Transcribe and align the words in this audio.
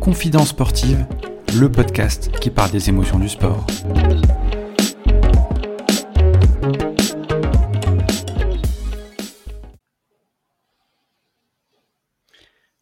Confidence 0.00 0.48
sportive, 0.50 1.06
le 1.58 1.70
podcast 1.72 2.30
qui 2.40 2.50
parle 2.50 2.70
des 2.70 2.90
émotions 2.90 3.18
du 3.18 3.28
sport. 3.28 3.66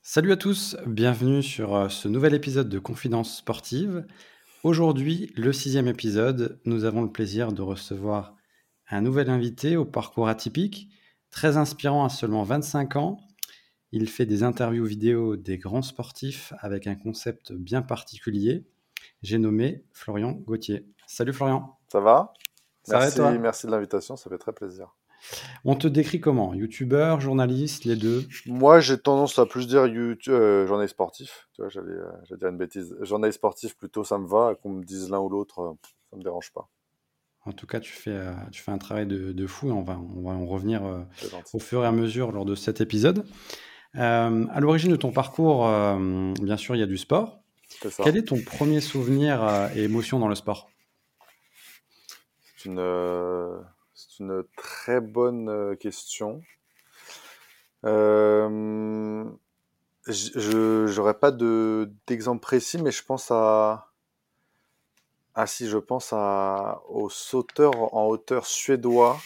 Salut 0.02 0.32
à 0.32 0.36
tous, 0.36 0.76
bienvenue 0.86 1.42
sur 1.42 1.76
euh, 1.76 1.88
ce 1.88 2.08
nouvel 2.08 2.34
épisode 2.34 2.68
de 2.68 2.78
Confidence 2.80 3.36
sportive. 3.36 4.04
Aujourd'hui, 4.64 5.32
le 5.36 5.52
sixième 5.52 5.86
épisode, 5.86 6.60
nous 6.64 6.84
avons 6.84 7.02
le 7.02 7.12
plaisir 7.12 7.52
de 7.52 7.62
recevoir 7.62 8.34
un 8.90 9.02
nouvel 9.02 9.30
invité 9.30 9.76
au 9.76 9.84
parcours 9.84 10.28
atypique, 10.28 10.88
très 11.30 11.56
inspirant 11.56 12.04
à 12.04 12.08
seulement 12.08 12.42
25 12.42 12.96
ans. 12.96 13.20
Il 13.92 14.08
fait 14.08 14.26
des 14.26 14.42
interviews 14.42 14.84
vidéo 14.84 15.36
des 15.36 15.58
grands 15.58 15.82
sportifs 15.82 16.52
avec 16.58 16.86
un 16.86 16.94
concept 16.94 17.52
bien 17.52 17.82
particulier. 17.82 18.66
J'ai 19.22 19.38
nommé 19.38 19.84
Florian 19.92 20.32
Gauthier. 20.32 20.86
Salut 21.06 21.32
Florian. 21.32 21.78
Ça 21.90 22.00
va? 22.00 22.34
Ça 22.82 22.98
merci, 22.98 23.18
va 23.18 23.30
toi? 23.30 23.38
merci 23.38 23.66
de 23.66 23.70
l'invitation, 23.70 24.16
ça 24.16 24.28
fait 24.28 24.38
très 24.38 24.52
plaisir. 24.52 24.94
On 25.64 25.74
te 25.74 25.88
décrit 25.88 26.20
comment? 26.20 26.54
Youtubeur, 26.54 27.20
journaliste, 27.20 27.84
les 27.84 27.96
deux? 27.96 28.26
Moi, 28.46 28.80
j'ai 28.80 28.98
tendance 28.98 29.38
à 29.38 29.46
plus 29.46 29.66
dire 29.66 29.86
YouTube, 29.86 30.32
euh, 30.32 30.66
journaliste 30.66 30.94
sportif. 30.94 31.48
Tu 31.54 31.62
vois, 31.62 31.68
j'allais, 31.68 31.92
euh, 31.92 32.10
j'allais 32.24 32.38
dire 32.38 32.48
une 32.48 32.56
bêtise. 32.56 32.96
Journaliste 33.00 33.38
sportif, 33.38 33.76
plutôt, 33.76 34.04
ça 34.04 34.18
me 34.18 34.26
va. 34.26 34.54
Qu'on 34.62 34.70
me 34.70 34.84
dise 34.84 35.10
l'un 35.10 35.18
ou 35.18 35.28
l'autre, 35.28 35.60
euh, 35.60 35.72
ça 36.10 36.16
me 36.16 36.22
dérange 36.22 36.52
pas. 36.52 36.68
En 37.48 37.52
tout 37.52 37.66
cas, 37.66 37.80
tu 37.80 37.92
fais, 37.92 38.10
euh, 38.10 38.32
tu 38.52 38.62
fais 38.62 38.70
un 38.70 38.78
travail 38.78 39.06
de, 39.06 39.32
de 39.32 39.46
fou 39.46 39.68
et 39.68 39.72
on 39.72 39.82
va, 39.82 39.98
on 39.98 40.22
va 40.22 40.32
en 40.32 40.44
revenir 40.44 40.84
euh, 40.84 41.00
au 41.54 41.58
fur 41.58 41.82
et 41.82 41.86
à 41.86 41.92
mesure 41.92 42.30
lors 42.30 42.44
de 42.44 42.54
cet 42.54 42.82
épisode. 42.82 43.24
Euh, 43.96 44.46
à 44.50 44.60
l'origine 44.60 44.90
de 44.90 44.96
ton 44.96 45.12
parcours, 45.12 45.66
euh, 45.66 46.34
bien 46.42 46.58
sûr, 46.58 46.76
il 46.76 46.78
y 46.78 46.82
a 46.82 46.86
du 46.86 46.98
sport. 46.98 47.40
Quel 48.02 48.16
est 48.16 48.28
ton 48.28 48.40
premier 48.40 48.80
souvenir 48.80 49.42
euh, 49.42 49.68
et 49.74 49.84
émotion 49.84 50.18
dans 50.18 50.28
le 50.28 50.34
sport? 50.34 50.70
C'est 52.56 52.66
une, 52.66 54.44
très 54.56 55.00
bonne 55.00 55.76
question. 55.78 56.42
Je 57.84 59.24
j'aurais 60.86 61.18
pas 61.18 61.30
de 61.30 61.90
d'exemple 62.06 62.40
précis, 62.40 62.78
mais 62.82 62.90
je 62.90 63.04
pense 63.04 63.30
à 63.30 63.87
ah 65.40 65.46
si, 65.46 65.68
je 65.68 65.78
pense 65.78 66.12
à 66.12 66.82
au 66.88 67.08
sauteur 67.08 67.94
en 67.94 68.08
hauteur 68.08 68.44
suédois 68.44 69.20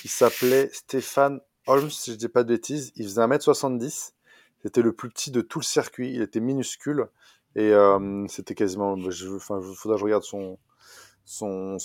qui 0.00 0.08
s'appelait 0.08 0.70
Stéphane 0.72 1.40
Holmes, 1.68 1.88
si 1.88 2.10
je 2.10 2.16
dis 2.16 2.28
pas 2.28 2.42
de 2.42 2.48
bêtises. 2.48 2.90
Il 2.96 3.04
faisait 3.04 3.20
1m70. 3.20 4.14
C'était 4.64 4.82
le 4.82 4.92
plus 4.92 5.08
petit 5.08 5.30
de 5.30 5.40
tout 5.40 5.60
le 5.60 5.64
circuit. 5.64 6.12
Il 6.12 6.20
était 6.20 6.40
minuscule 6.40 7.06
et 7.54 7.72
euh, 7.72 8.26
c'était 8.26 8.56
quasiment. 8.56 8.96
Je, 9.08 9.28
enfin, 9.28 9.60
il 9.60 9.76
faudra 9.76 9.94
que 9.94 10.00
je 10.00 10.04
regarde 10.04 10.24
son 10.24 10.58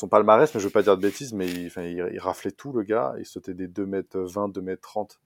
palmarès, 0.10 0.52
mais 0.56 0.60
je 0.60 0.66
veux 0.66 0.72
pas 0.72 0.82
dire 0.82 0.98
de 0.98 1.02
bêtises, 1.04 1.34
mais 1.34 1.48
il, 1.48 2.20
raflait 2.20 2.50
tout, 2.50 2.74
le 2.74 2.82
gars. 2.82 3.14
Il 3.20 3.28
sautait 3.28 3.54
des 3.54 3.68
2m20, 3.68 4.52
2m30, 4.52 5.20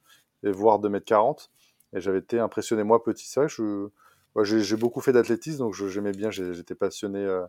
et 0.44 0.52
voire 0.52 0.82
2m40. 0.82 1.48
Et 1.94 2.02
j'avais 2.02 2.20
été 2.20 2.38
impressionné, 2.38 2.84
moi, 2.84 3.02
petit. 3.02 3.30
C'est 3.30 3.40
vrai 3.40 3.48
que 3.48 3.54
je, 3.54 3.88
j'ai, 4.44 4.76
beaucoup 4.78 5.02
fait 5.02 5.14
d'athlétisme, 5.14 5.60
donc 5.60 5.74
j'aimais 5.74 6.12
bien, 6.12 6.32
j'étais 6.32 6.76
passionné 6.76 7.20
euh, 7.20 7.46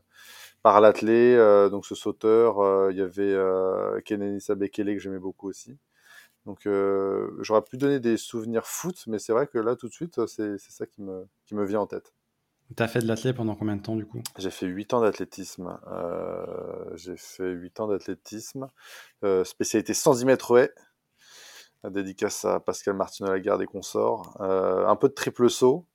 par 0.62 0.80
l'athlé, 0.80 1.34
euh, 1.36 1.69
donc 1.69 1.86
ce 1.86 1.94
sauteur. 1.94 2.61
euh, 2.61 2.91
Il 2.92 2.98
y 2.98 3.02
avait 3.02 3.22
euh, 3.22 4.00
Kenenisa 4.00 4.55
Bekele 4.55 4.94
que 4.94 4.98
j'aimais 4.98 5.19
beaucoup 5.19 5.48
aussi. 5.48 5.78
Donc 6.47 6.66
j'aurais 7.38 7.62
pu 7.62 7.77
donner 7.77 8.00
des 8.00 8.16
souvenirs 8.16 8.66
foot, 8.66 9.05
mais 9.06 9.20
c'est 9.20 9.33
vrai 9.33 9.47
que 9.47 9.58
là, 9.58 9.77
tout 9.77 9.88
de 9.88 9.92
suite, 9.92 10.27
c'est, 10.27 10.58
ça 10.58 10.86
qui 10.86 11.03
me, 11.03 11.27
qui 11.47 11.55
me 11.55 11.64
vient 11.64 11.80
en 11.80 11.86
tête. 11.86 12.12
Tu 12.77 12.83
as 12.83 12.88
fait 12.88 13.00
de 13.00 13.06
l'athlète 13.06 13.36
pendant 13.36 13.55
combien 13.55 13.77
de 13.77 13.83
temps 13.83 13.97
du 13.97 14.06
coup? 14.06 14.22
J'ai 14.38 14.50
fait 14.50 14.66
8 14.66 14.94
ans 14.94 15.00
d'athlétisme. 15.00 15.78
Euh, 15.88 16.97
j'ai 16.97 17.16
fait 17.16 17.50
8 17.50 17.81
ans 17.81 17.87
d'athlétisme. 17.87 18.69
Euh, 19.25 19.44
spécialité 19.44 19.94
110 19.94 20.25
mètres 20.25 20.59
haies. 20.59 20.72
Dédicace 21.91 22.44
à 22.44 22.60
Pascal 22.60 22.94
Martino 22.94 23.28
Lagarde 23.28 23.62
et 23.62 23.66
consorts. 23.66 24.37
Euh, 24.41 24.87
un 24.87 24.97
peu 24.97 25.09
de 25.09 25.14
triple 25.14 25.50
saut, 25.50 25.87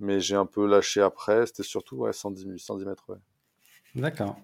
mais 0.00 0.20
j'ai 0.20 0.36
un 0.36 0.46
peu 0.46 0.66
lâché 0.66 1.00
après. 1.00 1.46
C'était 1.46 1.62
surtout 1.62 1.96
ouais, 1.96 2.12
110, 2.12 2.58
110 2.58 2.84
mètres. 2.84 3.18
D'accord. 3.94 4.36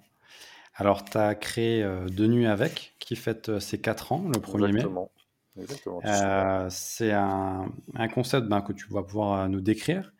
Alors, 0.75 1.05
tu 1.05 1.19
as 1.19 1.35
créé 1.35 1.83
euh, 1.83 2.07
De 2.07 2.27
Nuit 2.27 2.47
avec, 2.47 2.95
qui 3.01 3.17
fête 3.17 3.49
euh, 3.49 3.61
ses 3.61 3.81
4 3.81 4.13
ans, 4.13 4.25
le 4.27 4.41
1er 4.41 4.61
mai. 4.61 4.69
Exactement. 4.69 5.11
Exactement. 5.59 6.01
Euh, 6.05 6.67
c'est 6.71 7.13
un, 7.13 7.73
un 7.95 8.09
concept 8.09 8.47
ben, 8.47 8.61
que 8.63 8.73
tu 8.73 8.87
vas 8.91 9.03
pouvoir 9.03 9.41
euh, 9.41 9.49
nous 9.49 9.61
décrire. 9.61 10.13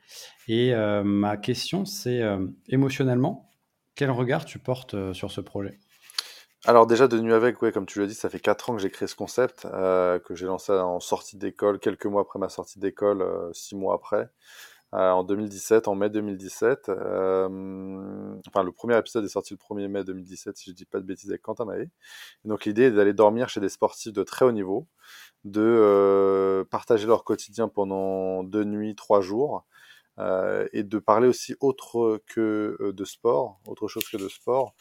Et 0.49 0.75
euh, 0.75 1.05
ma 1.05 1.37
question, 1.37 1.85
c'est 1.85 2.21
émotionnellement, 2.69 3.49
quel 3.95 4.11
regard 4.11 4.45
tu 4.45 4.59
portes 4.59 5.13
sur 5.13 5.31
ce 5.31 5.41
projet? 5.41 5.79
Alors 6.67 6.87
déjà 6.87 7.09
de 7.09 7.19
nuit 7.19 7.33
avec, 7.33 7.63
ouais, 7.63 7.73
comme 7.73 7.87
tu 7.87 8.01
l'as 8.01 8.07
dit, 8.07 8.15
ça 8.15 8.29
fait 8.29 8.41
4 8.41 8.71
ans 8.71 8.77
que 8.77 8.83
j'ai 8.83 8.91
créé 8.91 9.09
ce 9.09 9.15
concept, 9.15 9.67
euh, 9.73 10.19
que 10.19 10.35
j'ai 10.35 10.47
lancé 10.47 10.73
en 10.73 11.01
sortie 11.01 11.39
d'école, 11.39 11.79
quelques 11.79 12.05
mois 12.05 12.23
après 12.23 12.39
ma 12.39 12.49
sortie 12.51 12.79
d'école, 12.79 13.25
6 13.55 13.77
mois 13.77 13.95
après, 13.95 14.29
euh, 14.95 15.11
en 15.11 15.23
2017, 15.25 15.89
en 15.89 15.95
mai 15.95 16.11
2017. 16.11 16.89
Euh, 16.89 18.35
enfin, 18.49 18.63
le 18.65 18.73
premier 18.73 18.99
épisode 18.99 19.25
est 19.25 19.29
sorti 19.29 19.55
le 19.55 19.59
1er 19.59 19.89
mai 19.89 20.05
2017, 20.05 20.57
si 20.57 20.71
je 20.71 20.75
dis 20.75 20.85
pas 20.85 20.99
de 20.99 21.05
bêtises, 21.05 21.31
avec 21.31 21.43
Quentin 21.43 21.65
Mahé. 21.65 21.83
Et 22.45 22.49
donc 22.49 22.65
l'idée 22.65 22.85
est 22.85 22.91
d'aller 22.91 23.13
dormir 23.13 23.49
chez 23.49 23.61
des 23.61 23.69
sportifs 23.69 24.13
de 24.13 24.23
très 24.23 24.45
haut 24.45 24.53
niveau, 24.53 24.89
de 25.45 25.63
euh, 25.63 26.65
partager 26.65 27.07
leur 27.07 27.25
quotidien 27.25 27.69
pendant 27.69 28.43
deux 28.43 28.65
nuits, 28.65 28.95
trois 28.97 29.21
jours, 29.21 29.65
euh, 30.19 30.69
et 30.73 30.83
de 30.83 30.99
parler 30.99 31.29
aussi 31.29 31.55
autre 31.61 32.21
que 32.27 32.77
euh, 32.81 32.93
de 32.93 33.05
sport, 33.05 33.61
autre 33.67 33.89
chose 33.89 34.05
que 34.11 34.17
de 34.17 34.29
sport, 34.29 34.75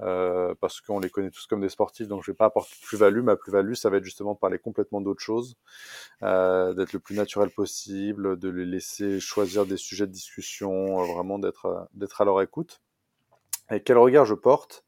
euh, 0.00 0.54
parce 0.60 0.80
qu'on 0.80 1.00
les 1.00 1.10
connaît 1.10 1.30
tous 1.30 1.46
comme 1.46 1.60
des 1.60 1.68
sportifs, 1.68 2.08
donc 2.08 2.22
je 2.24 2.30
vais 2.30 2.36
pas 2.36 2.46
apporter 2.46 2.74
plus-value. 2.82 3.22
Ma 3.22 3.36
plus-value, 3.36 3.74
ça 3.74 3.90
va 3.90 3.96
être 3.98 4.04
justement 4.04 4.34
de 4.34 4.38
parler 4.38 4.58
complètement 4.58 5.00
d'autre 5.00 5.22
chose, 5.22 5.56
euh, 6.22 6.74
d'être 6.74 6.92
le 6.92 6.98
plus 6.98 7.16
naturel 7.16 7.50
possible, 7.50 8.38
de 8.38 8.48
les 8.48 8.66
laisser 8.66 9.20
choisir 9.20 9.66
des 9.66 9.76
sujets 9.76 10.06
de 10.06 10.12
discussion, 10.12 11.00
euh, 11.00 11.04
vraiment 11.14 11.38
d'être 11.38 11.66
euh, 11.66 11.80
d'être 11.94 12.20
à 12.20 12.24
leur 12.24 12.40
écoute. 12.42 12.80
Et 13.70 13.80
quel 13.82 13.98
regard 13.98 14.26
je 14.26 14.34
porte? 14.34 14.84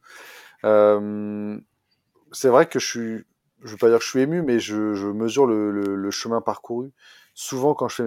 C'est 2.32 2.48
vrai 2.48 2.66
que 2.68 2.78
je 2.78 2.86
suis, 2.86 3.24
je 3.64 3.70
veux 3.70 3.76
pas 3.78 3.88
dire 3.88 3.98
que 3.98 4.04
je 4.04 4.10
suis 4.10 4.20
ému, 4.20 4.42
mais 4.42 4.60
je, 4.60 4.94
je 4.94 5.06
mesure 5.08 5.46
le, 5.46 5.70
le, 5.70 5.94
le 5.94 6.10
chemin 6.10 6.40
parcouru. 6.40 6.92
Souvent, 7.40 7.72
quand 7.72 7.86
je 7.86 7.94
fais 7.94 8.02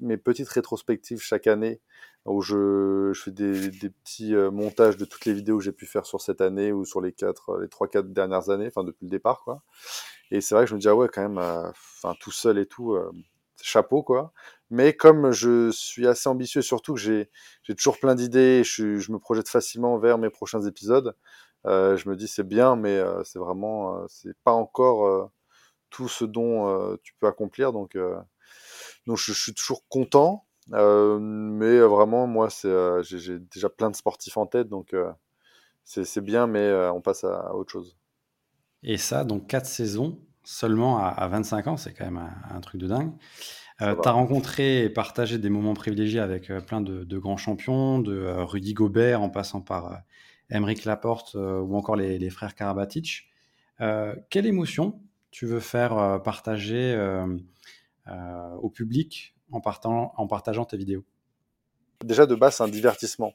mes, 0.00 0.18
petites 0.18 0.48
rétrospectives 0.50 1.22
chaque 1.22 1.46
année, 1.46 1.80
où 2.26 2.42
je, 2.42 3.12
je 3.14 3.22
fais 3.22 3.30
des, 3.30 3.70
petits 3.88 4.34
euh, 4.34 4.50
montages 4.50 4.98
de 4.98 5.06
toutes 5.06 5.24
les 5.24 5.32
vidéos 5.32 5.56
que 5.56 5.64
j'ai 5.64 5.72
pu 5.72 5.86
faire 5.86 6.04
sur 6.04 6.20
cette 6.20 6.42
année 6.42 6.70
ou 6.70 6.84
sur 6.84 7.00
les 7.00 7.12
quatre, 7.12 7.48
euh, 7.48 7.62
les 7.62 7.70
trois, 7.70 7.88
quatre 7.88 8.12
dernières 8.12 8.50
années, 8.50 8.66
enfin 8.66 8.84
depuis 8.84 9.06
le 9.06 9.10
départ, 9.10 9.40
quoi. 9.42 9.62
Et 10.30 10.42
c'est 10.42 10.54
vrai 10.54 10.64
que 10.64 10.70
je 10.70 10.74
me 10.74 10.80
dis 10.80 10.86
ah 10.86 10.94
ouais, 10.94 11.08
quand 11.08 11.22
même, 11.22 11.38
euh, 11.38 11.70
enfin 11.70 12.14
tout 12.20 12.30
seul 12.30 12.58
et 12.58 12.66
tout, 12.66 12.94
chapeau, 13.62 14.02
quoi. 14.02 14.34
Mais 14.68 14.92
comme 14.92 15.32
je 15.32 15.70
suis 15.70 16.06
assez 16.06 16.28
ambitieux, 16.28 16.60
surtout 16.60 16.92
que 16.92 17.00
j'ai, 17.00 17.30
toujours 17.74 17.98
plein 17.98 18.14
d'idées, 18.14 18.64
je, 18.64 19.10
me 19.10 19.18
projette 19.18 19.48
facilement 19.48 19.96
vers 19.96 20.18
mes 20.18 20.28
prochains 20.28 20.60
épisodes. 20.66 21.16
Je 21.64 22.06
me 22.06 22.16
dis 22.16 22.28
c'est 22.28 22.46
bien, 22.46 22.76
mais 22.76 23.02
c'est 23.24 23.38
vraiment, 23.38 24.06
c'est 24.08 24.36
pas 24.44 24.52
encore 24.52 25.30
tout 25.88 26.08
ce 26.08 26.26
dont 26.26 26.98
tu 27.02 27.14
peux 27.18 27.26
accomplir, 27.28 27.72
donc. 27.72 27.96
Donc 29.08 29.16
je, 29.16 29.32
je 29.32 29.42
suis 29.42 29.54
toujours 29.54 29.88
content, 29.88 30.44
euh, 30.74 31.18
mais 31.18 31.80
vraiment 31.80 32.26
moi 32.26 32.50
c'est 32.50 32.68
euh, 32.68 33.02
j'ai 33.02 33.18
j'ai 33.18 33.38
déjà 33.38 33.70
plein 33.70 33.90
de 33.90 33.96
sportifs 33.96 34.36
en 34.36 34.46
tête, 34.46 34.68
donc 34.68 34.92
euh, 34.92 35.10
c'est 35.82 36.04
c'est 36.04 36.20
bien, 36.20 36.46
mais 36.46 36.70
on 36.94 37.00
passe 37.00 37.24
à, 37.24 37.40
à 37.40 37.52
autre 37.54 37.72
chose. 37.72 37.96
Et 38.82 38.98
ça, 38.98 39.24
donc 39.24 39.46
4 39.48 39.64
saisons 39.64 40.20
seulement 40.44 40.98
à, 40.98 41.08
à 41.08 41.26
25 41.26 41.66
ans, 41.68 41.76
c'est 41.78 41.94
quand 41.94 42.04
même 42.04 42.18
un, 42.18 42.56
un 42.56 42.60
truc 42.60 42.80
de 42.80 42.86
dingue. 42.86 43.12
Tu 43.78 43.84
as 43.84 44.10
rencontré 44.10 44.84
et 44.84 44.90
partagé 44.90 45.38
des 45.38 45.50
moments 45.50 45.74
privilégiés 45.74 46.20
avec 46.20 46.52
plein 46.66 46.80
de, 46.80 47.04
de 47.04 47.18
grands 47.18 47.36
champions, 47.36 48.00
de 48.00 48.26
Rudy 48.26 48.74
Gobert 48.74 49.22
en 49.22 49.30
passant 49.30 49.60
par 49.60 50.02
Emeric 50.50 50.84
Laporte 50.84 51.34
ou 51.34 51.76
encore 51.76 51.94
les, 51.96 52.18
les 52.18 52.30
frères 52.30 52.56
Karabatic. 52.56 53.30
Quelle 53.78 54.46
émotion 54.46 55.00
tu 55.30 55.46
veux 55.46 55.60
faire 55.60 56.20
partager 56.24 56.96
au 58.62 58.70
public 58.70 59.34
en, 59.52 59.60
partant, 59.60 60.12
en 60.16 60.26
partageant 60.26 60.64
tes 60.64 60.76
vidéos 60.76 61.04
Déjà 62.04 62.26
de 62.26 62.36
base 62.36 62.56
c'est 62.56 62.62
un 62.62 62.68
divertissement, 62.68 63.34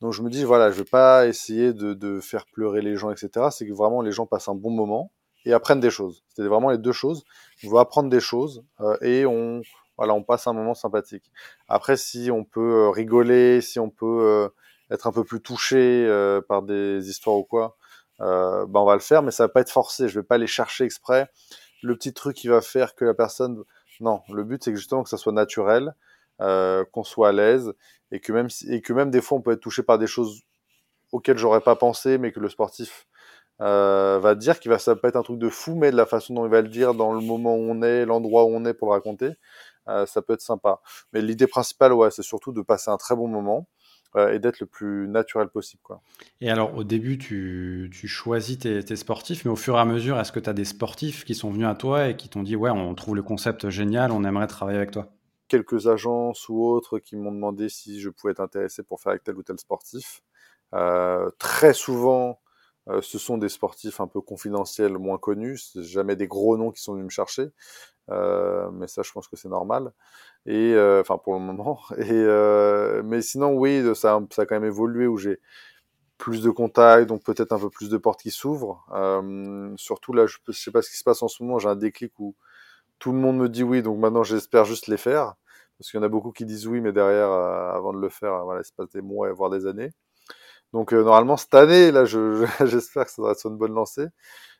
donc 0.00 0.12
je 0.12 0.22
me 0.22 0.30
dis 0.30 0.44
voilà 0.44 0.70
je 0.70 0.76
vais 0.76 0.84
pas 0.84 1.26
essayer 1.26 1.72
de, 1.72 2.20
faire 2.20 2.46
pleurer 2.46 2.80
les 2.80 2.94
gens 2.94 3.10
etc. 3.10 3.48
C'est 3.50 3.66
que 3.66 3.72
vraiment 3.72 4.02
les 4.02 4.12
gens 4.12 4.24
passent 4.24 4.46
un 4.46 4.54
bon 4.54 4.70
moment 4.70 5.10
et 5.44 5.52
apprennent 5.52 5.80
des 5.80 5.90
choses. 5.90 6.22
C'était 6.28 6.46
vraiment 6.46 6.70
les 6.70 6.78
deux 6.78 6.92
choses. 6.92 7.24
On 7.64 7.70
veut 7.70 7.78
apprendre 7.78 8.08
des 8.08 8.20
choses 8.20 8.64
euh, 8.80 8.96
et 9.02 9.26
on 9.26 9.62
voilà 9.98 10.14
on 10.14 10.22
passe 10.22 10.46
un 10.46 10.52
moment 10.52 10.74
sympathique. 10.74 11.32
Après 11.66 11.96
si 11.96 12.30
on 12.30 12.44
peut 12.44 12.84
euh, 12.84 12.90
rigoler, 12.90 13.60
si 13.60 13.80
on 13.80 13.90
peut 13.90 14.06
euh, 14.06 14.48
être 14.90 15.06
un 15.06 15.12
peu 15.12 15.24
plus 15.24 15.40
touché 15.40 16.06
euh, 16.06 16.40
par 16.40 16.62
des 16.62 17.08
histoires 17.08 17.36
ou 17.36 17.44
quoi, 17.44 17.76
euh, 18.20 18.66
bah 18.66 18.80
on 18.80 18.84
va 18.84 18.94
le 18.94 19.00
faire, 19.00 19.22
mais 19.22 19.30
ça 19.30 19.44
va 19.44 19.48
pas 19.48 19.60
être 19.60 19.70
forcé. 19.70 20.08
Je 20.08 20.20
vais 20.20 20.24
pas 20.24 20.36
aller 20.36 20.46
chercher 20.46 20.84
exprès 20.84 21.28
le 21.82 21.94
petit 21.96 22.12
truc 22.14 22.36
qui 22.36 22.48
va 22.48 22.60
faire 22.60 22.94
que 22.94 23.04
la 23.04 23.14
personne. 23.14 23.62
Non, 24.00 24.22
le 24.32 24.44
but 24.44 24.62
c'est 24.64 24.72
que 24.72 24.76
justement 24.76 25.02
que 25.02 25.08
ça 25.10 25.16
soit 25.16 25.32
naturel, 25.32 25.94
euh, 26.40 26.84
qu'on 26.92 27.04
soit 27.04 27.28
à 27.28 27.32
l'aise 27.32 27.72
et 28.10 28.20
que 28.20 28.32
même 28.32 28.48
et 28.68 28.80
que 28.82 28.92
même 28.92 29.10
des 29.10 29.20
fois 29.20 29.38
on 29.38 29.40
peut 29.40 29.52
être 29.52 29.60
touché 29.60 29.82
par 29.82 29.98
des 29.98 30.06
choses 30.06 30.42
auxquelles 31.12 31.38
j'aurais 31.38 31.60
pas 31.60 31.76
pensé, 31.76 32.18
mais 32.18 32.32
que 32.32 32.40
le 32.40 32.48
sportif 32.48 33.06
euh, 33.60 34.18
va 34.20 34.34
dire 34.34 34.60
qu'il 34.60 34.70
va 34.70 34.78
ça 34.78 34.96
peut 34.96 35.08
être 35.08 35.16
un 35.16 35.22
truc 35.22 35.38
de 35.38 35.48
fou, 35.48 35.74
mais 35.76 35.90
de 35.92 35.96
la 35.96 36.06
façon 36.06 36.34
dont 36.34 36.44
il 36.46 36.50
va 36.50 36.62
le 36.62 36.68
dire, 36.68 36.94
dans 36.94 37.12
le 37.12 37.20
moment 37.20 37.54
où 37.56 37.60
on 37.60 37.82
est, 37.82 38.04
l'endroit 38.06 38.44
où 38.44 38.48
on 38.48 38.64
est 38.64 38.74
pour 38.74 38.88
le 38.88 38.94
raconter, 38.94 39.30
euh, 39.88 40.06
ça 40.06 40.22
peut 40.22 40.34
être 40.34 40.40
sympa. 40.42 40.80
Mais 41.12 41.22
l'idée 41.22 41.46
principale, 41.46 41.92
ouais, 41.92 42.10
c'est 42.10 42.22
surtout 42.22 42.52
de 42.52 42.62
passer 42.62 42.90
un 42.90 42.96
très 42.96 43.14
bon 43.16 43.28
moment 43.28 43.68
et 44.16 44.38
d'être 44.38 44.60
le 44.60 44.66
plus 44.66 45.08
naturel 45.08 45.48
possible. 45.48 45.82
Quoi. 45.82 46.00
Et 46.40 46.50
alors, 46.50 46.76
au 46.76 46.84
début, 46.84 47.18
tu, 47.18 47.90
tu 47.92 48.06
choisis 48.06 48.58
tes, 48.58 48.82
tes, 48.84 48.96
sportifs, 48.96 49.44
mais 49.44 49.50
au 49.50 49.56
fur 49.56 49.76
et 49.76 49.80
à 49.80 49.84
mesure, 49.84 50.18
est-ce 50.20 50.32
que 50.32 50.40
tu 50.40 50.48
as 50.48 50.52
des 50.52 50.64
sportifs 50.64 51.24
qui 51.24 51.34
sont 51.34 51.50
venus 51.50 51.66
à 51.66 51.74
toi 51.74 52.08
et 52.08 52.16
qui 52.16 52.28
t'ont 52.28 52.42
dit, 52.42 52.56
ouais, 52.56 52.70
on 52.70 52.94
trouve 52.94 53.16
le 53.16 53.22
concept 53.22 53.68
génial, 53.70 54.12
on 54.12 54.24
aimerait 54.24 54.46
travailler 54.46 54.78
avec 54.78 54.92
toi? 54.92 55.08
Quelques 55.48 55.88
agences 55.88 56.48
ou 56.48 56.64
autres 56.64 56.98
qui 56.98 57.16
m'ont 57.16 57.32
demandé 57.32 57.68
si 57.68 58.00
je 58.00 58.08
pouvais 58.08 58.32
être 58.32 58.40
intéressé 58.40 58.82
pour 58.82 59.00
faire 59.00 59.10
avec 59.10 59.24
tel 59.24 59.36
ou 59.36 59.42
tel 59.42 59.58
sportif. 59.58 60.22
Euh, 60.74 61.30
très 61.38 61.72
souvent, 61.72 62.40
euh, 62.88 63.00
ce 63.02 63.18
sont 63.18 63.38
des 63.38 63.48
sportifs 63.48 64.00
un 64.00 64.06
peu 64.06 64.20
confidentiels, 64.20 64.98
moins 64.98 65.18
connus. 65.18 65.58
C'est 65.72 65.82
jamais 65.84 66.16
des 66.16 66.26
gros 66.28 66.56
noms 66.56 66.70
qui 66.70 66.82
sont 66.82 66.92
venus 66.94 67.06
me 67.06 67.10
chercher. 67.10 67.50
Euh, 68.10 68.70
mais 68.72 68.86
ça, 68.88 69.02
je 69.02 69.12
pense 69.12 69.28
que 69.28 69.36
c'est 69.36 69.48
normal. 69.48 69.92
Et 70.46 70.74
euh, 70.74 71.00
enfin, 71.02 71.18
pour 71.18 71.34
le 71.34 71.40
moment. 71.40 71.80
Et 71.98 72.10
euh, 72.12 73.02
mais 73.04 73.22
sinon, 73.22 73.54
oui, 73.54 73.82
ça, 73.94 74.20
ça 74.30 74.42
a 74.42 74.46
quand 74.46 74.56
même 74.56 74.64
évolué 74.64 75.06
où 75.06 75.16
j'ai 75.18 75.40
plus 76.18 76.42
de 76.42 76.50
contacts, 76.50 77.08
donc 77.08 77.24
peut-être 77.24 77.52
un 77.52 77.58
peu 77.58 77.70
plus 77.70 77.90
de 77.90 77.98
portes 77.98 78.22
qui 78.22 78.30
s'ouvrent. 78.30 78.84
surtout 79.76 80.12
là, 80.12 80.26
je, 80.26 80.38
je 80.48 80.52
sais 80.52 80.70
pas 80.72 80.82
ce 80.82 80.90
qui 80.90 80.96
se 80.98 81.04
passe 81.04 81.22
en 81.22 81.28
ce 81.28 81.42
moment. 81.42 81.58
J'ai 81.58 81.68
un 81.68 81.76
déclic 81.76 82.12
où 82.20 82.36
tout 82.98 83.12
le 83.12 83.18
monde 83.18 83.38
me 83.38 83.48
dit 83.48 83.62
oui, 83.64 83.82
donc 83.82 83.98
maintenant 83.98 84.24
j'espère 84.24 84.64
juste 84.66 84.88
les 84.88 84.98
faire. 84.98 85.34
Parce 85.78 85.90
qu'il 85.90 86.00
y 86.00 86.02
en 86.02 86.06
a 86.06 86.08
beaucoup 86.10 86.32
qui 86.32 86.46
disent 86.46 86.66
oui, 86.68 86.80
mais 86.80 86.92
derrière, 86.92 87.30
avant 87.30 87.92
de 87.92 88.00
le 88.00 88.08
faire, 88.10 88.44
voilà, 88.44 88.62
il 88.62 88.64
se 88.64 88.72
passe 88.74 88.90
des 88.90 89.02
mois, 89.02 89.32
voire 89.32 89.50
des 89.50 89.66
années. 89.66 89.92
Donc 90.74 90.92
normalement 90.92 91.38
cette 91.38 91.54
année, 91.54 91.90
là, 91.90 92.04
j'espère 92.66 93.06
que 93.06 93.10
ça 93.10 93.22
va 93.22 93.30
être 93.30 93.46
une 93.46 93.56
bonne 93.56 93.72
lancée. 93.72 94.08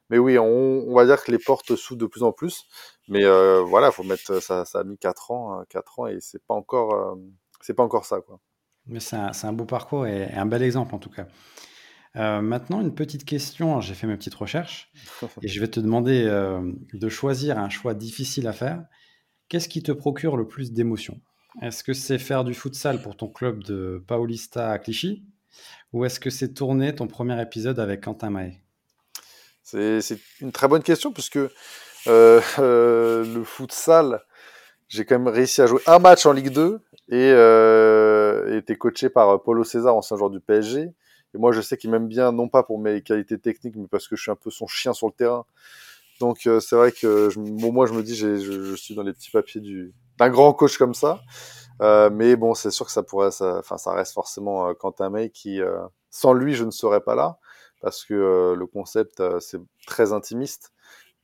Mais 0.08 0.18
oui, 0.18 0.38
on, 0.38 0.44
on, 0.46 0.94
va 0.94 1.04
dire 1.04 1.22
que 1.22 1.30
les 1.30 1.38
portes 1.38 1.76
s'ouvrent 1.76 2.00
de 2.00 2.06
plus 2.06 2.22
en 2.22 2.32
plus. 2.32 2.64
Mais 3.08 3.24
euh, 3.24 3.62
voilà, 3.62 3.90
faut 3.90 4.04
mettre 4.04 4.40
ça, 4.40 4.64
ça 4.64 4.80
a 4.80 4.84
mis 4.84 4.96
4 4.96 5.30
ans, 5.30 5.64
4 5.68 5.98
ans 5.98 6.06
et 6.06 6.18
c'est 6.20 6.42
pas 6.46 6.54
encore, 6.54 6.94
euh, 6.94 7.14
c'est 7.60 7.74
pas 7.74 7.82
encore 7.82 8.06
ça 8.06 8.20
quoi. 8.20 8.40
Mais 8.86 9.00
c'est 9.00 9.16
un, 9.16 9.32
un, 9.42 9.52
beau 9.52 9.64
parcours 9.64 10.06
et, 10.06 10.30
un 10.32 10.46
bel 10.46 10.62
exemple 10.62 10.94
en 10.94 10.98
tout 10.98 11.10
cas. 11.10 11.26
Euh, 12.16 12.40
maintenant, 12.40 12.80
une 12.80 12.94
petite 12.94 13.24
question. 13.24 13.80
J'ai 13.80 13.94
fait 13.94 14.06
mes 14.06 14.16
petites 14.16 14.34
recherches 14.34 14.92
et 15.42 15.48
je 15.48 15.60
vais 15.60 15.68
te 15.68 15.80
demander 15.80 16.24
euh, 16.24 16.72
de 16.92 17.08
choisir 17.08 17.58
un 17.58 17.68
choix 17.68 17.94
difficile 17.94 18.46
à 18.46 18.52
faire. 18.52 18.84
Qu'est-ce 19.48 19.68
qui 19.68 19.82
te 19.82 19.92
procure 19.92 20.36
le 20.36 20.46
plus 20.46 20.72
d'émotions? 20.72 21.20
Est-ce 21.62 21.84
que 21.84 21.92
c'est 21.92 22.18
faire 22.18 22.44
du 22.44 22.54
futsal 22.54 23.02
pour 23.02 23.16
ton 23.16 23.28
club 23.28 23.62
de 23.62 24.02
Paulista 24.06 24.70
à 24.70 24.78
Clichy? 24.78 25.24
Ou 25.92 26.04
est-ce 26.04 26.20
que 26.20 26.30
c'est 26.30 26.54
tourner 26.54 26.94
ton 26.94 27.06
premier 27.06 27.40
épisode 27.40 27.78
avec 27.78 28.02
Quentin 28.02 28.30
Mahé 28.30 28.60
C'est 29.62 30.18
une 30.40 30.52
très 30.52 30.68
bonne 30.68 30.82
question 30.82 31.12
puisque 31.12 31.38
euh, 31.38 32.40
euh, 32.58 33.24
le 33.34 33.44
futsal, 33.44 34.22
j'ai 34.88 35.04
quand 35.04 35.18
même 35.18 35.32
réussi 35.32 35.62
à 35.62 35.66
jouer 35.66 35.80
un 35.86 35.98
match 35.98 36.26
en 36.26 36.32
Ligue 36.32 36.50
2 36.50 36.80
et 37.08 37.30
euh, 37.32 38.56
été 38.56 38.76
coaché 38.76 39.08
par 39.08 39.42
Paulo 39.42 39.64
César, 39.64 39.94
ancien 39.96 40.16
joueur 40.16 40.30
du 40.30 40.40
PSG. 40.40 40.92
Et 41.34 41.38
moi, 41.38 41.52
je 41.52 41.60
sais 41.60 41.76
qu'il 41.76 41.90
m'aime 41.90 42.06
bien, 42.06 42.32
non 42.32 42.48
pas 42.48 42.62
pour 42.62 42.78
mes 42.78 43.02
qualités 43.02 43.38
techniques, 43.38 43.74
mais 43.76 43.88
parce 43.88 44.06
que 44.06 44.16
je 44.16 44.22
suis 44.22 44.30
un 44.30 44.36
peu 44.36 44.50
son 44.50 44.66
chien 44.66 44.92
sur 44.92 45.08
le 45.08 45.12
terrain. 45.12 45.44
Donc, 46.20 46.46
euh, 46.46 46.60
c'est 46.60 46.76
vrai 46.76 46.92
que 46.92 47.28
je, 47.28 47.40
bon, 47.40 47.72
moi, 47.72 47.86
je 47.86 47.92
me 47.92 48.02
dis, 48.02 48.14
je, 48.14 48.74
suis 48.76 48.94
dans 48.94 49.02
les 49.02 49.12
petits 49.12 49.30
papiers 49.30 49.60
du 49.60 49.92
d'un 50.16 50.30
grand 50.30 50.52
coach 50.52 50.78
comme 50.78 50.94
ça. 50.94 51.20
Euh, 51.82 52.10
mais 52.10 52.36
bon, 52.36 52.54
c'est 52.54 52.70
sûr 52.70 52.86
que 52.86 52.92
ça 52.92 53.02
pourrait, 53.02 53.30
enfin, 53.40 53.78
ça, 53.78 53.92
reste 53.92 54.12
forcément 54.12 54.68
euh, 54.68 54.74
Quentin 54.74 55.10
May 55.10 55.30
qui, 55.30 55.60
euh, 55.60 55.78
sans 56.10 56.32
lui, 56.32 56.54
je 56.54 56.64
ne 56.64 56.70
serais 56.70 57.00
pas 57.00 57.14
là 57.14 57.38
parce 57.80 58.04
que 58.04 58.14
euh, 58.14 58.54
le 58.56 58.66
concept 58.66 59.22
c'est 59.40 59.60
très 59.86 60.12
intimiste. 60.12 60.72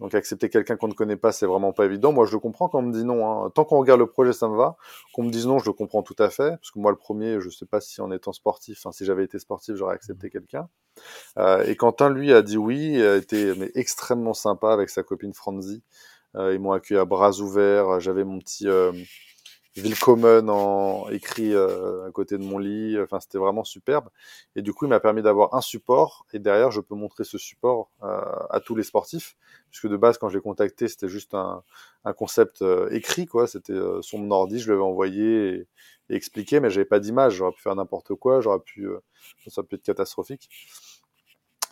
Donc 0.01 0.15
accepter 0.15 0.49
quelqu'un 0.49 0.77
qu'on 0.77 0.89
ne 0.89 0.95
connaît 0.95 1.19
pas, 1.19 1.31
c'est 1.31 1.45
vraiment 1.45 1.73
pas 1.73 1.85
évident. 1.85 2.11
Moi, 2.13 2.25
je 2.25 2.33
le 2.33 2.39
comprends 2.39 2.69
quand 2.71 2.79
on 2.79 2.83
me 2.83 2.93
dit 2.93 3.05
non. 3.05 3.45
Hein. 3.45 3.51
Tant 3.51 3.65
qu'on 3.67 3.79
regarde 3.79 4.01
le 4.01 4.07
projet, 4.07 4.33
ça 4.33 4.49
me 4.49 4.57
va. 4.57 4.77
Qu'on 5.13 5.23
me 5.25 5.31
dise 5.31 5.47
non, 5.47 5.59
je 5.59 5.67
le 5.67 5.75
comprends 5.75 6.03
tout 6.03 6.17
à 6.19 6.31
fait. 6.31 6.57
Parce 6.57 6.71
que 6.71 6.79
moi, 6.79 6.91
le 6.91 6.97
premier, 6.97 7.39
je 7.41 7.51
sais 7.51 7.67
pas 7.67 7.83
si 7.83 8.01
en 8.01 8.11
étant 8.11 8.33
sportif, 8.33 8.79
enfin, 8.79 8.93
si 8.93 9.05
j'avais 9.05 9.25
été 9.25 9.39
sportif, 9.39 9.77
j'aurais 9.77 9.95
accepté 9.95 10.31
quelqu'un. 10.31 10.71
Euh, 11.37 11.63
et 11.65 11.77
Quentin, 11.77 12.09
lui, 12.09 12.33
a 12.33 12.41
dit 12.41 12.57
oui, 12.57 13.01
a 13.03 13.17
été 13.17 13.55
mais, 13.57 13.71
extrêmement 13.75 14.33
sympa 14.33 14.73
avec 14.73 14.89
sa 14.89 15.03
copine 15.03 15.35
Franzi. 15.35 15.83
Euh, 16.35 16.55
ils 16.55 16.61
m'ont 16.61 16.73
accueilli 16.73 16.99
à 16.99 17.05
bras 17.05 17.39
ouverts. 17.41 18.01
J'avais 18.01 18.25
mon 18.25 18.39
petit 18.39 18.69
euh, 18.69 18.93
Willkommen 19.77 20.51
en 20.51 21.09
écrit 21.11 21.55
euh, 21.55 22.09
à 22.09 22.11
côté 22.11 22.37
de 22.37 22.43
mon 22.43 22.59
lit. 22.59 22.99
Enfin, 23.01 23.21
c'était 23.21 23.39
vraiment 23.39 23.63
superbe. 23.63 24.09
Et 24.57 24.63
du 24.63 24.73
coup, 24.73 24.87
il 24.87 24.89
m'a 24.89 24.99
permis 24.99 25.23
d'avoir 25.23 25.55
un 25.55 25.61
support. 25.61 26.27
Et 26.33 26.41
derrière, 26.41 26.73
je 26.73 26.81
peux 26.81 26.97
montrer 26.97 27.23
ce 27.23 27.39
support 27.39 27.89
euh, 28.03 28.21
à 28.51 28.59
tous 28.59 28.75
les 28.75 28.83
sportifs. 28.83 29.37
Puisque 29.71 29.87
de 29.87 29.97
base, 29.97 30.19
quand 30.19 30.29
je 30.29 30.39
l'ai 30.39 30.43
contacté, 30.43 30.89
c'était 30.89 31.09
juste 31.09 31.35
un, 31.35 31.63
un 32.05 32.13
concept 32.13 32.63
euh, 32.63 32.89
écrit, 32.91 33.27
quoi. 33.27 33.47
C'était 33.47 33.73
euh, 33.73 34.03
sur 34.03 34.19
mon 34.19 34.31
ordi, 34.33 34.59
je 34.59 34.67
lui 34.67 34.73
avais 34.73 34.83
envoyé 34.83 35.55
et, 35.55 35.69
expliqué, 36.15 36.59
mais 36.59 36.71
j'avais 36.71 36.85
pas 36.85 36.99
d'image. 36.99 37.35
J'aurais 37.35 37.53
pu 37.53 37.63
faire 37.63 37.77
n'importe 37.77 38.15
quoi. 38.17 38.41
J'aurais 38.41 38.59
pu, 38.59 38.87
euh, 38.89 38.99
ça 39.47 39.63
peut 39.63 39.77
être 39.77 39.83
catastrophique. 39.83 40.49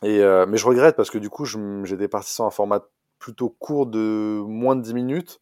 Et 0.05 0.21
mais 0.47 0.57
je 0.57 0.65
regrette 0.65 0.95
parce 0.95 1.11
que 1.11 1.19
du 1.19 1.29
coup, 1.29 1.45
j'étais 1.45 2.07
parti 2.07 2.33
sur 2.33 2.45
un 2.45 2.53
format 2.53 2.89
plutôt 3.19 3.49
court 3.49 3.87
de 3.87 4.41
moins 4.47 4.77
de 4.77 4.83
10 4.83 4.95
minutes. 4.95 5.41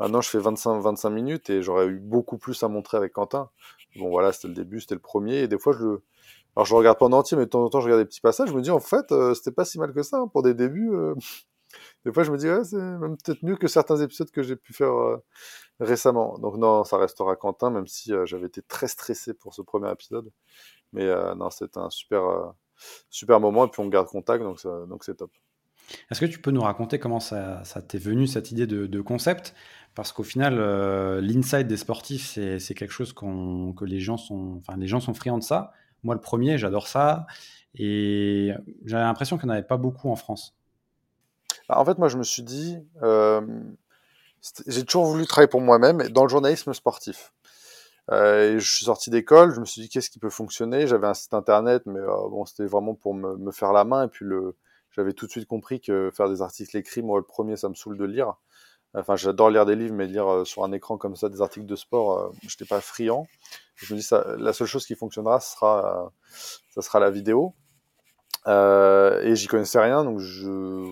Maintenant, 0.00 0.22
je 0.22 0.30
fais 0.30 0.38
25, 0.38 0.80
25 0.80 1.10
minutes 1.10 1.50
et 1.50 1.62
j'aurais 1.62 1.86
eu 1.86 1.98
beaucoup 1.98 2.38
plus 2.38 2.62
à 2.62 2.68
montrer 2.68 2.96
avec 2.96 3.12
Quentin. 3.12 3.50
Bon, 3.96 4.08
voilà, 4.08 4.32
c'était 4.32 4.48
le 4.48 4.54
début, 4.54 4.80
c'était 4.80 4.94
le 4.94 5.00
premier. 5.00 5.40
Et 5.40 5.48
des 5.48 5.58
fois, 5.58 5.74
je 5.74 5.84
le. 5.84 6.02
Alors, 6.56 6.66
je 6.66 6.74
regarde 6.74 6.98
pas 6.98 7.06
en 7.06 7.12
entier, 7.12 7.36
mais 7.36 7.44
de 7.44 7.50
temps 7.50 7.62
en 7.62 7.68
temps, 7.68 7.80
je 7.80 7.84
regarde 7.84 8.02
des 8.02 8.06
petits 8.06 8.22
passages. 8.22 8.48
Je 8.48 8.54
me 8.54 8.62
dis, 8.62 8.70
en 8.70 8.80
fait, 8.80 9.12
euh, 9.12 9.34
c'était 9.34 9.52
pas 9.52 9.64
si 9.64 9.78
mal 9.78 9.92
que 9.92 10.02
ça 10.02 10.18
hein, 10.18 10.28
pour 10.28 10.42
des 10.42 10.54
débuts. 10.54 10.90
Euh... 10.94 11.14
Des 12.04 12.12
fois, 12.12 12.24
je 12.24 12.32
me 12.32 12.38
dis, 12.38 12.48
ouais, 12.48 12.64
c'est 12.64 12.76
même 12.76 13.16
peut-être 13.16 13.42
mieux 13.42 13.56
que 13.56 13.68
certains 13.68 13.96
épisodes 14.00 14.30
que 14.30 14.42
j'ai 14.42 14.56
pu 14.56 14.72
faire 14.72 14.92
euh, 14.92 15.22
récemment. 15.80 16.38
Donc, 16.38 16.56
non, 16.56 16.84
ça 16.84 16.98
restera 16.98 17.36
Quentin, 17.36 17.70
même 17.70 17.86
si 17.86 18.12
euh, 18.12 18.26
j'avais 18.26 18.46
été 18.46 18.62
très 18.62 18.88
stressé 18.88 19.34
pour 19.34 19.54
ce 19.54 19.62
premier 19.62 19.90
épisode. 19.92 20.30
Mais 20.92 21.04
euh, 21.04 21.34
non, 21.34 21.50
c'était 21.50 21.78
un 21.78 21.90
super, 21.90 22.54
super 23.10 23.40
moment. 23.40 23.66
Et 23.66 23.70
puis, 23.70 23.82
on 23.82 23.88
garde 23.88 24.08
contact, 24.08 24.42
donc 24.42 25.04
c'est 25.04 25.16
top. 25.16 25.30
Est-ce 26.10 26.20
que 26.20 26.26
tu 26.26 26.38
peux 26.40 26.50
nous 26.50 26.62
raconter 26.62 26.98
comment 26.98 27.20
ça, 27.20 27.62
t'est 27.88 27.98
venu, 27.98 28.26
cette 28.26 28.50
idée 28.50 28.66
de, 28.66 29.00
concept? 29.00 29.54
Parce 29.94 30.12
qu'au 30.12 30.22
final, 30.22 30.56
euh, 30.58 31.20
l'inside 31.20 31.66
des 31.66 31.76
sportifs, 31.76 32.38
c'est 32.58 32.74
quelque 32.74 32.92
chose 32.92 33.12
qu 33.12 33.26
que 33.76 33.84
les 33.84 34.00
gens 34.00 34.16
sont, 34.16 34.58
enfin, 34.58 34.78
les 34.78 34.86
gens 34.86 35.00
sont 35.00 35.14
friands 35.14 35.38
de 35.38 35.42
ça. 35.42 35.72
Moi, 36.04 36.14
le 36.14 36.20
premier, 36.20 36.58
j'adore 36.58 36.88
ça. 36.88 37.26
Et 37.74 38.52
j'avais 38.84 39.02
l'impression 39.02 39.36
qu'il 39.38 39.46
n'y 39.46 39.52
en 39.52 39.54
avait 39.54 39.66
pas 39.66 39.76
beaucoup 39.76 40.10
en 40.10 40.16
France. 40.16 40.56
Bah, 41.68 41.78
en 41.78 41.84
fait, 41.84 41.98
moi, 41.98 42.08
je 42.08 42.16
me 42.16 42.22
suis 42.22 42.42
dit, 42.42 42.78
euh, 43.02 43.40
j'ai 44.66 44.84
toujours 44.84 45.06
voulu 45.06 45.26
travailler 45.26 45.48
pour 45.48 45.60
moi-même 45.60 46.08
dans 46.08 46.24
le 46.24 46.28
journalisme 46.28 46.72
sportif. 46.72 47.32
Euh, 48.10 48.58
je 48.58 48.68
suis 48.68 48.86
sorti 48.86 49.10
d'école, 49.10 49.54
je 49.54 49.60
me 49.60 49.64
suis 49.64 49.82
dit 49.82 49.88
qu'est-ce 49.88 50.10
qui 50.10 50.18
peut 50.18 50.30
fonctionner? 50.30 50.86
J'avais 50.88 51.06
un 51.06 51.14
site 51.14 51.32
internet, 51.32 51.82
mais 51.86 52.00
euh, 52.00 52.28
bon, 52.28 52.44
c'était 52.44 52.66
vraiment 52.66 52.94
pour 52.94 53.14
me, 53.14 53.36
me, 53.36 53.52
faire 53.52 53.72
la 53.72 53.84
main. 53.84 54.06
Et 54.06 54.08
puis 54.08 54.24
le, 54.24 54.56
j'avais 54.90 55.12
tout 55.12 55.26
de 55.26 55.30
suite 55.30 55.46
compris 55.46 55.80
que 55.80 56.10
faire 56.14 56.28
des 56.28 56.42
articles 56.42 56.76
écrits, 56.76 57.02
moi, 57.02 57.18
le 57.18 57.24
premier, 57.24 57.56
ça 57.56 57.68
me 57.68 57.74
saoule 57.74 57.96
de 57.96 58.04
lire. 58.04 58.34
Enfin, 58.94 59.14
j'adore 59.14 59.50
lire 59.50 59.66
des 59.66 59.76
livres, 59.76 59.94
mais 59.94 60.06
lire 60.06 60.28
euh, 60.28 60.44
sur 60.44 60.64
un 60.64 60.72
écran 60.72 60.98
comme 60.98 61.14
ça 61.14 61.28
des 61.28 61.40
articles 61.40 61.66
de 61.66 61.76
sport, 61.76 62.18
euh, 62.18 62.30
je 62.42 62.48
n'étais 62.48 62.64
pas 62.64 62.80
friand. 62.80 63.26
Je 63.76 63.94
me 63.94 63.98
dis, 63.98 64.04
ça, 64.04 64.34
la 64.36 64.52
seule 64.52 64.66
chose 64.66 64.84
qui 64.84 64.96
fonctionnera, 64.96 65.38
sera, 65.38 66.04
euh, 66.04 66.08
ça 66.74 66.82
sera 66.82 66.98
la 66.98 67.10
vidéo. 67.10 67.54
Euh, 68.46 69.20
et 69.22 69.36
j'y 69.36 69.46
connaissais 69.46 69.80
rien, 69.80 70.04
donc 70.04 70.18
je, 70.18 70.48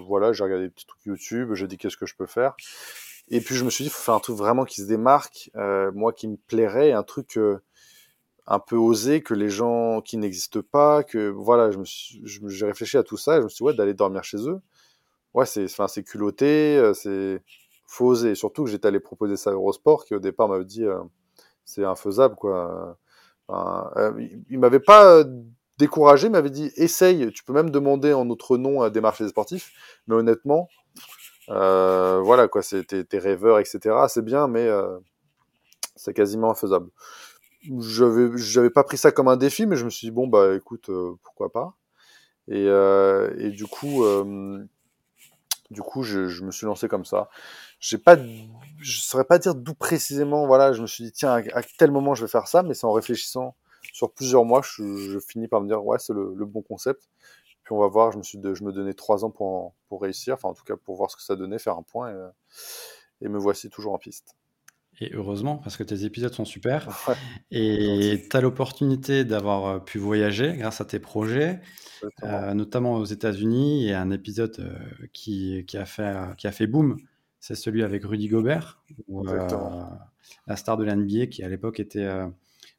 voilà, 0.06 0.32
j'ai 0.32 0.44
regardé 0.44 0.66
des 0.66 0.70
petits 0.70 0.86
trucs 0.86 1.04
YouTube, 1.06 1.54
j'ai 1.54 1.66
dit 1.66 1.78
qu'est-ce 1.78 1.96
que 1.96 2.06
je 2.06 2.14
peux 2.14 2.26
faire? 2.26 2.54
Et 3.28 3.40
puis 3.40 3.54
je 3.54 3.64
me 3.64 3.70
suis 3.70 3.84
dit, 3.84 3.90
il 3.90 3.92
faut 3.92 4.02
faire 4.02 4.14
un 4.14 4.20
truc 4.20 4.36
vraiment 4.36 4.64
qui 4.64 4.82
se 4.82 4.86
démarque, 4.86 5.50
euh, 5.56 5.90
moi 5.94 6.12
qui 6.12 6.28
me 6.28 6.36
plairait, 6.36 6.92
un 6.92 7.02
truc 7.02 7.36
euh, 7.38 7.62
un 8.48 8.58
peu 8.58 8.76
osé 8.76 9.22
que 9.22 9.34
les 9.34 9.50
gens 9.50 10.00
qui 10.00 10.16
n'existent 10.16 10.62
pas, 10.62 11.04
que 11.04 11.28
voilà, 11.28 11.70
je 11.70 11.78
me 11.78 12.48
j'ai 12.48 12.66
réfléchi 12.66 12.96
à 12.96 13.02
tout 13.02 13.18
ça 13.18 13.36
et 13.36 13.38
je 13.40 13.44
me 13.44 13.48
suis 13.48 13.58
dit, 13.58 13.62
ouais, 13.64 13.74
d'aller 13.74 13.94
dormir 13.94 14.24
chez 14.24 14.38
eux, 14.48 14.60
ouais, 15.34 15.46
c'est, 15.46 15.64
enfin, 15.64 15.86
c'est 15.86 16.02
culotté, 16.02 16.92
c'est, 16.94 17.42
faut 17.86 18.06
oser. 18.06 18.34
Surtout 18.34 18.64
que 18.64 18.70
j'étais 18.70 18.88
allé 18.88 19.00
proposer 19.00 19.36
ça 19.36 19.50
à 19.50 19.52
Eurosport, 19.52 20.06
qui 20.06 20.14
au 20.14 20.18
départ 20.18 20.48
m'avait 20.48 20.64
dit, 20.64 20.84
euh, 20.84 20.98
c'est 21.64 21.84
infaisable, 21.84 22.36
quoi. 22.36 22.98
Enfin, 23.48 23.90
euh, 23.96 24.28
il 24.48 24.58
m'avait 24.58 24.80
pas 24.80 25.24
découragé, 25.78 26.30
m'avait 26.30 26.50
dit, 26.50 26.72
essaye, 26.76 27.30
tu 27.32 27.44
peux 27.44 27.52
même 27.52 27.70
demander 27.70 28.14
en 28.14 28.24
notre 28.24 28.56
nom 28.56 28.80
à 28.82 28.90
des 28.90 29.02
sportifs, 29.28 29.72
mais 30.06 30.14
honnêtement, 30.16 30.68
euh, 31.50 32.20
voilà, 32.24 32.48
quoi, 32.48 32.62
c'est 32.62 32.84
tes, 32.84 33.04
tes 33.04 33.18
rêveurs, 33.18 33.58
etc., 33.58 33.94
c'est 34.08 34.24
bien, 34.24 34.48
mais 34.48 34.66
euh, 34.66 34.98
c'est 35.96 36.14
quasiment 36.14 36.50
infaisable 36.50 36.90
j'avais 37.80 38.36
j'avais 38.36 38.70
pas 38.70 38.84
pris 38.84 38.96
ça 38.96 39.10
comme 39.12 39.28
un 39.28 39.36
défi 39.36 39.66
mais 39.66 39.76
je 39.76 39.84
me 39.84 39.90
suis 39.90 40.06
dit 40.08 40.10
bon 40.12 40.26
bah 40.28 40.54
écoute 40.54 40.90
euh, 40.90 41.14
pourquoi 41.22 41.52
pas 41.52 41.74
et, 42.48 42.66
euh, 42.66 43.34
et 43.38 43.50
du 43.50 43.66
coup 43.66 44.04
euh, 44.04 44.64
Du 45.70 45.82
coup, 45.82 46.02
je, 46.02 46.28
je, 46.28 46.44
me 46.44 46.50
suis 46.50 46.64
lancé 46.66 46.88
comme 46.88 47.04
ça. 47.04 47.28
J'ai 47.78 47.98
pas, 47.98 48.16
je 48.78 49.00
saurais 49.00 49.24
pas 49.24 49.38
dire 49.38 49.54
d'où 49.54 49.74
précisément. 49.74 50.46
Voilà, 50.46 50.72
je 50.72 50.80
me 50.80 50.86
suis 50.86 51.04
dit 51.04 51.12
tiens, 51.12 51.42
à, 51.52 51.62
tel 51.78 51.90
moment 51.90 52.14
je 52.14 52.24
vais 52.24 52.30
faire 52.30 52.48
ça, 52.48 52.62
mais 52.62 52.74
c'est 52.74 52.86
en 52.86 52.92
réfléchissant 52.92 53.54
sur 53.92 54.12
plusieurs 54.12 54.44
mois, 54.44 54.62
je, 54.62 54.96
je 54.96 55.18
finis 55.18 55.48
par 55.48 55.60
me 55.60 55.68
dire 55.68 55.84
ouais, 55.84 55.98
c'est 55.98 56.14
le, 56.14 56.34
le, 56.34 56.46
bon 56.46 56.62
concept. 56.62 57.08
Puis 57.64 57.74
on 57.74 57.78
va 57.78 57.88
voir. 57.88 58.12
Je 58.12 58.18
me 58.18 58.22
suis, 58.22 58.38
de, 58.38 58.54
je 58.54 58.64
me 58.64 58.72
donnais 58.72 58.94
trois 58.94 59.24
ans 59.24 59.30
pour 59.30 59.74
pour 59.88 60.00
réussir, 60.02 60.34
enfin 60.34 60.48
en 60.48 60.54
tout 60.54 60.64
cas 60.64 60.76
pour 60.76 60.96
voir 60.96 61.10
ce 61.10 61.16
que 61.16 61.22
ça 61.22 61.36
donnait, 61.36 61.58
faire 61.58 61.76
un 61.76 61.82
point, 61.82 62.10
et, 62.12 63.26
et 63.26 63.28
me 63.28 63.38
voici 63.38 63.68
toujours 63.70 63.92
en 63.92 63.98
piste. 63.98 64.37
Et 65.00 65.10
heureusement, 65.14 65.58
parce 65.58 65.76
que 65.76 65.84
tes 65.84 66.04
épisodes 66.04 66.32
sont 66.32 66.44
super. 66.44 66.88
Ouais, 67.08 67.14
et 67.52 68.26
tu 68.28 68.36
as 68.36 68.40
l'opportunité 68.40 69.24
d'avoir 69.24 69.84
pu 69.84 69.98
voyager 69.98 70.56
grâce 70.56 70.80
à 70.80 70.84
tes 70.84 70.98
projets, 70.98 71.60
euh, 72.24 72.52
notamment 72.54 72.94
aux 72.94 73.04
États-Unis. 73.04 73.92
A 73.92 74.00
un 74.00 74.10
épisode 74.10 74.56
euh, 74.58 75.06
qui, 75.12 75.64
qui, 75.66 75.76
a 75.76 75.84
fait, 75.84 76.16
qui 76.36 76.48
a 76.48 76.52
fait 76.52 76.66
boom, 76.66 76.96
c'est 77.38 77.54
celui 77.54 77.84
avec 77.84 78.04
Rudy 78.04 78.28
Gobert, 78.28 78.82
où, 79.06 79.26
euh, 79.28 79.82
la 80.48 80.56
star 80.56 80.76
de 80.76 80.84
l'NBA 80.84 81.26
qui 81.26 81.44
à 81.44 81.48
l'époque 81.48 81.78
était 81.78 82.04
euh, 82.04 82.26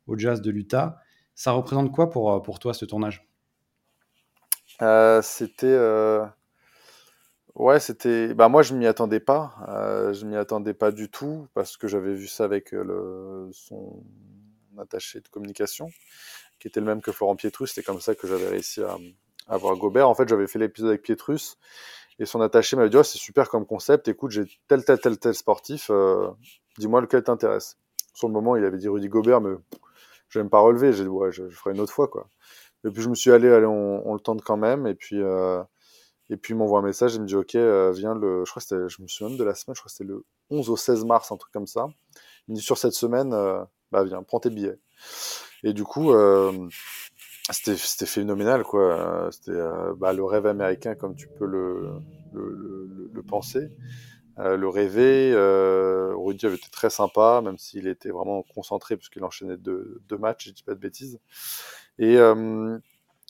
au 0.05 0.17
Jazz 0.17 0.41
de 0.41 0.51
l'Utah. 0.51 0.99
Ça 1.35 1.51
représente 1.51 1.93
quoi 1.93 2.09
pour, 2.09 2.41
pour 2.41 2.59
toi 2.59 2.73
ce 2.73 2.83
tournage? 2.83 3.25
C'était 5.21 5.77
Ouais, 7.59 7.81
c'était. 7.81 8.33
Bah 8.33 8.47
moi, 8.47 8.61
je 8.61 8.73
m'y 8.73 8.87
attendais 8.87 9.19
pas. 9.19 9.53
Euh, 9.67 10.13
je 10.13 10.25
m'y 10.25 10.37
attendais 10.37 10.73
pas 10.73 10.91
du 10.93 11.09
tout 11.09 11.49
parce 11.53 11.75
que 11.75 11.89
j'avais 11.89 12.13
vu 12.13 12.25
ça 12.25 12.45
avec 12.45 12.73
euh, 12.73 12.83
le 12.85 13.51
son 13.51 14.01
attaché 14.77 15.19
de 15.19 15.27
communication, 15.27 15.89
qui 16.57 16.69
était 16.69 16.79
le 16.79 16.85
même 16.85 17.01
que 17.01 17.11
Florent 17.11 17.35
Pietrus. 17.35 17.71
C'était 17.73 17.83
comme 17.85 17.99
ça 17.99 18.15
que 18.15 18.27
j'avais 18.27 18.47
réussi 18.47 18.81
à, 18.81 18.97
avoir 19.49 19.75
Gobert. 19.75 20.07
En 20.07 20.15
fait, 20.15 20.29
j'avais 20.29 20.47
fait 20.47 20.57
l'épisode 20.57 20.87
avec 20.91 21.01
Pietrus 21.01 21.57
et 22.17 22.25
son 22.25 22.39
attaché 22.39 22.77
m'avait 22.77 22.89
dit 22.89 22.95
oh, 22.95 23.03
c'est 23.03 23.17
super 23.17 23.49
comme 23.49 23.65
concept. 23.65 24.07
Écoute, 24.07 24.31
j'ai 24.31 24.45
tel 24.69 24.85
tel 24.85 24.97
tel 25.01 25.19
tel 25.19 25.33
sportif. 25.33 25.89
Euh, 25.89 26.29
dis-moi 26.77 27.01
lequel 27.01 27.23
t'intéresse. 27.23 27.77
Sur 28.13 28.29
le 28.29 28.33
moment, 28.33 28.55
il 28.55 28.63
avait 28.63 28.77
dit 28.77 28.87
Rudy 28.87 29.09
Gobert, 29.09 29.41
mais 29.41 29.53
je 30.29 30.39
vais 30.39 30.47
pas 30.47 30.61
relever. 30.61 30.93
J'ai 30.93 31.03
dit 31.03 31.09
ouais, 31.09 31.33
je, 31.33 31.49
je, 31.49 31.57
ferai 31.57 31.75
une 31.75 31.81
autre 31.81 31.91
fois 31.91 32.07
quoi. 32.07 32.29
Et 32.85 32.89
puis 32.89 33.01
je 33.01 33.09
me 33.09 33.15
suis 33.15 33.31
allé, 33.31 33.49
allez, 33.49 33.65
on, 33.65 34.07
on 34.09 34.13
le 34.13 34.21
tente 34.21 34.43
quand 34.43 34.55
même. 34.55 34.87
Et 34.87 34.95
puis 34.95 35.21
euh, 35.21 35.61
et 36.29 36.37
puis 36.37 36.53
il 36.53 36.57
m'envoie 36.57 36.79
un 36.79 36.83
message, 36.83 37.15
il 37.15 37.21
me 37.21 37.27
dit 37.27 37.35
ok, 37.35 37.55
euh, 37.55 37.91
viens 37.91 38.13
le, 38.13 38.43
je 38.45 38.51
crois 38.51 38.61
que 38.61 38.67
c'était, 38.67 38.89
je 38.89 39.01
me 39.01 39.07
souviens 39.07 39.35
de 39.35 39.43
la 39.43 39.55
semaine, 39.55 39.75
je 39.75 39.81
crois 39.81 39.89
que 39.89 39.95
c'était 39.95 40.09
le 40.09 40.25
11 40.49 40.69
au 40.69 40.77
16 40.77 41.05
mars, 41.05 41.31
un 41.31 41.37
truc 41.37 41.51
comme 41.51 41.67
ça. 41.67 41.87
Il 42.47 42.51
me 42.51 42.55
dit 42.57 42.63
sur 42.63 42.77
cette 42.77 42.93
semaine, 42.93 43.33
euh, 43.33 43.63
bah 43.91 44.03
viens, 44.03 44.21
prends 44.23 44.39
tes 44.39 44.49
billets. 44.49 44.79
Et 45.63 45.73
du 45.73 45.83
coup, 45.83 46.11
euh, 46.11 46.51
c'était, 47.51 47.75
phénoménal 48.05 48.63
quoi. 48.63 49.29
C'était 49.31 49.51
euh, 49.51 49.93
bah, 49.95 50.13
le 50.13 50.23
rêve 50.23 50.45
américain 50.45 50.95
comme 50.95 51.15
tu 51.15 51.27
peux 51.27 51.45
le, 51.45 51.99
le, 52.33 53.23
penser. 53.23 53.71
Euh, 54.37 54.55
le 54.55 54.69
rêver, 54.69 55.33
Rudy 56.15 56.45
avait 56.45 56.55
été 56.55 56.69
très 56.71 56.89
sympa, 56.89 57.41
même 57.43 57.57
s'il 57.57 57.87
était 57.87 58.09
vraiment 58.09 58.43
concentré 58.43 58.95
puisqu'il 58.95 59.23
enchaînait 59.23 59.57
deux, 59.57 60.01
deux 60.07 60.17
matchs, 60.17 60.47
je 60.47 60.51
dis 60.53 60.63
pas 60.63 60.75
de 60.75 60.79
bêtises. 60.79 61.19
Et 61.97 62.17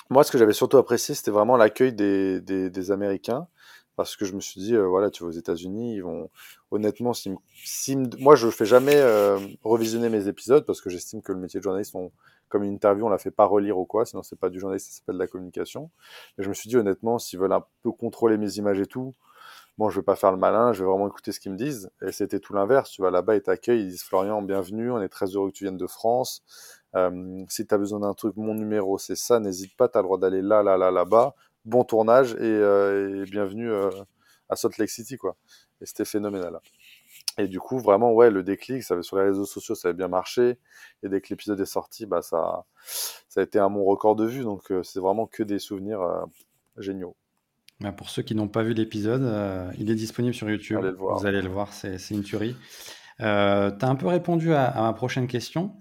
moi, 0.09 0.23
ce 0.23 0.31
que 0.31 0.37
j'avais 0.37 0.53
surtout 0.53 0.77
apprécié, 0.77 1.15
c'était 1.15 1.31
vraiment 1.31 1.57
l'accueil 1.57 1.93
des, 1.93 2.41
des, 2.41 2.69
des, 2.69 2.91
Américains, 2.91 3.47
parce 3.95 4.15
que 4.15 4.25
je 4.25 4.33
me 4.33 4.41
suis 4.41 4.59
dit, 4.59 4.75
euh, 4.75 4.87
voilà, 4.87 5.09
tu 5.09 5.23
vas 5.23 5.29
aux 5.29 5.33
États-Unis, 5.33 5.95
ils 5.95 6.03
vont, 6.03 6.29
honnêtement, 6.71 7.13
si, 7.13 7.31
si 7.63 7.97
moi, 8.17 8.35
je 8.35 8.49
fais 8.49 8.65
jamais 8.65 8.95
euh, 8.95 9.37
revisionner 9.63 10.09
mes 10.09 10.27
épisodes, 10.27 10.65
parce 10.65 10.81
que 10.81 10.89
j'estime 10.89 11.21
que 11.21 11.31
le 11.31 11.39
métier 11.39 11.59
de 11.59 11.63
journaliste, 11.63 11.95
on, 11.95 12.11
comme 12.49 12.63
une 12.63 12.73
interview, 12.73 13.05
on 13.05 13.09
la 13.09 13.19
fait 13.19 13.31
pas 13.31 13.45
relire 13.45 13.77
ou 13.77 13.85
quoi, 13.85 14.05
sinon 14.05 14.23
c'est 14.23 14.39
pas 14.39 14.49
du 14.49 14.59
journaliste, 14.59 14.87
ça 14.87 14.97
s'appelle 14.97 15.15
de 15.15 15.19
la 15.19 15.27
communication. 15.27 15.91
Mais 16.37 16.43
je 16.43 16.49
me 16.49 16.53
suis 16.53 16.69
dit, 16.69 16.77
honnêtement, 16.77 17.19
s'ils 17.19 17.39
veulent 17.39 17.53
un 17.53 17.63
peu 17.83 17.91
contrôler 17.91 18.37
mes 18.37 18.57
images 18.57 18.79
et 18.79 18.87
tout, 18.87 19.13
bon, 19.77 19.89
je 19.89 19.99
vais 19.99 20.03
pas 20.03 20.17
faire 20.17 20.31
le 20.31 20.37
malin, 20.37 20.73
je 20.73 20.83
vais 20.83 20.89
vraiment 20.89 21.07
écouter 21.07 21.31
ce 21.31 21.39
qu'ils 21.39 21.53
me 21.53 21.57
disent. 21.57 21.89
Et 22.05 22.11
c'était 22.11 22.39
tout 22.39 22.53
l'inverse. 22.53 22.91
Tu 22.91 23.01
vas 23.01 23.11
là-bas, 23.11 23.35
ils 23.35 23.41
t'accueillent, 23.41 23.83
ils 23.83 23.89
disent 23.89 24.03
Florian, 24.03 24.41
bienvenue, 24.41 24.91
on 24.91 25.01
est 25.01 25.09
très 25.09 25.27
heureux 25.27 25.49
que 25.49 25.55
tu 25.55 25.63
viennes 25.63 25.77
de 25.77 25.87
France. 25.87 26.43
Euh, 26.95 27.43
si 27.49 27.67
tu 27.67 27.73
as 27.73 27.77
besoin 27.77 27.99
d'un 27.99 28.13
truc, 28.13 28.35
mon 28.37 28.53
numéro, 28.53 28.97
c'est 28.97 29.15
ça, 29.15 29.39
n'hésite 29.39 29.75
pas, 29.75 29.87
tu 29.87 29.97
as 29.97 30.01
le 30.01 30.05
droit 30.05 30.17
d'aller 30.17 30.41
là, 30.41 30.63
là, 30.63 30.77
là, 30.77 30.91
là-bas. 30.91 31.35
Bon 31.65 31.83
tournage 31.83 32.33
et, 32.33 32.37
euh, 32.41 33.23
et 33.23 33.29
bienvenue 33.29 33.69
euh, 33.69 33.89
à 34.49 34.55
Salt 34.55 34.77
Lake 34.77 34.89
City, 34.89 35.17
quoi. 35.17 35.35
Et 35.81 35.85
c'était 35.85 36.05
phénoménal. 36.05 36.59
Et 37.37 37.47
du 37.47 37.59
coup, 37.59 37.79
vraiment, 37.79 38.13
ouais, 38.13 38.31
le 38.31 38.43
déclic, 38.43 38.83
ça 38.83 38.95
avait, 38.95 39.03
sur 39.03 39.17
les 39.17 39.23
réseaux 39.23 39.45
sociaux, 39.45 39.75
ça 39.75 39.89
avait 39.89 39.97
bien 39.97 40.07
marché. 40.07 40.57
Et 41.03 41.09
dès 41.09 41.21
que 41.21 41.27
l'épisode 41.29 41.59
est 41.59 41.65
sorti, 41.65 42.05
bah, 42.05 42.21
ça, 42.21 42.65
ça 43.29 43.41
a 43.41 43.43
été 43.43 43.59
un 43.59 43.69
bon 43.69 43.83
record 43.85 44.15
de 44.15 44.25
vue. 44.25 44.43
Donc, 44.43 44.73
c'est 44.83 44.99
vraiment 44.99 45.27
que 45.27 45.43
des 45.43 45.59
souvenirs 45.59 46.01
géniaux. 46.77 47.15
Bah 47.79 47.93
pour 47.93 48.09
ceux 48.09 48.23
qui 48.23 48.35
n'ont 48.35 48.49
pas 48.49 48.61
vu 48.61 48.73
l'épisode, 48.73 49.23
euh, 49.23 49.71
il 49.77 49.89
est 49.89 49.95
disponible 49.95 50.33
sur 50.33 50.49
YouTube. 50.49 50.79
Allez 50.79 50.91
Vous 50.91 51.25
allez 51.25 51.41
le 51.41 51.47
voir, 51.47 51.71
c'est 51.71 51.97
une 52.09 52.23
tuerie. 52.23 52.55
Euh, 53.21 53.71
tu 53.71 53.85
as 53.85 53.89
un 53.89 53.95
peu 53.95 54.07
répondu 54.07 54.53
à, 54.53 54.65
à 54.65 54.81
ma 54.81 54.93
prochaine 54.93 55.27
question. 55.27 55.75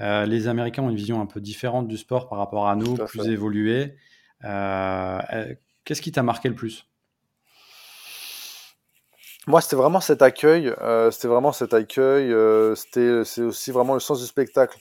Euh, 0.00 0.24
les 0.26 0.48
Américains 0.48 0.82
ont 0.82 0.90
une 0.90 0.96
vision 0.96 1.20
un 1.20 1.26
peu 1.26 1.40
différente 1.40 1.86
du 1.86 1.96
sport 1.96 2.28
par 2.28 2.38
rapport 2.38 2.68
à 2.68 2.76
nous, 2.76 2.94
plus 2.94 3.28
évoluée. 3.28 3.96
Qu'est-ce 4.42 6.02
qui 6.02 6.12
t'a 6.12 6.22
marqué 6.22 6.48
le 6.48 6.54
plus? 6.54 6.88
Moi, 9.48 9.60
c'était 9.60 9.76
vraiment 9.76 10.00
cet 10.00 10.22
accueil. 10.22 10.72
c'était 11.10 11.28
vraiment 11.28 11.52
cet 11.52 11.74
accueil. 11.74 12.34
c'était, 12.76 13.24
c'est 13.24 13.42
aussi 13.42 13.70
vraiment 13.70 13.94
le 13.94 14.00
sens 14.00 14.20
du 14.20 14.26
spectacle 14.26 14.78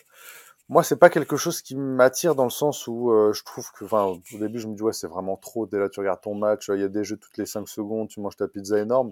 moi 0.72 0.84
c'est 0.84 0.96
pas 0.96 1.10
quelque 1.10 1.36
chose 1.36 1.62
qui 1.62 1.76
m'attire 1.76 2.34
dans 2.34 2.46
le 2.46 2.50
sens 2.50 2.88
où 2.88 3.12
euh, 3.12 3.34
je 3.34 3.44
trouve 3.44 3.70
que 3.74 3.84
enfin 3.84 4.06
au 4.06 4.38
début 4.38 4.58
je 4.58 4.68
me 4.68 4.74
dis 4.74 4.82
ouais 4.82 4.94
c'est 4.94 5.08
vraiment 5.08 5.36
trop 5.36 5.66
dès 5.68 5.78
là 5.78 5.90
tu 5.90 6.00
regardes 6.00 6.22
ton 6.22 6.34
match 6.34 6.70
il 6.74 6.80
y 6.80 6.84
a 6.84 6.88
des 6.88 7.04
jeux 7.04 7.18
toutes 7.18 7.38
les 7.38 7.46
5 7.46 7.68
secondes 7.68 8.08
tu 8.08 8.22
manges 8.22 8.38
ta 8.38 8.48
pizza 8.48 8.80
énorme 8.80 9.12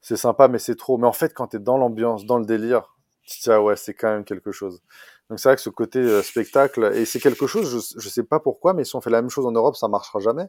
c'est 0.00 0.16
sympa 0.16 0.48
mais 0.48 0.58
c'est 0.58 0.76
trop 0.76 0.96
mais 0.96 1.06
en 1.06 1.12
fait 1.12 1.34
quand 1.34 1.48
tu 1.48 1.58
es 1.58 1.60
dans 1.60 1.76
l'ambiance 1.76 2.24
dans 2.24 2.38
le 2.38 2.46
délire 2.46 2.96
tu 3.22 3.38
te 3.38 3.44
dis 3.44 3.50
ah 3.50 3.62
ouais 3.62 3.76
c'est 3.76 3.92
quand 3.92 4.08
même 4.08 4.24
quelque 4.24 4.50
chose 4.50 4.80
donc 5.28 5.38
c'est 5.38 5.48
vrai 5.48 5.56
que 5.56 5.62
ce 5.62 5.70
côté 5.70 5.98
euh, 5.98 6.22
spectacle 6.22 6.92
et 6.94 7.04
c'est 7.04 7.20
quelque 7.20 7.46
chose 7.46 7.70
je, 7.70 8.00
je 8.00 8.08
sais 8.08 8.22
pas 8.22 8.40
pourquoi 8.40 8.74
mais 8.74 8.84
si 8.84 8.96
on 8.96 9.00
fait 9.00 9.10
la 9.10 9.20
même 9.20 9.30
chose 9.30 9.46
en 9.46 9.52
Europe 9.52 9.76
ça 9.76 9.88
marchera 9.88 10.20
jamais 10.20 10.48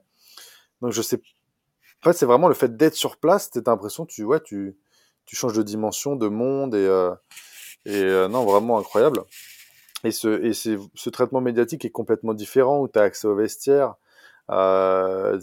donc 0.81 0.91
je 0.91 1.01
sais 1.01 1.21
fait 2.03 2.13
c'est 2.13 2.25
vraiment 2.25 2.47
le 2.47 2.53
fait 2.53 2.77
d'être 2.77 2.95
sur 2.95 3.17
place 3.17 3.49
t'as 3.51 3.61
l'impression 3.65 4.05
tu 4.05 4.23
ouais 4.23 4.39
tu 4.41 4.77
tu 5.25 5.35
changes 5.35 5.53
de 5.53 5.63
dimension 5.63 6.15
de 6.15 6.27
monde 6.27 6.75
et 6.75 6.85
euh, 6.85 7.13
et 7.85 8.03
euh, 8.03 8.27
non 8.27 8.45
vraiment 8.45 8.79
incroyable 8.79 9.23
et 10.03 10.11
ce, 10.11 10.43
et 10.43 10.53
ce 10.53 11.09
traitement 11.09 11.41
médiatique 11.41 11.85
est 11.85 11.89
complètement 11.89 12.33
différent 12.33 12.79
où 12.79 12.87
tu 12.87 12.99
as 12.99 13.03
accès 13.03 13.27
au 13.27 13.35
vestiaire. 13.35 13.95
Euh, 14.49 15.37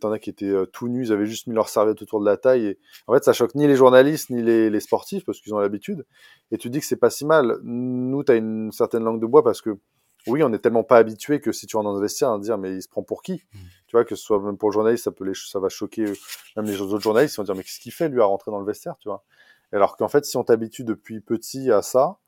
T'en 0.00 0.10
as 0.10 0.18
qui 0.18 0.30
étaient 0.30 0.46
euh, 0.46 0.66
tout 0.66 0.88
nus, 0.88 1.06
ils 1.06 1.12
avaient 1.12 1.26
juste 1.26 1.46
mis 1.46 1.54
leur 1.54 1.68
serviette 1.68 2.00
autour 2.00 2.20
de 2.20 2.24
la 2.24 2.36
taille. 2.36 2.66
Et... 2.66 2.78
En 3.06 3.14
fait, 3.14 3.22
ça 3.24 3.32
choque 3.32 3.54
ni 3.54 3.66
les 3.66 3.76
journalistes 3.76 4.30
ni 4.30 4.42
les, 4.42 4.70
les 4.70 4.80
sportifs 4.80 5.24
parce 5.24 5.40
qu'ils 5.40 5.54
ont 5.54 5.58
l'habitude. 5.58 6.06
Et 6.50 6.58
tu 6.58 6.70
dis 6.70 6.80
que 6.80 6.86
c'est 6.86 6.96
pas 6.96 7.10
si 7.10 7.26
mal. 7.26 7.58
Nous, 7.62 8.24
tu 8.24 8.32
as 8.32 8.36
une 8.36 8.72
certaine 8.72 9.04
langue 9.04 9.20
de 9.20 9.26
bois 9.26 9.42
parce 9.42 9.60
que 9.60 9.78
oui, 10.26 10.42
on 10.42 10.52
est 10.52 10.58
tellement 10.58 10.84
pas 10.84 10.96
habitué 10.96 11.40
que 11.40 11.52
si 11.52 11.66
tu 11.66 11.76
rentres 11.76 11.90
dans 11.90 11.96
un 11.96 12.00
vestiaire, 12.00 12.38
dire 12.38 12.58
mais 12.58 12.74
il 12.74 12.82
se 12.82 12.88
prend 12.88 13.02
pour 13.02 13.22
qui? 13.22 13.34
Mmh. 13.34 13.58
Tu 13.86 13.92
vois 13.92 14.04
que 14.04 14.14
ce 14.14 14.22
soit 14.22 14.40
même 14.40 14.58
pour 14.58 14.70
le 14.70 14.74
journaliste, 14.74 15.04
ça 15.04 15.12
peut 15.12 15.24
les, 15.24 15.32
ça 15.34 15.58
va 15.58 15.68
choquer 15.68 16.06
euh, 16.06 16.14
même 16.56 16.66
les 16.66 16.80
autres 16.80 17.00
journalistes. 17.00 17.34
Ils 17.34 17.38
vont 17.38 17.44
dire 17.44 17.54
mais 17.54 17.62
qu'est-ce 17.62 17.80
qu'il 17.80 17.92
fait 17.92 18.08
lui 18.08 18.20
à 18.20 18.24
rentrer 18.24 18.50
dans 18.50 18.60
le 18.60 18.66
vestiaire, 18.66 18.96
tu 18.98 19.08
vois? 19.08 19.24
Alors 19.72 19.96
qu'en 19.96 20.08
fait, 20.08 20.24
si 20.24 20.36
on 20.36 20.44
t'habitue 20.44 20.84
depuis 20.84 21.20
petit 21.20 21.70
à 21.70 21.82
ça, 21.82 22.18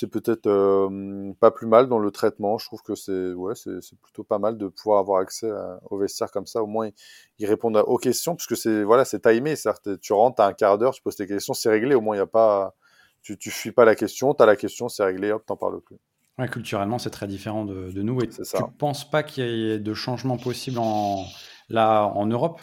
c'est 0.00 0.06
peut-être 0.06 0.46
euh, 0.46 1.32
pas 1.40 1.50
plus 1.50 1.66
mal 1.66 1.86
dans 1.86 1.98
le 1.98 2.10
traitement. 2.10 2.56
Je 2.56 2.64
trouve 2.64 2.80
que 2.82 2.94
c'est 2.94 3.34
ouais, 3.34 3.54
c'est 3.54 4.00
plutôt 4.00 4.24
pas 4.24 4.38
mal 4.38 4.56
de 4.56 4.68
pouvoir 4.68 4.98
avoir 4.98 5.20
accès 5.20 5.50
au 5.90 5.98
vestiaire 5.98 6.30
comme 6.30 6.46
ça. 6.46 6.62
Au 6.62 6.66
moins, 6.66 6.88
ils 7.38 7.46
répondent 7.46 7.76
aux 7.76 7.98
questions, 7.98 8.34
puisque 8.34 8.56
c'est 8.56 8.82
voilà, 8.82 9.04
c'est 9.04 9.20
timé. 9.20 9.56
Certes, 9.56 10.00
tu 10.00 10.14
rentres, 10.14 10.40
as 10.40 10.46
un 10.46 10.52
quart 10.54 10.78
d'heure, 10.78 10.94
tu 10.94 11.02
poses 11.02 11.16
tes 11.16 11.26
questions, 11.26 11.52
c'est 11.52 11.68
réglé. 11.68 11.94
Au 11.94 12.00
moins, 12.00 12.16
il 12.16 12.18
y 12.18 12.22
a 12.22 12.26
pas, 12.26 12.74
tu, 13.20 13.36
tu 13.36 13.50
fuis 13.50 13.72
pas 13.72 13.84
la 13.84 13.94
question, 13.94 14.32
tu 14.32 14.42
as 14.42 14.46
la 14.46 14.56
question, 14.56 14.88
c'est 14.88 15.04
réglé, 15.04 15.32
hop, 15.32 15.44
t'en 15.44 15.56
parles 15.56 15.82
plus. 15.82 15.98
Ouais, 16.38 16.48
culturellement, 16.48 16.98
c'est 16.98 17.10
très 17.10 17.26
différent 17.26 17.66
de, 17.66 17.90
de 17.90 18.02
nous. 18.02 18.22
Et 18.22 18.28
tu 18.28 18.40
ne 18.40 18.78
penses 18.78 19.08
pas 19.08 19.22
qu'il 19.22 19.44
y 19.44 19.72
ait 19.72 19.78
de 19.78 19.92
changements 19.92 20.38
possibles 20.38 20.78
en, 20.78 21.26
là, 21.68 22.06
en 22.06 22.24
Europe? 22.24 22.62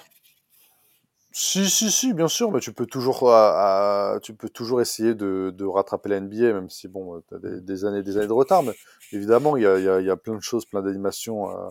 Si, 1.40 1.70
si, 1.70 1.92
si, 1.92 2.14
bien 2.14 2.28
sûr, 2.28 2.52
mais 2.52 2.60
tu 2.60 2.74
peux 2.74 2.88
toujours, 2.88 3.32
euh, 3.32 4.18
tu 4.20 4.34
peux 4.34 4.50
toujours 4.50 4.82
essayer 4.82 5.14
de, 5.14 5.54
de 5.56 5.66
rattraper 5.66 6.10
la 6.10 6.20
NBA, 6.20 6.52
même 6.54 6.70
si 6.72 6.88
bon, 6.88 7.22
tu 7.30 7.36
as 7.36 7.38
des, 7.38 7.62
des, 7.62 7.86
années, 7.86 8.02
des 8.02 8.18
années 8.18 8.26
de 8.26 8.34
retard. 8.34 8.64
Mais 8.64 8.74
évidemment, 9.12 9.56
il 9.56 9.62
y 9.62 9.68
a, 9.68 9.78
y, 9.78 9.88
a, 9.88 10.02
y 10.02 10.10
a, 10.10 10.18
plein 10.18 10.34
de 10.34 10.42
choses, 10.42 10.66
plein 10.66 10.82
d'animations 10.82 11.52
euh, 11.52 11.70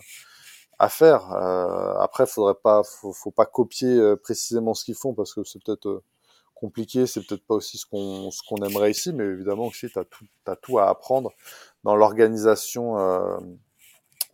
à 0.78 0.88
faire. 0.88 1.32
Euh, 1.32 1.98
après, 1.98 2.26
faudrait 2.26 2.54
pas, 2.54 2.84
faut, 2.84 3.12
faut 3.12 3.32
pas 3.32 3.44
copier 3.44 3.88
euh, 3.88 4.14
précisément 4.14 4.72
ce 4.72 4.84
qu'ils 4.84 4.94
font 4.94 5.14
parce 5.14 5.34
que 5.34 5.42
c'est 5.42 5.60
peut-être 5.60 5.88
euh, 5.88 6.02
compliqué, 6.54 7.08
c'est 7.08 7.26
peut-être 7.26 7.44
pas 7.44 7.56
aussi 7.56 7.76
ce 7.76 7.86
qu'on 7.86 8.30
ce 8.30 8.42
qu'on 8.48 8.64
aimerait 8.64 8.92
ici, 8.92 9.12
mais 9.12 9.24
évidemment 9.24 9.66
aussi, 9.66 9.88
tu 9.90 9.98
as 9.98 10.04
tout, 10.04 10.26
as 10.46 10.54
tout 10.54 10.78
à 10.78 10.88
apprendre 10.88 11.32
dans 11.82 11.96
l'organisation 11.96 12.96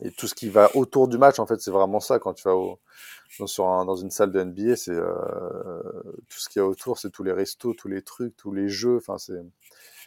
et 0.02 0.10
tout 0.10 0.28
ce 0.28 0.34
qui 0.34 0.48
va 0.48 0.74
autour 0.76 1.08
du 1.08 1.18
match. 1.18 1.38
En 1.38 1.46
fait, 1.46 1.60
c'est 1.60 1.70
vraiment 1.70 2.00
ça 2.00 2.18
quand 2.18 2.34
tu 2.34 2.44
vas 2.44 2.56
au 2.56 2.78
dans, 3.38 3.46
sur 3.46 3.66
un, 3.66 3.84
dans 3.84 3.96
une 3.96 4.10
salle 4.10 4.30
de 4.30 4.42
NBA, 4.42 4.76
c'est 4.76 4.92
euh, 4.92 5.12
tout 6.28 6.38
ce 6.38 6.48
qu'il 6.48 6.60
y 6.60 6.62
a 6.62 6.66
autour, 6.66 6.98
c'est 6.98 7.10
tous 7.10 7.24
les 7.24 7.32
restos, 7.32 7.74
tous 7.74 7.88
les 7.88 8.02
trucs, 8.02 8.36
tous 8.36 8.52
les 8.52 8.68
jeux. 8.68 8.96
Enfin, 8.96 9.16
c'est 9.18 9.40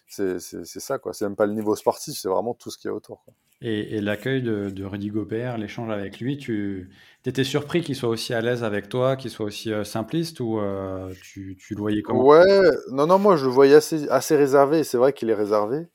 c'est 0.08 0.80
ça, 0.80 1.00
quoi. 1.00 1.14
C'est 1.14 1.26
même 1.26 1.36
pas 1.36 1.48
le 1.48 1.54
niveau 1.54 1.76
sportif, 1.76 2.16
c'est 2.16 2.30
vraiment 2.30 2.54
tout 2.54 2.70
ce 2.70 2.78
qu'il 2.78 2.90
y 2.90 2.92
a 2.92 2.94
autour. 2.94 3.24
Quoi. 3.24 3.34
Et, 3.62 4.02
l'accueil 4.02 4.44
de, 4.44 4.84
Rudy 4.84 5.10
Gobert, 5.10 5.58
l'échange 5.58 5.90
avec 5.90 6.20
lui, 6.20 6.38
tu 6.38 6.92
étais 7.26 7.44
surpris 7.44 7.82
qu'il 7.82 7.96
soit 7.96 8.10
aussi 8.10 8.34
à 8.34 8.42
l'aise 8.42 8.64
avec 8.64 8.90
toi, 8.90 9.16
qu'il 9.16 9.32
soit 9.32 9.46
aussi 9.46 9.74
euh, 9.74 9.84
simpliste 9.84 10.40
ou 10.40 10.60
euh, 10.60 11.12
tu, 11.24 11.58
le 11.72 11.78
voyais 11.78 12.02
comment? 12.02 12.24
Ouais, 12.24 12.70
non, 12.92 13.08
non, 13.08 13.18
moi 13.18 13.38
je 13.38 13.46
le 13.46 13.52
voyais 13.52 13.76
assez, 13.76 14.08
assez 14.10 14.36
réservé, 14.36 14.84
c'est 14.84 14.98
vrai 14.98 15.14
qu'il 15.14 15.30
est 15.30 15.36
réservé. 15.36 15.88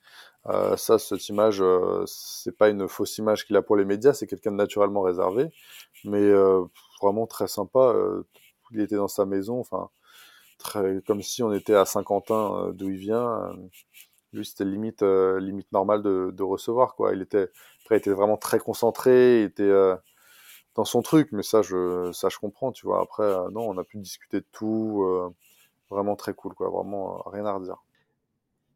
Euh, 0.46 0.76
ça, 0.76 0.98
cette 0.98 1.28
image, 1.28 1.62
c'est 2.06 2.56
pas 2.56 2.70
une 2.70 2.88
fausse 2.88 3.18
image 3.18 3.46
qu'il 3.46 3.56
a 3.56 3.62
pour 3.62 3.76
les 3.76 3.84
médias, 3.84 4.14
c'est 4.14 4.26
quelqu'un 4.26 4.52
de 4.52 4.56
naturellement 4.56 5.02
réservé, 5.02 5.50
mais 6.04 6.32
vraiment 7.02 7.26
très 7.26 7.48
sympa. 7.48 7.94
il 8.72 8.80
était 8.80 8.96
dans 8.96 9.08
sa 9.08 9.26
maison, 9.26 9.60
enfin, 9.60 9.90
comme 11.06 11.22
si 11.22 11.42
on 11.42 11.52
était 11.52 11.74
à 11.74 11.84
Saint-Quentin, 11.84 12.72
d'où 12.74 12.90
il 12.90 12.98
vient. 12.98 13.52
Lui 14.32 14.44
c'était 14.46 14.64
limite 14.64 15.02
euh, 15.02 15.40
limite 15.40 15.70
normal 15.72 16.02
de, 16.02 16.30
de, 16.32 16.42
recevoir 16.42 16.94
quoi. 16.94 17.12
Il 17.14 17.22
était 17.22 17.48
après 17.82 17.96
il 17.96 17.98
était 17.98 18.12
vraiment 18.12 18.36
très 18.36 18.58
concentré 18.60 19.40
il 19.40 19.44
était 19.46 19.62
euh, 19.64 19.96
dans 20.76 20.84
son 20.84 21.02
truc. 21.02 21.30
Mais 21.32 21.42
ça 21.42 21.62
je 21.62 22.10
ça 22.12 22.28
je 22.28 22.38
comprends 22.38 22.72
tu 22.72 22.86
vois. 22.86 23.00
Après 23.02 23.24
euh, 23.24 23.50
non 23.50 23.68
on 23.68 23.78
a 23.78 23.84
pu 23.84 23.98
discuter 23.98 24.40
de 24.40 24.46
tout 24.52 25.32
vraiment 25.90 26.16
très 26.16 26.34
cool 26.34 26.54
quoi. 26.54 26.70
Vraiment 26.70 27.22
rien 27.26 27.46
à 27.46 27.52
redire 27.54 27.82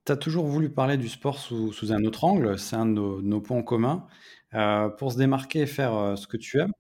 tu 0.05 0.13
as 0.13 0.17
toujours 0.17 0.47
voulu 0.47 0.71
parler 0.71 0.97
du 0.97 1.09
sport 1.09 1.39
sous, 1.39 1.73
un 1.91 2.05
autre 2.05 2.25
angle 2.25 2.59
c'est 2.59 2.77
un 2.77 2.87
de 2.87 2.93
nos, 2.93 3.41
points 3.41 3.63
communs 3.63 4.07
pour 4.99 5.13
se 5.13 5.17
démarquer 5.19 5.61
et 5.61 5.67
faire 5.67 6.17
ce 6.17 6.27
que 6.27 6.37
tu 6.37 6.61
aimes 6.61 6.73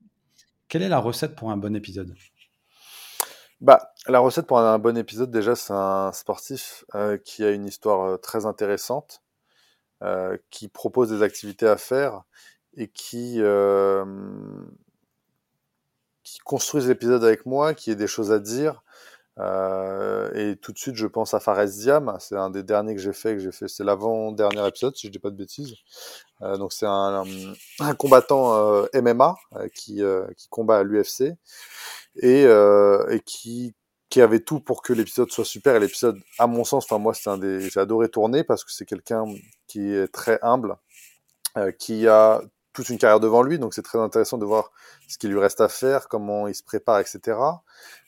quelle 0.68 0.82
est 0.82 0.88
la 0.88 0.98
recette 0.98 1.36
pour 1.36 1.50
un 1.52 1.56
bon 1.56 1.76
épisode? 1.76 2.14
Bah, 3.60 3.92
la 4.08 4.18
recette 4.18 4.46
pour 4.46 4.58
un, 4.58 4.78
bon 4.78 4.96
épisode, 4.96 5.30
déjà, 5.30 5.54
c'est 5.54 5.72
un 5.72 6.12
sportif 6.12 6.84
euh, 6.94 7.16
qui 7.16 7.44
a 7.44 7.50
une 7.50 7.66
histoire 7.66 8.02
euh, 8.02 8.16
très 8.16 8.44
intéressante, 8.44 9.22
euh, 10.02 10.36
qui 10.50 10.68
propose 10.68 11.10
des 11.10 11.22
activités 11.22 11.68
à 11.68 11.76
faire 11.76 12.24
et 12.76 12.88
qui, 12.88 13.40
qui 16.24 16.40
épisodes 16.90 17.22
avec 17.22 17.46
moi, 17.46 17.72
qui 17.72 17.92
a 17.92 17.94
des 17.94 18.08
choses 18.08 18.32
à 18.32 18.40
dire. 18.40 18.82
Et 19.38 20.56
tout 20.62 20.72
de 20.72 20.78
suite, 20.78 20.96
je 20.96 21.06
pense 21.06 21.34
à 21.34 21.40
Fares 21.40 21.66
Diam. 21.66 22.16
C'est 22.20 22.36
un 22.36 22.50
des 22.50 22.62
derniers 22.62 22.94
que 22.94 23.00
j'ai 23.00 23.12
fait. 23.12 23.34
Que 23.34 23.40
j'ai 23.40 23.52
fait, 23.52 23.68
c'est 23.68 23.84
l'avant-dernier 23.84 24.66
épisode, 24.68 24.96
si 24.96 25.08
je 25.08 25.12
dis 25.12 25.18
pas 25.18 25.30
de 25.30 25.36
bêtises. 25.36 25.74
donc 26.40 26.72
c'est 26.72 26.86
un, 26.86 27.24
combattant 27.98 28.84
MMA 28.94 29.36
qui, 29.74 30.02
qui 30.36 30.48
combat 30.48 30.78
à 30.78 30.82
l'UFC 30.82 31.36
et, 32.16 32.44
euh, 32.46 33.08
et 33.10 33.20
qui 33.20 33.74
qui 34.10 34.20
avait 34.20 34.40
tout 34.40 34.60
pour 34.60 34.82
que 34.82 34.92
l'épisode 34.92 35.32
soit 35.32 35.44
super. 35.44 35.74
Et 35.74 35.80
l'épisode, 35.80 36.20
à 36.38 36.46
mon 36.46 36.62
sens, 36.62 36.84
enfin 36.84 36.98
moi, 36.98 37.14
c'est 37.14 37.30
un 37.30 37.38
des, 37.38 37.68
j'ai 37.68 37.80
adoré 37.80 38.08
tourner 38.08 38.44
parce 38.44 38.62
que 38.62 38.70
c'est 38.70 38.84
quelqu'un 38.84 39.24
qui 39.66 39.92
est 39.92 40.06
très 40.06 40.38
humble, 40.42 40.76
euh, 41.56 41.72
qui 41.72 42.06
a 42.06 42.40
toute 42.74 42.88
une 42.90 42.98
carrière 42.98 43.20
devant 43.20 43.42
lui, 43.42 43.58
donc 43.58 43.72
c'est 43.72 43.82
très 43.82 43.98
intéressant 43.98 44.36
de 44.36 44.44
voir 44.44 44.72
ce 45.08 45.16
qu'il 45.16 45.30
lui 45.30 45.38
reste 45.38 45.60
à 45.60 45.68
faire, 45.68 46.08
comment 46.08 46.48
il 46.48 46.54
se 46.54 46.62
prépare, 46.62 46.98
etc. 46.98 47.38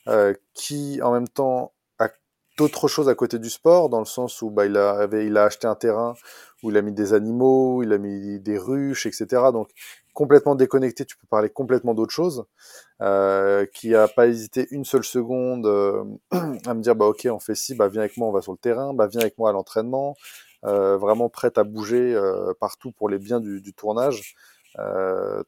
Euh, 0.07 0.33
qui 0.53 1.01
en 1.01 1.11
même 1.11 1.27
temps 1.27 1.73
a 1.99 2.09
d'autres 2.57 2.87
choses 2.87 3.09
à 3.09 3.15
côté 3.15 3.39
du 3.39 3.49
sport, 3.49 3.89
dans 3.89 3.99
le 3.99 4.05
sens 4.05 4.41
où 4.41 4.51
bah, 4.51 4.65
il, 4.65 4.77
a, 4.77 4.91
avait, 4.91 5.25
il 5.25 5.37
a 5.37 5.45
acheté 5.45 5.67
un 5.67 5.75
terrain 5.75 6.15
où 6.63 6.69
il 6.69 6.77
a 6.77 6.81
mis 6.81 6.91
des 6.91 7.13
animaux, 7.13 7.81
il 7.81 7.93
a 7.93 7.97
mis 7.97 8.39
des 8.39 8.57
ruches, 8.57 9.05
etc. 9.05 9.27
Donc 9.53 9.69
complètement 10.13 10.55
déconnecté, 10.55 11.05
tu 11.05 11.15
peux 11.15 11.27
parler 11.27 11.49
complètement 11.49 11.93
d'autre 11.93 12.11
chose, 12.11 12.45
euh, 13.01 13.65
qui 13.73 13.93
a 13.93 14.07
pas 14.07 14.27
hésité 14.27 14.67
une 14.71 14.83
seule 14.83 15.03
seconde 15.03 15.67
euh, 15.67 16.03
à 16.65 16.73
me 16.73 16.81
dire 16.81 16.95
bah 16.95 17.05
ok 17.05 17.27
on 17.31 17.39
fait 17.39 17.53
ci, 17.53 17.75
bah 17.75 17.87
viens 17.87 18.01
avec 18.01 18.17
moi 18.17 18.27
on 18.27 18.31
va 18.31 18.41
sur 18.41 18.51
le 18.51 18.57
terrain, 18.57 18.93
bah 18.95 19.05
viens 19.07 19.21
avec 19.21 19.37
moi 19.37 19.51
à 19.51 19.53
l'entraînement, 19.53 20.15
euh, 20.65 20.97
vraiment 20.97 21.29
prête 21.29 21.59
à 21.59 21.63
bouger 21.63 22.15
euh, 22.15 22.51
partout 22.59 22.91
pour 22.91 23.09
les 23.09 23.19
biens 23.19 23.39
du, 23.39 23.61
du 23.61 23.73
tournage, 23.73 24.35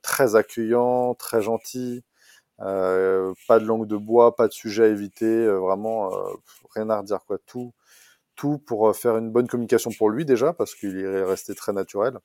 très 0.02 0.36
accueillant, 0.36 1.14
très 1.16 1.42
gentil, 1.42 2.04
euh, 2.62 3.34
pas 3.48 3.60
de 3.60 3.66
langue 3.66 3.88
de 3.88 3.98
bois, 3.98 4.36
pas 4.36 4.48
de 4.48 4.54
sujet 4.54 4.86
à 4.86 4.88
éviter, 4.88 5.48
vraiment 5.48 6.12
rien 6.76 6.90
à 6.90 7.00
redire 7.00 7.24
quoi, 7.26 7.38
tout 7.46 7.74
tout 8.36 8.58
pour 8.58 8.96
faire 8.96 9.18
une 9.18 9.32
bonne 9.32 9.48
communication 9.50 9.92
pour 9.98 10.10
lui 10.10 10.24
déjà 10.26 10.54
parce 10.54 10.74
qu'il 10.74 10.98
est 10.98 11.24
resté 11.24 11.54
très 11.56 11.74
naturel 11.74 12.20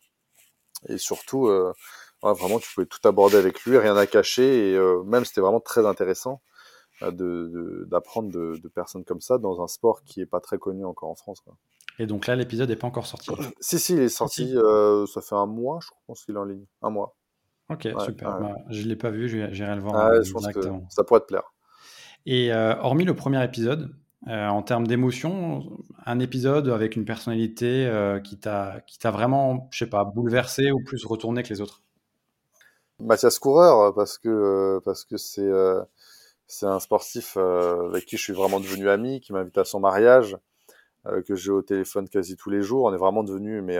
et 0.88 0.96
surtout 0.98 1.48
vraiment, 2.32 2.58
tu 2.58 2.72
pouvais 2.72 2.86
tout 2.86 3.06
aborder 3.06 3.36
avec 3.36 3.62
lui, 3.64 3.76
rien 3.76 3.96
à 3.96 4.06
cacher, 4.06 4.70
et 4.70 4.74
euh, 4.74 5.02
même 5.02 5.24
c'était 5.24 5.40
vraiment 5.40 5.60
très 5.60 5.84
intéressant 5.84 6.40
euh, 7.02 7.84
d'apprendre 7.86 8.30
de, 8.30 8.56
de, 8.56 8.68
personnes 8.68 9.04
comme 9.04 9.20
ça 9.20 9.36
dans 9.38 9.62
un 9.62 9.66
sport 9.66 10.02
qui 10.04 10.20
est 10.22 10.26
pas 10.26 10.40
très 10.40 10.58
connu 10.58 10.84
encore 10.84 11.10
en 11.10 11.16
France. 11.16 11.40
Quoi. 11.40 11.54
Et 11.98 12.06
donc 12.06 12.26
là, 12.26 12.36
l'épisode 12.36 12.68
n'est 12.68 12.76
pas 12.76 12.86
encore 12.86 13.06
sorti 13.06 13.30
Si, 13.60 13.78
si, 13.78 13.94
il 13.94 14.00
est 14.00 14.08
sorti, 14.08 14.56
euh, 14.56 15.06
ça 15.06 15.20
fait 15.20 15.34
un 15.34 15.46
mois, 15.46 15.78
je 15.82 15.88
pense 16.06 16.24
qu'il 16.24 16.34
est 16.34 16.38
en 16.38 16.44
ligne. 16.44 16.64
Un 16.82 16.90
mois. 16.90 17.16
Ok, 17.70 17.88
super. 18.04 18.40
Bah, 18.40 18.56
je 18.68 18.82
ne 18.82 18.88
l'ai 18.88 18.96
pas 18.96 19.10
vu, 19.10 19.28
j'irai 19.28 19.74
le 19.74 19.80
voir 19.80 19.96
ah, 19.96 20.22
je 20.22 20.30
pense 20.32 20.46
que 20.48 20.60
ça 20.90 21.02
pourrait 21.02 21.20
te 21.20 21.26
plaire. 21.26 21.54
Et 22.26 22.52
hormis 22.52 23.04
le 23.04 23.14
premier 23.14 23.42
épisode, 23.42 23.94
en 24.26 24.62
termes 24.62 24.86
d'émotion, 24.86 25.62
un 26.04 26.18
épisode 26.18 26.68
avec 26.68 26.94
une 26.96 27.06
personnalité 27.06 27.90
qui 28.22 28.38
t'a 28.38 29.10
vraiment, 29.10 29.68
je 29.70 29.78
sais 29.78 29.90
pas, 29.90 30.04
bouleversé 30.04 30.72
ou 30.72 30.82
plus 30.84 31.06
retourné 31.06 31.42
que 31.42 31.48
les 31.48 31.62
autres? 31.62 31.84
Mathias 33.00 33.38
Coureur 33.38 33.94
parce 33.94 34.18
que 34.18 34.28
euh, 34.28 34.80
parce 34.84 35.04
que 35.04 35.16
c'est 35.16 35.42
euh, 35.42 35.82
c'est 36.46 36.66
un 36.66 36.78
sportif 36.78 37.36
euh, 37.36 37.88
avec 37.88 38.06
qui 38.06 38.16
je 38.16 38.22
suis 38.22 38.32
vraiment 38.32 38.60
devenu 38.60 38.88
ami, 38.88 39.20
qui 39.20 39.32
m'invite 39.32 39.58
à 39.58 39.64
son 39.64 39.80
mariage, 39.80 40.36
que 41.26 41.34
j'ai 41.34 41.50
au 41.50 41.62
téléphone 41.62 42.08
quasi 42.08 42.36
tous 42.36 42.50
les 42.50 42.62
jours. 42.62 42.84
On 42.84 42.94
est 42.94 42.98
vraiment 42.98 43.22
devenus 43.22 43.62
mais 43.62 43.78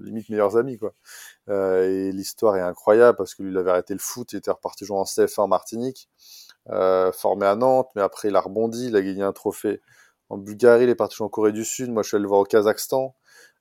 limite 0.00 0.28
meilleurs 0.28 0.56
amis 0.56 0.78
quoi. 0.78 0.94
et 1.48 2.10
l'histoire 2.12 2.56
est 2.56 2.60
incroyable 2.60 3.16
parce 3.16 3.34
que 3.34 3.42
lui 3.42 3.50
il 3.50 3.56
avait 3.58 3.70
arrêté 3.70 3.94
le 3.94 4.00
foot, 4.00 4.32
il 4.32 4.36
était 4.36 4.50
reparti 4.50 4.84
jouer 4.84 4.98
en 4.98 5.04
CF1 5.04 5.40
en 5.42 5.48
Martinique, 5.48 6.08
formé 7.12 7.46
à 7.46 7.56
Nantes, 7.56 7.90
mais 7.96 8.02
après 8.02 8.28
il 8.28 8.36
a 8.36 8.40
rebondi, 8.40 8.88
il 8.88 8.96
a 8.96 9.02
gagné 9.02 9.22
un 9.22 9.32
trophée 9.32 9.80
en 10.28 10.38
Bulgarie, 10.38 10.84
il 10.84 10.90
est 10.90 10.94
parti 10.94 11.16
jouer 11.16 11.26
en 11.26 11.30
Corée 11.30 11.52
du 11.52 11.64
Sud. 11.64 11.90
Moi 11.90 12.02
je 12.02 12.08
suis 12.08 12.16
allé 12.16 12.22
le 12.22 12.28
voir 12.28 12.40
au 12.40 12.44
Kazakhstan. 12.44 13.14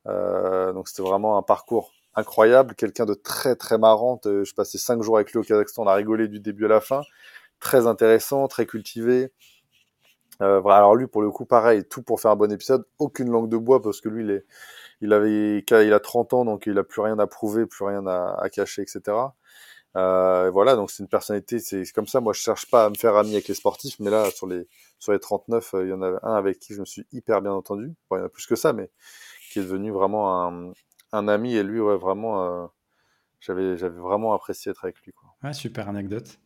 donc 0.05 0.87
c'était 0.87 1.03
vraiment 1.03 1.37
un 1.37 1.43
parcours 1.43 1.91
incroyable, 2.15 2.75
quelqu'un 2.75 3.05
de 3.05 3.13
très 3.13 3.55
très 3.55 3.77
marrant. 3.77 4.19
Euh, 4.25 4.43
je 4.43 4.53
passais 4.53 4.77
cinq 4.77 5.01
jours 5.01 5.17
avec 5.17 5.31
lui 5.31 5.39
au 5.39 5.43
Kazakhstan, 5.43 5.83
on 5.83 5.87
a 5.87 5.93
rigolé 5.93 6.27
du 6.27 6.39
début 6.39 6.65
à 6.65 6.69
la 6.69 6.81
fin. 6.81 7.01
Très 7.59 7.87
intéressant, 7.87 8.47
très 8.47 8.65
cultivé. 8.65 9.31
Euh, 10.41 10.63
alors 10.63 10.95
lui, 10.95 11.07
pour 11.07 11.21
le 11.21 11.31
coup, 11.31 11.45
pareil, 11.45 11.83
tout 11.85 12.01
pour 12.01 12.19
faire 12.19 12.31
un 12.31 12.35
bon 12.35 12.51
épisode. 12.51 12.85
Aucune 12.99 13.29
langue 13.29 13.49
de 13.49 13.57
bois 13.57 13.81
parce 13.81 14.01
que 14.01 14.09
lui, 14.09 14.23
il, 14.23 14.31
est, 14.31 14.45
il 15.01 15.13
avait, 15.13 15.59
il 15.59 15.93
a 15.93 15.99
30 15.99 16.33
ans, 16.33 16.45
donc 16.45 16.65
il 16.65 16.77
a 16.77 16.83
plus 16.83 17.01
rien 17.01 17.19
à 17.19 17.27
prouver, 17.27 17.65
plus 17.65 17.85
rien 17.85 18.05
à, 18.07 18.35
à 18.39 18.49
cacher, 18.49 18.81
etc. 18.81 19.01
Euh, 19.95 20.49
voilà, 20.49 20.75
donc 20.75 20.89
c'est 20.89 21.03
une 21.03 21.09
personnalité, 21.09 21.59
c'est 21.59 21.85
comme 21.91 22.07
ça. 22.07 22.19
Moi, 22.19 22.33
je 22.33 22.39
cherche 22.39 22.69
pas 22.69 22.85
à 22.85 22.89
me 22.89 22.95
faire 22.95 23.15
ami 23.15 23.33
avec 23.33 23.47
les 23.47 23.53
sportifs, 23.53 23.99
mais 23.99 24.09
là, 24.09 24.31
sur 24.31 24.47
les 24.47 24.67
sur 24.97 25.11
les 25.11 25.19
39, 25.19 25.73
euh, 25.73 25.85
il 25.85 25.89
y 25.89 25.93
en 25.93 26.01
a 26.01 26.19
un 26.23 26.35
avec 26.35 26.59
qui 26.59 26.73
je 26.73 26.79
me 26.79 26.85
suis 26.85 27.05
hyper 27.11 27.41
bien 27.41 27.51
entendu. 27.51 27.93
Bon, 28.09 28.15
il 28.17 28.19
y 28.19 28.21
en 28.23 28.25
a 28.25 28.29
plus 28.29 28.47
que 28.47 28.55
ça, 28.55 28.73
mais 28.73 28.89
qui 29.51 29.59
est 29.59 29.61
devenu 29.63 29.91
vraiment 29.91 30.47
un, 30.47 30.73
un 31.11 31.27
ami 31.27 31.55
et 31.55 31.63
lui, 31.63 31.79
ouais, 31.79 31.95
vraiment, 31.95 32.43
euh, 32.43 32.65
j'avais, 33.39 33.77
j'avais 33.77 33.99
vraiment 33.99 34.33
apprécié 34.33 34.71
être 34.71 34.83
avec 34.83 34.99
lui. 35.01 35.13
Quoi. 35.13 35.29
Ouais, 35.43 35.53
super 35.53 35.87
anecdote. 35.87 36.39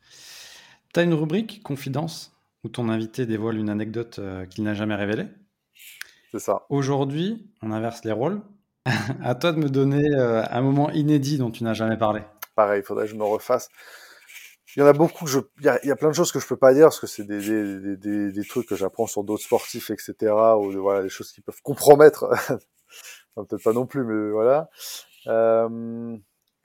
Tu 0.94 1.00
as 1.00 1.04
une 1.04 1.14
rubrique 1.14 1.64
confidence? 1.64 2.37
Où 2.64 2.70
ton 2.70 2.90
invité 2.90 3.26
dévoile 3.26 3.58
une 3.58 3.70
anecdote 3.70 4.20
euh, 4.20 4.46
qu'il 4.46 4.64
n'a 4.64 4.74
jamais 4.74 4.96
révélée. 4.96 5.28
C'est 6.32 6.40
ça. 6.40 6.66
Aujourd'hui, 6.70 7.52
on 7.62 7.72
inverse 7.72 8.04
les 8.04 8.12
rôles. 8.12 8.42
à 9.24 9.36
toi 9.36 9.52
de 9.52 9.60
me 9.60 9.70
donner 9.70 10.08
euh, 10.16 10.44
un 10.50 10.62
moment 10.62 10.90
inédit 10.92 11.38
dont 11.38 11.52
tu 11.52 11.64
n'as 11.64 11.74
jamais 11.74 11.98
parlé. 11.98 12.22
Pareil, 12.56 12.82
il 12.82 12.86
faudrait 12.86 13.06
que 13.06 13.12
je 13.12 13.18
me 13.18 13.24
refasse. 13.24 13.70
Il 14.76 14.80
y 14.80 14.84
en 14.84 14.86
a 14.86 14.94
beaucoup 14.94 15.26
que 15.26 15.32
je, 15.32 15.40
il 15.60 15.66
y 15.66 15.70
a, 15.70 15.80
il 15.84 15.88
y 15.88 15.92
a 15.92 15.96
plein 15.96 16.10
de 16.10 16.14
choses 16.14 16.32
que 16.32 16.40
je 16.40 16.48
peux 16.48 16.58
pas 16.58 16.74
dire 16.74 16.86
parce 16.86 17.00
que 17.00 17.08
c'est 17.08 17.24
des, 17.24 17.40
des, 17.40 17.98
des, 17.98 18.32
des, 18.32 18.46
trucs 18.46 18.68
que 18.68 18.76
j'apprends 18.76 19.08
sur 19.08 19.24
d'autres 19.24 19.44
sportifs, 19.44 19.90
etc. 19.90 20.14
Ou 20.58 20.72
voilà, 20.80 21.02
des 21.02 21.10
choses 21.10 21.32
qui 21.32 21.42
peuvent 21.42 21.62
compromettre 21.64 22.30
peut-être 23.46 23.64
pas 23.64 23.74
non 23.74 23.86
plus, 23.86 24.04
mais 24.04 24.32
voilà. 24.32 24.70
Euh, 25.28 26.18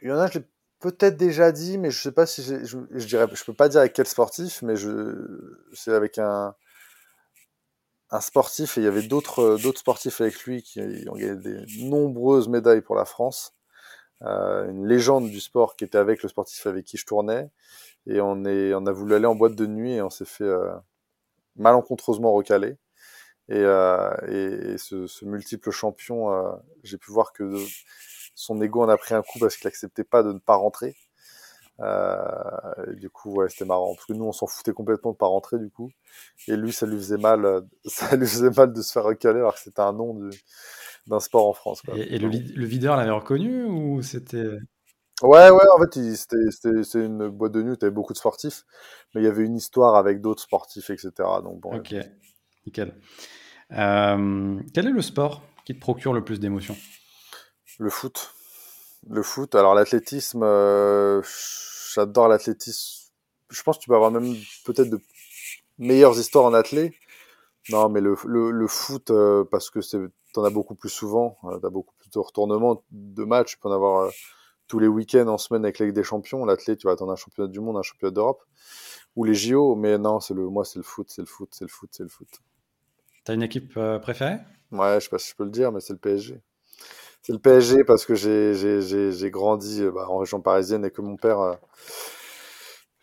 il 0.03 0.09
y 0.09 0.13
en 0.13 0.19
a, 0.19 0.27
je 0.29 0.39
l'ai 0.39 0.45
peut-être 0.83 1.17
déjà 1.17 1.53
dit, 1.53 1.79
mais 1.79 1.91
je 1.91 2.03
sais 2.03 2.13
pas 2.13 2.27
si 2.27 2.43
je, 2.43 2.57
je 2.65 3.07
dirais, 3.07 3.27
je 3.33 3.45
peux 3.45 3.55
pas 3.55 3.69
dire 3.69 3.81
avec 3.81 3.93
quel 3.95 4.07
sportif, 4.07 4.63
mais 4.63 4.75
c'est 5.73 5.93
avec 5.93 6.19
un, 6.19 6.55
sportif 8.21 8.77
et 8.77 8.83
il 8.83 8.85
y 8.85 8.89
avait 8.89 9.03
d'autres, 9.03 9.57
d'autres 9.63 9.81
sportifs 9.81 10.21
avec 10.21 10.45
lui 10.45 10.63
qui 10.63 10.81
ont 11.09 11.15
gagné 11.15 11.37
des 11.37 11.65
nombreuses 11.85 12.49
médailles 12.49 12.83
pour 12.83 12.97
la 12.97 13.07
France. 13.07 13.55
Euh, 14.23 14.71
une 14.71 14.87
légende 14.87 15.31
du 15.31 15.41
sport 15.41 15.75
qui 15.77 15.85
était 15.85 15.99
avec 15.99 16.23
le 16.23 16.29
sportif 16.29 16.67
avec 16.67 16.85
qui 16.85 16.97
je 16.97 17.07
tournais 17.07 17.51
et 18.07 18.21
on 18.21 18.45
a 18.45 18.93
voulu 18.93 19.15
aller 19.15 19.27
en 19.27 19.35
boîte 19.35 19.55
de 19.55 19.67
nuit 19.67 19.95
et 19.95 20.03
on 20.03 20.11
s'est 20.11 20.25
fait 20.25 20.45
euh, 20.45 20.73
malencontreusement 21.57 22.33
recaler. 22.33 22.77
Et, 23.49 23.59
euh, 23.59 24.77
ce, 24.79 25.25
multiple 25.25 25.71
champion, 25.71 26.33
euh, 26.33 26.53
j'ai 26.85 26.99
pu 26.99 27.11
voir 27.11 27.33
que 27.33 27.57
son 28.35 28.61
ego 28.61 28.83
en 28.83 28.89
a 28.89 28.97
pris 28.97 29.15
un 29.15 29.23
coup 29.23 29.39
parce 29.39 29.57
qu'il 29.57 29.69
acceptait 29.69 30.05
pas 30.05 30.23
de 30.23 30.33
ne 30.33 30.39
pas 30.39 30.57
rentrer. 30.57 30.97
Euh, 31.81 32.95
du 32.95 33.11
coup, 33.11 33.33
ouais, 33.33 33.49
c'était 33.49 33.65
marrant 33.65 33.95
parce 33.95 34.07
que 34.07 34.13
nous, 34.13 34.25
on 34.25 34.33
s'en 34.33 34.47
foutait 34.47 34.73
complètement 34.73 35.13
de 35.13 35.17
pas 35.17 35.27
rentrer 35.27 35.59
du 35.59 35.71
coup, 35.71 35.91
et 36.47 36.57
lui, 36.57 36.73
ça 36.73 36.87
lui 36.87 36.97
faisait 36.97 37.17
mal, 37.17 37.45
euh, 37.45 37.61
ça 37.87 38.15
lui 38.15 38.27
faisait 38.27 38.51
mal 38.51 38.73
de 38.73 38.83
se 38.83 38.93
faire 38.93 39.05
recaler 39.05 39.41
alors 39.41 39.55
que 39.55 39.61
c'était 39.61 39.81
un 39.81 39.93
nom 39.93 40.31
d'un 41.07 41.21
sport 41.21 41.49
en 41.49 41.53
France. 41.53 41.83
Quoi. 41.83 41.97
Et, 41.97 42.19
le, 42.19 42.29
le, 42.29 42.67
videur 42.67 42.97
l'avait 42.97 43.11
reconnu 43.11 43.65
ou 43.65 44.03
c'était? 44.03 44.47
Ouais, 45.23 45.51
ouais, 45.51 45.65
en 45.75 45.81
fait, 45.81 46.01
c'était 46.15 46.99
une 47.05 47.29
boîte 47.29 47.53
de 47.53 47.63
nuit, 47.63 47.79
tu 47.79 47.85
avais 47.85 47.95
beaucoup 47.95 48.13
de 48.13 48.19
sportifs, 48.19 48.65
mais 49.15 49.23
il 49.23 49.25
y 49.25 49.29
avait 49.29 49.45
une 49.45 49.57
histoire 49.57 49.97
avec 49.97 50.21
d'autres 50.21 50.43
sportifs, 50.43 50.91
etc. 50.91 51.13
Donc, 51.43 51.61
bon, 51.61 51.77
ok, 51.77 51.95
nickel. 52.67 52.95
Euh, 53.73 54.61
quel 54.75 54.87
est 54.87 54.93
le 54.93 55.03
sport 55.03 55.43
qui 55.65 55.75
te 55.75 55.81
procure 55.81 56.13
le 56.13 56.25
plus 56.25 56.41
d'émotions? 56.41 56.77
Le 57.79 57.91
foot. 57.91 58.35
Le 59.09 59.23
foot. 59.23 59.55
Alors, 59.55 59.75
l'athlétisme, 59.75 60.43
euh, 60.43 61.23
j'adore 61.95 62.29
l'athlétisme. 62.29 63.11
Je 63.51 63.63
pense 63.63 63.79
que 63.79 63.83
tu 63.83 63.89
peux 63.89 63.95
avoir 63.95 64.11
même 64.11 64.35
peut-être 64.65 64.89
de 64.89 65.01
meilleures 65.79 66.19
histoires 66.19 66.45
en 66.45 66.55
athlée. 66.55 66.95
Non, 67.69 67.89
mais 67.89 68.01
le, 68.01 68.17
le, 68.25 68.67
foot, 68.67 69.11
euh, 69.11 69.45
parce 69.45 69.71
que 69.71 69.79
tu 69.81 70.11
en 70.37 70.45
as 70.45 70.51
beaucoup 70.51 70.75
plus 70.75 70.89
souvent, 70.89 71.39
tu 71.43 71.67
as 71.67 71.71
beaucoup 71.71 71.95
plus 71.99 72.11
de 72.11 72.19
retournements 72.19 72.83
de 72.91 73.25
matchs, 73.25 73.53
tu 73.53 73.59
peux 73.59 73.69
en 73.69 73.73
avoir 73.73 74.11
tous 74.67 74.79
les 74.79 74.89
week-ends 74.89 75.29
en 75.29 75.39
semaine 75.39 75.65
avec 75.65 75.79
la 75.79 75.87
Ligue 75.87 75.95
des 75.95 76.03
Champions. 76.03 76.45
L'athlète, 76.45 76.79
tu 76.79 76.87
vas 76.87 76.95
attendre 76.95 77.13
un 77.13 77.17
championnat 77.17 77.49
du 77.49 77.61
monde, 77.61 77.77
un 77.77 77.83
championnat 77.83 78.13
d'Europe 78.13 78.43
ou 79.17 79.25
les 79.25 79.35
JO. 79.35 79.75
Mais 79.77 79.99
non, 79.99 80.19
c'est 80.19 80.35
le, 80.35 80.49
moi, 80.49 80.65
c'est 80.65 80.79
le 80.79 80.83
foot, 80.83 81.11
c'est 81.11 81.23
le 81.23 81.27
foot, 81.27 81.51
c'est 81.53 81.65
le 81.65 81.69
foot, 81.69 81.91
c'est 81.93 82.03
le 82.03 82.09
foot. 82.09 82.29
T'as 83.25 83.35
une 83.35 83.43
équipe 83.43 83.77
euh, 83.77 83.99
préférée? 83.99 84.39
Ouais, 84.71 84.95
je 84.99 85.05
sais 85.05 85.11
pas 85.11 85.19
si 85.19 85.31
je 85.31 85.37
peux 85.37 85.45
le 85.45 85.51
dire, 85.51 85.71
mais 85.71 85.81
c'est 85.81 85.93
le 85.93 85.99
PSG. 85.99 86.41
C'est 87.23 87.33
le 87.33 87.39
PSG 87.39 87.85
parce 87.85 88.05
que 88.05 88.15
j'ai 88.15 89.31
grandi 89.31 89.83
euh, 89.83 89.93
bah, 89.93 90.07
en 90.09 90.19
région 90.19 90.41
parisienne 90.41 90.85
et 90.85 90.91
que 90.91 91.01
mon 91.01 91.17
père, 91.17 91.41
euh, 91.41 91.55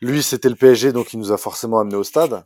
lui, 0.02 0.22
c'était 0.22 0.50
le 0.50 0.56
PSG, 0.56 0.92
donc 0.92 1.14
il 1.14 1.20
nous 1.20 1.32
a 1.32 1.38
forcément 1.38 1.80
amené 1.80 1.96
au 1.96 2.04
stade. 2.04 2.46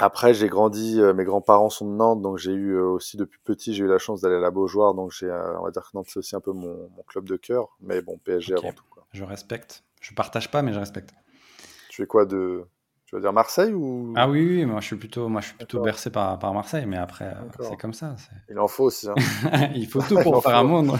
Après, 0.00 0.32
j'ai 0.32 0.48
grandi, 0.48 0.98
euh, 0.98 1.12
mes 1.12 1.24
grands-parents 1.24 1.68
sont 1.68 1.84
de 1.88 1.94
Nantes, 1.94 2.22
donc 2.22 2.38
j'ai 2.38 2.52
eu 2.52 2.72
euh, 2.72 2.86
aussi 2.86 3.16
depuis 3.16 3.38
petit, 3.44 3.74
j'ai 3.74 3.84
eu 3.84 3.86
la 3.86 3.98
chance 3.98 4.22
d'aller 4.22 4.36
à 4.36 4.40
la 4.40 4.50
Beaujoire, 4.50 4.94
donc 4.94 5.12
j'ai, 5.12 5.30
on 5.30 5.62
va 5.62 5.70
dire 5.70 5.82
que 5.82 5.90
Nantes 5.94 6.06
c'est 6.08 6.18
aussi 6.18 6.34
un 6.34 6.40
peu 6.40 6.52
mon, 6.52 6.88
club 7.06 7.26
de 7.26 7.36
cœur, 7.36 7.76
mais 7.80 8.00
bon, 8.00 8.18
PSG 8.18 8.54
avant 8.54 8.72
tout. 8.72 8.84
Quoi. 8.88 9.06
Je 9.12 9.24
respecte. 9.24 9.84
Je 10.00 10.14
partage 10.14 10.50
pas, 10.50 10.62
mais 10.62 10.72
je 10.72 10.78
respecte. 10.78 11.10
Tu 11.90 12.02
es 12.02 12.06
quoi 12.06 12.24
de, 12.24 12.64
tu 13.10 13.16
vas 13.16 13.22
dire 13.22 13.32
Marseille 13.32 13.72
ou? 13.72 14.14
Ah 14.14 14.28
oui, 14.28 14.46
oui, 14.46 14.64
moi 14.64 14.80
je 14.80 14.86
suis 14.86 14.96
plutôt, 14.96 15.28
moi 15.28 15.40
je 15.40 15.48
suis 15.48 15.56
plutôt 15.56 15.82
bercé 15.82 16.10
par, 16.10 16.38
par 16.38 16.54
Marseille, 16.54 16.84
mais 16.86 16.96
après 16.96 17.34
c'est 17.58 17.76
comme 17.76 17.92
ça. 17.92 18.14
Il 18.48 18.56
en 18.60 18.68
faut 18.68 18.84
aussi. 18.84 19.08
Hein. 19.08 19.14
il 19.74 19.88
faut 19.88 20.00
tout 20.00 20.16
pour 20.22 20.40
faire 20.44 20.54
un 20.54 20.62
monde. 20.62 20.96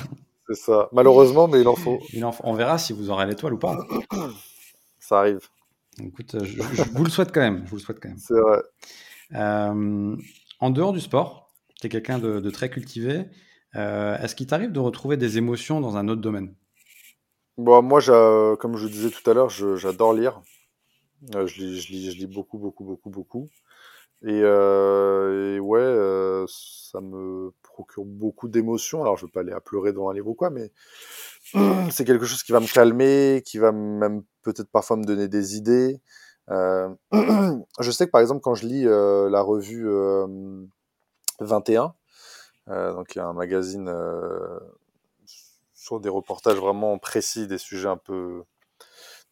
C'est 0.48 0.56
ça. 0.56 0.88
Malheureusement, 0.90 1.46
mais 1.46 1.60
il 1.60 1.68
en 1.68 1.76
faut. 1.76 2.00
Il 2.12 2.24
en 2.24 2.32
faut. 2.32 2.42
On 2.44 2.54
verra 2.54 2.78
si 2.78 2.92
vous 2.92 3.10
aurez 3.10 3.26
l'étoile 3.26 3.52
ou 3.52 3.58
pas. 3.58 3.78
ça 4.98 5.20
arrive. 5.20 5.38
Écoute, 6.02 6.34
je, 6.42 6.82
vous 6.94 7.04
le 7.04 7.10
souhaite 7.10 7.30
quand 7.30 7.42
même. 7.42 7.62
Je 7.64 7.70
vous 7.70 7.76
le 7.76 7.82
souhaite 7.82 8.00
quand 8.00 8.08
même. 8.08 8.18
C'est 8.18 8.34
vrai. 8.34 8.58
Euh, 9.36 10.16
en 10.58 10.70
dehors 10.70 10.92
du 10.92 11.00
sport, 11.00 11.52
tu 11.80 11.86
es 11.86 11.90
quelqu'un 11.90 12.18
de, 12.18 12.50
très 12.50 12.70
cultivé. 12.70 13.26
Euh, 13.76 14.18
est-ce 14.18 14.34
qu'il 14.34 14.48
t'arrive 14.48 14.72
de 14.72 14.80
retrouver 14.80 15.16
des 15.16 15.38
émotions 15.38 15.80
dans 15.80 15.96
un 15.96 16.08
autre 16.08 16.20
domaine? 16.20 16.56
Bon, 17.56 17.80
Moi, 17.82 18.00
comme 18.56 18.76
je 18.76 18.88
disais 18.88 19.10
tout 19.10 19.30
à 19.30 19.34
l'heure, 19.34 19.50
j'adore 19.50 20.12
lire. 20.12 20.42
Euh, 21.34 21.46
je, 21.46 21.60
lis, 21.60 21.80
je, 21.80 21.92
lis, 21.92 22.10
je, 22.12 22.18
lis, 22.18 22.26
beaucoup, 22.26 22.58
beaucoup, 22.58 22.84
beaucoup, 22.84 23.10
beaucoup. 23.10 23.48
Et, 24.26 24.40
et 24.40 25.60
ouais, 25.60 26.44
ça 26.46 27.00
me 27.00 27.52
procure 27.62 28.04
beaucoup 28.04 28.48
d'émotions. 28.48 29.02
Alors, 29.02 29.16
je 29.16 29.24
ne 29.24 29.28
veux 29.28 29.32
pas 29.32 29.40
aller 29.40 29.52
à 29.52 29.60
pleurer 29.60 29.92
devant 29.92 30.10
un 30.10 30.14
livre 30.14 30.28
ou 30.28 30.34
quoi, 30.34 30.50
mais 30.50 30.70
c'est 31.90 32.04
quelque 32.04 32.26
chose 32.26 32.42
qui 32.42 32.52
va 32.52 32.60
me 32.60 32.72
calmer, 32.72 33.42
qui 33.44 33.58
va 33.58 33.72
même 33.72 34.22
peut-être 34.42 34.70
parfois 34.70 34.96
me 34.96 35.04
donner 35.04 35.28
des 35.28 35.56
idées. 35.56 36.00
Euh, 36.50 36.88
je 37.80 37.90
sais 37.90 38.06
que 38.06 38.10
par 38.10 38.20
exemple 38.20 38.40
quand 38.40 38.54
je 38.54 38.66
lis 38.66 38.86
euh, 38.86 39.30
la 39.30 39.40
revue 39.42 39.88
21, 41.40 41.94
euh, 42.68 42.92
donc 42.92 43.14
il 43.14 43.18
y 43.18 43.20
a 43.20 43.26
un 43.26 43.32
magazine 43.32 43.92
sur 45.74 46.00
des 46.00 46.08
reportages 46.08 46.58
vraiment 46.58 46.98
précis, 46.98 47.46
des 47.46 47.58
sujets 47.58 47.88
un 47.88 47.96
peu 47.96 48.42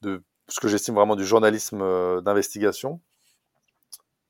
de 0.03 0.23
ce 0.49 0.61
que 0.61 0.69
j'estime 0.69 0.95
vraiment 0.95 1.17
du 1.17 1.25
journalisme 1.25 2.23
d'investigation. 2.23 3.01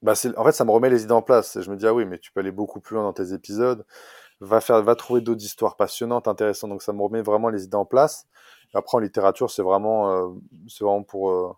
Bah 0.02 0.12
en 0.36 0.44
fait, 0.44 0.52
ça 0.52 0.64
me 0.64 0.70
remet 0.70 0.90
les 0.90 1.02
idées 1.02 1.12
en 1.12 1.22
place. 1.22 1.60
Je 1.60 1.70
me 1.70 1.76
dis, 1.76 1.86
ah 1.86 1.92
oui, 1.94 2.04
mais 2.06 2.18
tu 2.18 2.30
peux 2.32 2.40
aller 2.40 2.52
beaucoup 2.52 2.80
plus 2.80 2.94
loin 2.94 3.02
dans 3.02 3.12
tes 3.12 3.32
épisodes. 3.32 3.84
Va, 4.40 4.60
faire, 4.60 4.82
va 4.82 4.94
trouver 4.94 5.20
d'autres 5.20 5.44
histoires 5.44 5.76
passionnantes, 5.76 6.28
intéressantes. 6.28 6.70
Donc, 6.70 6.82
ça 6.82 6.92
me 6.92 7.02
remet 7.02 7.22
vraiment 7.22 7.48
les 7.50 7.64
idées 7.64 7.76
en 7.76 7.84
place. 7.84 8.26
après, 8.74 8.96
en 8.96 9.00
littérature, 9.00 9.50
c'est 9.50 9.62
vraiment, 9.62 10.10
euh, 10.12 10.28
c'est 10.68 10.84
vraiment 10.84 11.02
pour, 11.02 11.30
euh, 11.30 11.52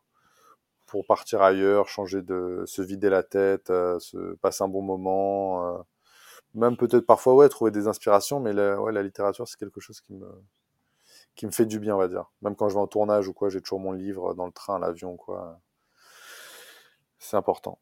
pour 0.87 1.07
partir 1.07 1.42
ailleurs, 1.42 1.88
changer 1.88 2.23
de, 2.23 2.64
se 2.66 2.83
vider 2.83 3.11
la 3.11 3.23
tête, 3.23 3.70
euh, 3.70 3.99
se 4.01 4.35
passer 4.37 4.64
un 4.64 4.68
bon 4.68 4.83
moment. 4.83 5.85
même 6.55 6.77
peut-être 6.77 7.07
parfois, 7.07 7.35
ouais, 7.35 7.49
trouver 7.49 7.70
des 7.73 7.88
inspirations. 7.88 8.40
Mais 8.40 8.53
la, 8.53 8.81
ouais, 8.81 8.92
la 8.92 9.03
littérature, 9.03 9.49
c'est 9.49 9.59
quelque 9.59 9.81
chose 9.81 10.01
qui 10.01 10.14
me, 10.14 10.27
qui 11.40 11.46
me 11.46 11.53
fait 11.53 11.64
du 11.64 11.81
bien, 11.81 11.94
on 11.94 11.98
va 11.98 12.09
dire. 12.09 12.26
Même 12.42 12.55
quand 12.55 12.68
je 12.68 12.74
vais 12.74 12.81
en 12.83 12.87
tournage 12.87 13.26
ou 13.26 13.33
quoi, 13.33 13.48
j'ai 13.48 13.62
toujours 13.62 13.81
mon 13.81 13.92
livre 13.92 14.35
dans 14.35 14.44
le 14.44 14.53
train, 14.53 14.79
l'avion, 14.79 15.16
quoi. 15.16 15.59
C'est 17.18 17.38
important. 17.38 17.79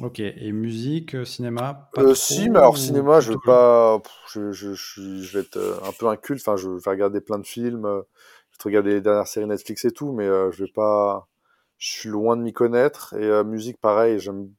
Ok, 0.00 0.20
et 0.20 0.52
musique, 0.52 1.14
euh, 1.14 1.26
cinéma 1.26 1.90
pas 1.92 2.00
euh, 2.00 2.14
Si, 2.14 2.48
mais 2.48 2.60
alors 2.60 2.78
cinéma, 2.78 3.20
je 3.20 3.32
vais 3.32 3.38
pas. 3.44 4.00
Je, 4.32 4.52
je, 4.52 4.72
je, 4.72 5.20
je, 5.20 5.36
vais 5.36 5.44
être 5.44 5.58
euh, 5.58 5.76
un 5.84 5.92
peu 5.92 6.08
inculte. 6.08 6.40
Enfin, 6.40 6.56
je 6.56 6.70
vais 6.70 6.90
regarder 6.90 7.20
plein 7.20 7.38
de 7.38 7.46
films. 7.46 7.82
Je 7.82 8.56
vais 8.56 8.64
regarder 8.64 8.94
les 8.94 9.00
dernières 9.02 9.26
séries 9.26 9.46
Netflix 9.46 9.84
et 9.84 9.90
tout, 9.90 10.12
mais 10.12 10.24
je 10.24 10.64
vais 10.64 10.72
pas. 10.74 11.28
Je 11.76 11.90
suis 11.90 12.08
loin 12.08 12.38
de 12.38 12.42
m'y 12.42 12.54
connaître. 12.54 13.12
Et 13.20 13.44
musique, 13.44 13.78
pareil, 13.82 14.18
j'aime. 14.18 14.50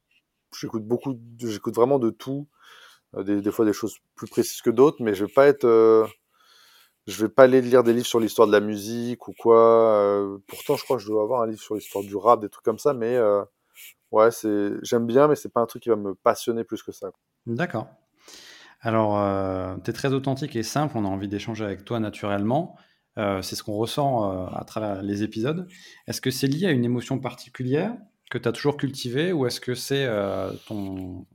J'écoute 0.55 0.85
beaucoup. 0.85 1.19
J'écoute 1.39 1.73
vraiment 1.73 1.97
de 1.97 2.11
tout. 2.11 2.47
Des, 3.17 3.41
des, 3.41 3.51
fois 3.51 3.65
des 3.65 3.73
choses 3.73 3.97
plus 4.13 4.27
précises 4.27 4.61
que 4.61 4.69
d'autres, 4.69 4.97
mais 5.01 5.15
je 5.15 5.25
vais 5.25 5.33
pas 5.33 5.47
être. 5.47 5.65
Je 7.09 7.25
vais 7.25 7.29
pas 7.29 7.43
aller 7.43 7.61
lire 7.61 7.83
des 7.83 7.93
livres 7.93 8.05
sur 8.05 8.19
l'histoire 8.19 8.47
de 8.47 8.51
la 8.51 8.59
musique 8.59 9.27
ou 9.27 9.33
quoi. 9.37 10.39
pourtant, 10.47 10.75
je 10.75 10.83
crois 10.83 10.97
que 10.97 11.03
je 11.03 11.07
dois 11.07 11.23
avoir 11.23 11.41
un 11.41 11.47
livre 11.47 11.61
sur 11.61 11.75
l'histoire 11.75 12.03
du 12.03 12.15
rap, 12.15 12.39
des 12.41 12.49
trucs 12.49 12.65
comme 12.65 12.79
ça, 12.79 12.93
mais 12.93 13.17
ouais, 14.11 14.31
c'est 14.31 14.73
j'aime 14.83 15.07
bien, 15.07 15.27
mais 15.27 15.35
c'est 15.35 15.51
pas 15.51 15.61
un 15.61 15.65
truc 15.65 15.83
qui 15.83 15.89
va 15.89 15.95
me 15.95 16.13
passionner 16.15 16.63
plus 16.63 16.83
que 16.83 16.91
ça. 16.91 17.11
D'accord. 17.45 17.87
Alors, 18.81 19.19
euh, 19.19 19.75
tu 19.83 19.89
es 19.89 19.93
très 19.93 20.13
authentique 20.13 20.55
et 20.55 20.63
simple, 20.63 20.97
on 20.97 21.05
a 21.05 21.07
envie 21.07 21.27
d'échanger 21.27 21.65
avec 21.65 21.83
toi 21.83 21.99
naturellement. 21.99 22.77
Euh, 23.17 23.41
c'est 23.41 23.55
ce 23.55 23.63
qu'on 23.63 23.73
ressent 23.73 24.31
euh, 24.31 24.47
à 24.53 24.63
travers 24.63 25.01
les 25.01 25.23
épisodes. 25.23 25.67
Est-ce 26.07 26.21
que 26.21 26.31
c'est 26.31 26.47
lié 26.47 26.67
à 26.67 26.71
une 26.71 26.85
émotion 26.85 27.19
particulière 27.19 27.93
que 28.31 28.37
tu 28.37 28.47
as 28.47 28.51
toujours 28.51 28.77
cultivée 28.77 29.33
ou 29.33 29.45
est-ce 29.45 29.59
que 29.59 29.73
c'est 29.73 30.07
ton, 30.67 31.25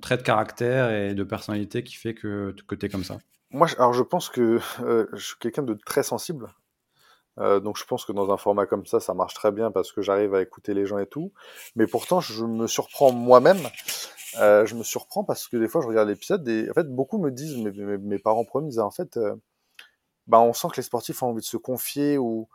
trait 0.00 0.16
de 0.16 0.22
caractère 0.22 0.90
et 0.90 1.14
de 1.14 1.24
personnalité 1.24 1.82
qui 1.82 1.96
fait 1.96 2.14
que 2.14 2.54
tu 2.68 2.86
es 2.86 2.88
comme 2.88 3.04
ça? 3.04 3.18
Moi, 3.50 3.66
alors 3.78 3.94
je 3.94 4.02
pense 4.02 4.28
que 4.28 4.60
je 4.78 5.24
suis 5.24 5.36
quelqu'un 5.38 5.62
de 5.62 5.74
très 5.74 6.02
sensible. 6.02 6.52
Euh, 7.38 7.60
donc 7.60 7.76
je 7.76 7.84
pense 7.84 8.04
que 8.04 8.12
dans 8.12 8.30
un 8.32 8.36
format 8.36 8.66
comme 8.66 8.86
ça, 8.86 9.00
ça 9.00 9.14
marche 9.14 9.34
très 9.34 9.52
bien 9.52 9.70
parce 9.70 9.92
que 9.92 10.02
j'arrive 10.02 10.34
à 10.34 10.42
écouter 10.42 10.74
les 10.74 10.86
gens 10.86 10.98
et 10.98 11.06
tout. 11.06 11.32
Mais 11.76 11.86
pourtant, 11.86 12.20
je 12.20 12.44
me 12.44 12.66
surprends 12.66 13.12
moi-même. 13.12 13.60
Euh, 14.38 14.66
je 14.66 14.74
me 14.74 14.82
surprends 14.82 15.24
parce 15.24 15.48
que 15.48 15.56
des 15.56 15.68
fois, 15.68 15.80
je 15.80 15.86
regarde 15.86 16.08
l'épisode 16.08 16.46
et 16.48 16.68
en 16.70 16.74
fait, 16.74 16.88
beaucoup 16.88 17.18
me 17.18 17.30
disent, 17.30 17.56
mes, 17.56 17.70
mes, 17.98 18.18
parents 18.18 18.44
premiers 18.44 18.78
en 18.78 18.90
fait, 18.90 19.16
euh, 19.16 19.34
bah, 20.26 20.40
on 20.40 20.52
sent 20.52 20.68
que 20.72 20.76
les 20.76 20.82
sportifs 20.82 21.22
ont 21.22 21.28
envie 21.28 21.40
de 21.40 21.46
se 21.46 21.56
confier 21.56 22.18
ou, 22.18 22.48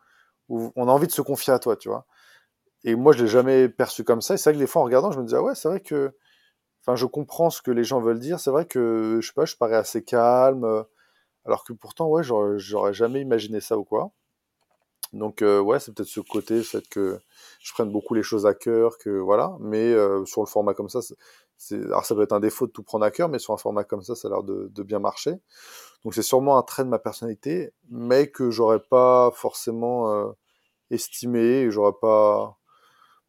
ou, 0.49 0.71
on 0.75 0.87
a 0.87 0.91
envie 0.91 1.07
de 1.07 1.11
se 1.11 1.21
confier 1.21 1.53
à 1.53 1.59
toi, 1.59 1.75
tu 1.77 1.89
vois. 1.89 2.05
Et 2.83 2.95
moi, 2.95 3.13
je 3.13 3.23
l'ai 3.23 3.29
jamais 3.29 3.69
perçu 3.69 4.03
comme 4.03 4.21
ça. 4.21 4.35
Et 4.35 4.37
c'est 4.37 4.49
vrai 4.49 4.55
que 4.55 4.63
des 4.63 4.67
fois, 4.67 4.81
en 4.81 4.85
regardant, 4.85 5.11
je 5.11 5.19
me 5.19 5.25
disais, 5.25 5.37
ah 5.37 5.43
ouais, 5.43 5.55
c'est 5.55 5.69
vrai 5.69 5.79
que, 5.79 6.15
enfin, 6.85 6.95
je 6.95 7.05
comprends 7.05 7.49
ce 7.49 7.61
que 7.61 7.71
les 7.71 7.83
gens 7.83 8.01
veulent 8.01 8.19
dire. 8.19 8.39
C'est 8.39 8.51
vrai 8.51 8.65
que, 8.65 9.19
je 9.21 9.27
sais 9.27 9.33
pas, 9.33 9.45
je 9.45 9.55
parais 9.55 9.75
assez 9.75 10.03
calme, 10.03 10.85
alors 11.45 11.63
que 11.63 11.73
pourtant, 11.73 12.07
ouais, 12.09 12.23
j'aurais 12.23 12.93
jamais 12.93 13.21
imaginé 13.21 13.61
ça 13.61 13.77
ou 13.77 13.83
quoi. 13.83 14.11
Donc 15.13 15.41
euh, 15.43 15.59
ouais, 15.59 15.79
c'est 15.79 15.93
peut-être 15.93 16.09
ce 16.09 16.19
côté, 16.19 16.55
le 16.57 16.63
fait 16.63 16.87
que 16.89 17.19
je 17.59 17.73
prenne 17.73 17.91
beaucoup 17.91 18.15
les 18.15 18.23
choses 18.23 18.45
à 18.47 18.53
cœur, 18.55 18.97
que 18.97 19.09
voilà. 19.11 19.55
Mais 19.59 19.93
euh, 19.93 20.25
sur 20.25 20.41
le 20.41 20.47
format 20.47 20.73
comme 20.73 20.89
ça, 20.89 21.01
c'est, 21.57 21.75
alors 21.75 22.05
ça 22.05 22.15
peut 22.15 22.23
être 22.23 22.33
un 22.33 22.39
défaut 22.39 22.65
de 22.67 22.71
tout 22.71 22.83
prendre 22.83 23.05
à 23.05 23.11
cœur, 23.11 23.29
mais 23.29 23.39
sur 23.39 23.53
un 23.53 23.57
format 23.57 23.83
comme 23.83 24.01
ça, 24.01 24.15
ça 24.15 24.27
a 24.27 24.31
l'air 24.31 24.43
de, 24.43 24.69
de 24.73 24.83
bien 24.83 24.99
marcher. 24.99 25.35
Donc 26.03 26.15
c'est 26.15 26.23
sûrement 26.23 26.57
un 26.57 26.63
trait 26.63 26.83
de 26.83 26.89
ma 26.89 26.99
personnalité, 26.99 27.73
mais 27.89 28.27
que 28.29 28.49
j'aurais 28.51 28.81
pas 28.81 29.31
forcément 29.35 30.11
euh, 30.11 30.31
estimé, 30.89 31.69
j'aurais 31.69 31.93
pas 32.01 32.57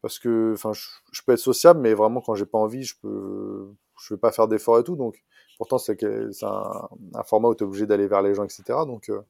parce 0.05 0.19
que 0.19 0.53
enfin 0.53 0.71
je, 0.71 0.85
je, 1.11 1.23
peux 1.25 1.31
être 1.31 1.39
sociable, 1.39 1.79
mais 1.79 1.95
vraiment 1.95 2.21
quand 2.21 2.35
j'ai 2.35 2.45
pas 2.45 2.59
envie, 2.59 2.83
je 2.83 2.93
peux 3.01 3.67
je 3.99 4.13
vais 4.13 4.19
pas 4.19 4.31
faire 4.31 4.47
d'efforts 4.47 4.77
et 4.77 4.83
tout. 4.83 4.95
Donc 4.95 5.23
pourtant 5.57 5.79
c'est, 5.79 5.97
un, 6.03 6.89
un, 7.15 7.23
format 7.23 7.49
où 7.49 7.55
tu 7.55 7.63
es 7.63 7.67
obligé 7.67 7.87
d'aller 7.87 8.07
vers 8.07 8.21
les 8.21 8.35
gens, 8.35 8.43
etc. 8.43 8.63
Donc 8.85 9.09
euh, 9.09 9.21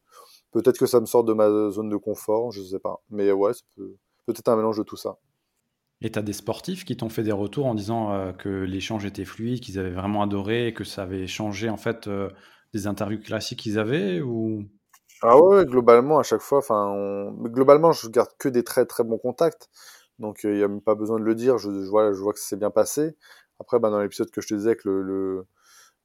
Peut-être 0.56 0.78
que 0.78 0.86
ça 0.86 1.02
me 1.02 1.06
sort 1.06 1.26
de 1.26 1.34
ma 1.34 1.50
zone 1.70 1.90
de 1.90 1.98
confort, 1.98 2.50
je 2.54 2.64
sais 2.64 2.80
pas. 2.80 3.02
Mais 3.10 3.30
ouais, 3.34 3.52
c'est 3.54 3.66
peut, 3.76 3.98
être 4.30 4.48
un 4.48 4.56
mélange 4.56 4.78
de 4.78 4.84
tout 4.84 4.96
ça. 4.96 5.18
Et 6.00 6.10
tu 6.10 6.18
as 6.18 6.22
des 6.22 6.32
sportifs 6.32 6.86
qui 6.86 6.96
t'ont 6.96 7.10
fait 7.10 7.24
des 7.24 7.34
retours 7.34 7.66
en 7.66 7.76
disant 7.76 8.14
euh, 8.14 8.32
que 8.32 8.64
l'échange 8.64 9.04
était 9.04 9.26
fluide, 9.26 9.60
qu'ils 9.60 9.80
avaient 9.80 9.92
vraiment 9.92 10.22
adoré, 10.22 10.74
que 10.74 10.86
ça 10.86 11.04
avait 11.04 11.28
changé 11.28 11.70
en 11.70 11.76
fait 11.76 12.08
euh, 12.08 12.30
des 12.74 12.88
interviews 12.88 13.20
classiques 13.20 13.60
qu'ils 13.60 13.78
avaient 13.78 14.22
ou? 14.22 14.64
Ah 15.22 15.38
ouais, 15.38 15.66
globalement, 15.66 16.20
à 16.20 16.24
chaque 16.24 16.40
fois, 16.40 16.60
enfin, 16.60 17.34
globalement, 17.42 17.92
je 17.92 18.08
garde 18.08 18.32
que 18.40 18.48
des 18.48 18.64
très 18.64 18.86
très 18.86 19.04
bons 19.04 19.18
contacts. 19.18 19.70
Donc, 20.20 20.42
il 20.44 20.54
n'y 20.54 20.64
a 20.64 20.68
même 20.68 20.82
pas 20.82 20.96
besoin 20.96 21.20
de 21.20 21.26
le 21.26 21.36
dire. 21.36 21.58
Je, 21.58 21.70
vois, 21.70 22.14
je 22.14 22.20
vois 22.20 22.34
que 22.34 22.40
c'est 22.40 22.58
bien 22.58 22.72
passé. 22.72 23.16
Après, 23.60 23.80
bah, 23.80 23.90
dans 23.90 24.00
l'épisode 24.02 24.32
que 24.32 24.42
je 24.42 24.48
te 24.48 24.54
disais, 24.54 24.76
que 24.76 24.90
le, 24.90 25.46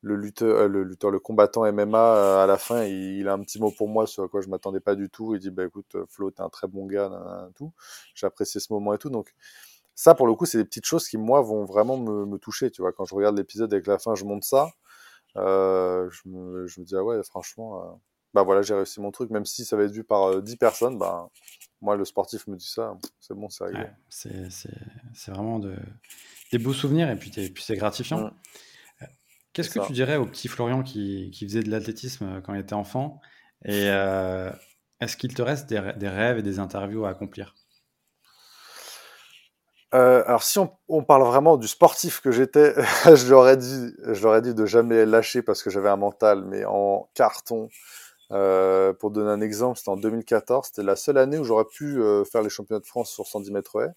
le, 0.03 0.17
lutteur, 0.17 0.69
le 0.69 0.85
lutteur, 0.85 1.11
le 1.11 1.21
combattant 1.21 1.71
MMA, 1.73 2.43
à 2.43 2.47
la 2.47 2.59
fin, 2.59 2.85
il, 2.85 3.29
a 3.29 3.33
un 3.35 3.41
petit 3.41 3.61
mot 3.61 3.71
pour 3.71 3.89
moi 3.89 4.07
sur 4.07 4.29
quoi 4.31 4.41
je 4.41 4.49
m'attendais 4.49 4.81
pas 4.81 4.95
du 4.95 5.11
tout. 5.11 5.35
Il 5.35 5.41
dit, 5.41 5.51
bah 5.51 5.65
écoute, 5.65 5.97
Flo, 6.09 6.31
t'es 6.31 6.43
un 6.43 6.49
très 6.49 6.69
bon 6.69 6.87
gars, 6.87 7.11
tout. 7.57 7.73
J'ai 8.15 8.27
apprécié 8.27 8.61
ce 8.61 8.73
moment 8.73 8.95
et 8.95 8.99
tout. 8.99 9.11
Donc, 9.11 9.35
ça, 9.95 10.15
pour 10.15 10.27
le 10.27 10.35
coup, 10.35 10.47
c'est 10.47 10.59
des 10.59 10.65
petites 10.65 10.87
choses 10.87 11.09
qui, 11.09 11.19
moi, 11.19 11.43
vont 11.43 11.65
vraiment 11.65 11.99
me, 11.99 12.25
me 12.27 12.39
toucher. 12.39 12.71
Tu 12.71 12.83
vois, 12.83 12.93
quand 12.93 13.05
je 13.05 13.15
regarde 13.15 13.37
l'épisode 13.37 13.73
avec 13.73 13.87
la 13.87 13.99
fin, 13.99 14.15
je 14.15 14.25
monte 14.25 14.45
ça. 14.45 14.71
Euh, 15.37 16.09
je, 16.11 16.29
me, 16.29 16.67
je, 16.67 16.81
me, 16.81 16.87
dis, 16.87 16.97
ah 16.97 17.05
ouais, 17.05 17.23
franchement, 17.23 17.83
euh, 17.85 17.95
bah 18.35 18.43
voilà, 18.43 18.63
j'ai 18.63 18.75
réussi 18.75 19.01
mon 19.01 19.11
truc, 19.11 19.31
même 19.31 19.45
si 19.45 19.65
ça 19.65 19.77
va 19.77 19.85
être 19.85 19.93
vu 19.93 20.05
par 20.05 20.43
10 20.43 20.53
euh, 20.53 20.57
personnes, 20.57 20.99
bah, 20.99 21.29
moi, 21.81 21.97
le 21.97 22.05
sportif 22.05 22.47
me 22.47 22.57
dit 22.57 22.69
ça, 22.69 22.97
c'est 23.21 23.35
bon, 23.35 23.49
c'est 23.49 23.65
réglé. 23.65 23.81
Ouais, 23.81 24.49
c'est 24.51 25.31
vraiment 25.31 25.59
de, 25.59 25.75
des 26.53 26.59
beaux 26.59 26.73
souvenirs 26.73 27.11
et 27.11 27.17
puis, 27.17 27.31
puis 27.31 27.63
c'est 27.63 27.77
gratifiant. 27.77 28.27
Mmh. 28.27 28.33
Qu'est-ce 29.53 29.71
que 29.71 29.85
tu 29.85 29.93
dirais 29.93 30.17
au 30.17 30.27
petit 30.27 30.47
Florian 30.47 30.83
qui, 30.83 31.31
qui 31.33 31.45
faisait 31.45 31.63
de 31.63 31.71
l'athlétisme 31.71 32.41
quand 32.43 32.55
il 32.55 32.61
était 32.61 32.75
enfant? 32.75 33.21
Et 33.65 33.87
est-ce 35.01 35.17
qu'il 35.17 35.35
te 35.35 35.43
reste 35.43 35.69
des, 35.69 35.93
des, 35.97 36.09
rêves 36.09 36.39
et 36.39 36.43
des 36.43 36.59
interviews 36.59 37.05
à 37.05 37.11
accomplir? 37.11 37.55
Euh, 39.93 40.23
alors 40.27 40.45
si 40.45 40.59
on, 40.61 40.71
on, 40.89 41.03
parle 41.03 41.25
vraiment 41.25 41.57
du 41.57 41.67
sportif 41.67 42.21
que 42.21 42.31
j'étais, 42.31 42.75
je 43.15 43.29
leur 43.29 43.49
ai 43.49 43.57
dit, 43.57 43.93
je 44.07 44.23
leur 44.23 44.37
ai 44.37 44.43
dit 44.43 44.55
de 44.55 44.65
jamais 44.65 45.05
lâcher 45.05 45.43
parce 45.43 45.65
que 45.65 45.71
j'avais 45.71 45.89
un 45.89 45.97
mental, 45.97 46.45
mais 46.45 46.65
en 46.65 47.11
carton. 47.15 47.69
Euh, 48.33 48.93
pour 48.93 49.11
donner 49.11 49.31
un 49.31 49.41
exemple, 49.41 49.79
c'était 49.79 49.91
en 49.91 49.97
2014, 49.97 50.69
c'était 50.69 50.83
la 50.83 50.97
seule 50.97 51.19
année 51.19 51.39
où 51.39 51.45
j'aurais 51.45 51.65
pu 51.65 52.01
euh, 52.01 52.25
faire 52.25 52.43
les 52.43 52.49
championnats 52.49 52.81
de 52.81 52.87
France 52.87 53.11
sur 53.11 53.27
110 53.27 53.51
mètres 53.51 53.81
haies. 53.81 53.93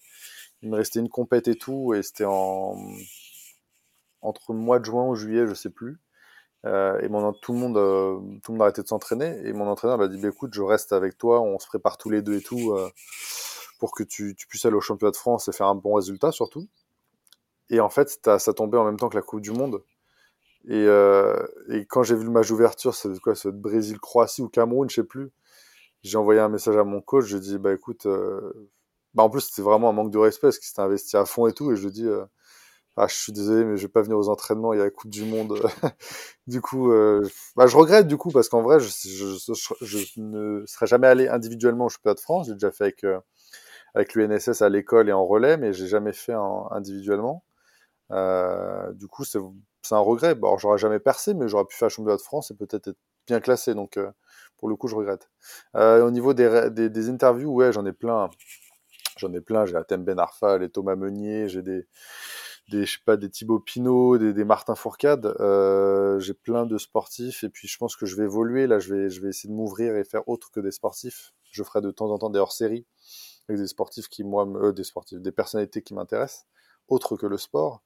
Il 0.62 0.70
me 0.70 0.76
restait 0.76 1.00
une 1.00 1.08
compète 1.08 1.48
et 1.48 1.56
tout, 1.56 1.94
et 1.94 2.02
c'était 2.02 2.24
en 2.24 2.76
entre 4.22 4.54
mois 4.54 4.78
de 4.78 4.84
juin 4.86 5.06
ou 5.06 5.14
juillet, 5.14 5.46
je 5.46 5.54
sais 5.54 5.70
plus. 5.70 6.00
Euh, 6.66 6.98
et 7.00 7.08
mon, 7.08 7.32
tout 7.34 7.52
le 7.52 7.58
monde, 7.58 7.76
euh, 7.76 8.18
tout 8.42 8.52
le 8.52 8.54
monde 8.54 8.62
a 8.62 8.64
arrêté 8.64 8.82
de 8.82 8.88
s'entraîner. 8.88 9.38
Et 9.44 9.52
mon 9.52 9.68
entraîneur 9.68 9.98
m'a 9.98 10.08
dit, 10.08 10.18
bah, 10.18 10.28
écoute, 10.28 10.54
je 10.54 10.62
reste 10.62 10.92
avec 10.92 11.18
toi, 11.18 11.42
on 11.42 11.58
se 11.58 11.66
prépare 11.66 11.98
tous 11.98 12.10
les 12.10 12.22
deux 12.22 12.36
et 12.36 12.42
tout. 12.42 12.72
Euh, 12.72 12.88
pour 13.78 13.92
que 13.92 14.02
tu, 14.02 14.34
tu, 14.34 14.46
puisses 14.46 14.64
aller 14.64 14.76
au 14.76 14.80
championnat 14.80 15.10
de 15.10 15.16
France 15.16 15.48
et 15.48 15.52
faire 15.52 15.66
un 15.66 15.74
bon 15.74 15.94
résultat 15.94 16.32
surtout. 16.32 16.68
Et 17.68 17.80
en 17.80 17.90
fait, 17.90 18.18
ça 18.38 18.52
tombait 18.54 18.78
en 18.78 18.84
même 18.84 18.96
temps 18.96 19.08
que 19.08 19.16
la 19.16 19.22
Coupe 19.22 19.40
du 19.40 19.50
Monde. 19.50 19.82
Et, 20.68 20.86
euh, 20.86 21.46
et 21.68 21.84
quand 21.86 22.02
j'ai 22.02 22.14
vu 22.14 22.24
le 22.24 22.30
match 22.30 22.48
d'ouverture, 22.48 22.94
c'est 22.94 23.18
quoi, 23.20 23.34
c'est 23.34 23.52
Brésil-Croatie 23.52 24.42
ou 24.42 24.48
Cameroun, 24.48 24.88
je 24.88 24.96
sais 24.96 25.04
plus. 25.04 25.30
J'ai 26.02 26.18
envoyé 26.18 26.40
un 26.40 26.48
message 26.48 26.76
à 26.76 26.84
mon 26.84 27.00
coach, 27.00 27.26
j'ai 27.26 27.40
dit, 27.40 27.58
bah 27.58 27.72
écoute, 27.74 28.06
euh... 28.06 28.70
bah 29.14 29.22
en 29.24 29.30
plus 29.30 29.42
c'était 29.42 29.62
vraiment 29.62 29.88
un 29.90 29.92
manque 29.92 30.10
de 30.12 30.18
respect 30.18 30.48
parce 30.48 30.58
qu'il 30.58 30.68
s'était 30.68 30.82
investi 30.82 31.16
à 31.16 31.24
fond 31.26 31.46
et 31.46 31.52
tout, 31.52 31.72
et 31.72 31.76
je 31.76 31.84
lui 31.84 31.92
dis, 31.92 32.06
euh... 32.06 32.24
ah 32.96 33.06
je 33.08 33.14
suis 33.14 33.32
désolé, 33.32 33.64
mais 33.64 33.76
je 33.76 33.82
vais 33.82 33.92
pas 33.92 34.02
venir 34.02 34.18
aux 34.18 34.28
entraînements, 34.28 34.72
il 34.74 34.78
y 34.78 34.80
a 34.80 34.84
la 34.84 34.90
Coupe 34.90 35.10
du 35.10 35.24
Monde. 35.24 35.58
du 36.46 36.60
coup, 36.62 36.92
euh... 36.92 37.22
bah 37.56 37.66
je 37.66 37.76
regrette 37.76 38.06
du 38.06 38.16
coup 38.18 38.30
parce 38.30 38.48
qu'en 38.48 38.62
vrai, 38.62 38.80
je, 38.80 38.88
je, 38.88 39.54
je, 39.54 39.74
je, 39.86 40.20
ne 40.20 40.64
serais 40.66 40.86
jamais 40.86 41.06
allé 41.06 41.28
individuellement 41.28 41.86
au 41.86 41.88
championnat 41.90 42.14
de 42.14 42.20
France, 42.20 42.46
j'ai 42.46 42.54
déjà 42.54 42.70
fait 42.70 42.84
avec 42.84 43.04
euh, 43.04 43.20
avec 43.94 44.14
l'UNSS 44.14 44.62
à 44.62 44.68
l'école 44.68 45.08
et 45.08 45.12
en 45.12 45.24
relais, 45.26 45.56
mais 45.56 45.72
j'ai 45.72 45.86
jamais 45.86 46.12
fait 46.12 46.34
en, 46.34 46.68
individuellement. 46.72 47.44
Euh, 48.10 48.92
du 48.92 49.06
coup, 49.06 49.24
c'est 49.24 49.38
un 49.90 49.98
regret. 49.98 50.34
Bon, 50.34 50.56
j'aurais 50.58 50.78
jamais 50.78 50.98
percé, 50.98 51.34
mais 51.34 51.48
j'aurais 51.48 51.64
pu 51.64 51.76
faire 51.76 51.90
championnat 51.90 52.16
de 52.16 52.22
France 52.22 52.50
et 52.50 52.54
peut-être 52.54 52.88
être 52.88 52.98
bien 53.26 53.40
classé. 53.40 53.74
Donc, 53.74 53.96
euh, 53.96 54.10
pour 54.58 54.68
le 54.68 54.76
coup, 54.76 54.88
je 54.88 54.96
regrette. 54.96 55.30
Euh, 55.76 56.04
au 56.06 56.10
niveau 56.10 56.34
des, 56.34 56.70
des, 56.70 56.90
des, 56.90 57.08
interviews, 57.08 57.52
ouais, 57.52 57.72
j'en 57.72 57.84
ai 57.86 57.92
plein. 57.92 58.30
J'en 59.16 59.32
ai 59.32 59.40
plein. 59.40 59.66
J'ai 59.66 59.76
Atem 59.76 60.04
Ben 60.04 60.18
Arfa, 60.18 60.58
les 60.58 60.68
Thomas 60.68 60.96
Meunier, 60.96 61.48
j'ai 61.48 61.62
des, 61.62 61.86
des, 62.70 62.84
je 62.86 62.92
sais 62.92 63.04
pas, 63.04 63.16
des 63.16 63.30
Thibaut 63.30 63.60
Pinot, 63.60 64.18
des, 64.18 64.32
des 64.32 64.44
Martin 64.44 64.74
Fourcade. 64.74 65.26
Euh, 65.40 66.18
j'ai 66.20 66.34
plein 66.34 66.66
de 66.66 66.78
sportifs 66.78 67.44
et 67.44 67.48
puis 67.48 67.68
je 67.68 67.76
pense 67.78 67.96
que 67.96 68.06
je 68.06 68.16
vais 68.16 68.24
évoluer. 68.24 68.66
Là, 68.66 68.78
je 68.78 68.94
vais, 68.94 69.10
je 69.10 69.20
vais 69.20 69.28
essayer 69.28 69.50
de 69.50 69.54
m'ouvrir 69.54 69.96
et 69.96 70.04
faire 70.04 70.28
autre 70.28 70.50
que 70.50 70.60
des 70.60 70.72
sportifs. 70.72 71.32
Je 71.50 71.62
ferai 71.62 71.80
de 71.80 71.90
temps 71.90 72.10
en 72.10 72.18
temps 72.18 72.30
des 72.30 72.40
hors-séries 72.40 72.86
avec 73.48 73.60
des 73.60 73.66
sportifs 73.66 74.08
qui, 74.08 74.24
moi, 74.24 74.46
me, 74.46 74.68
euh, 74.68 74.72
des 74.72 74.84
sportifs, 74.84 75.20
des 75.20 75.32
personnalités 75.32 75.82
qui 75.82 75.94
m'intéressent, 75.94 76.46
autres 76.88 77.16
que 77.16 77.26
le 77.26 77.38
sport. 77.38 77.82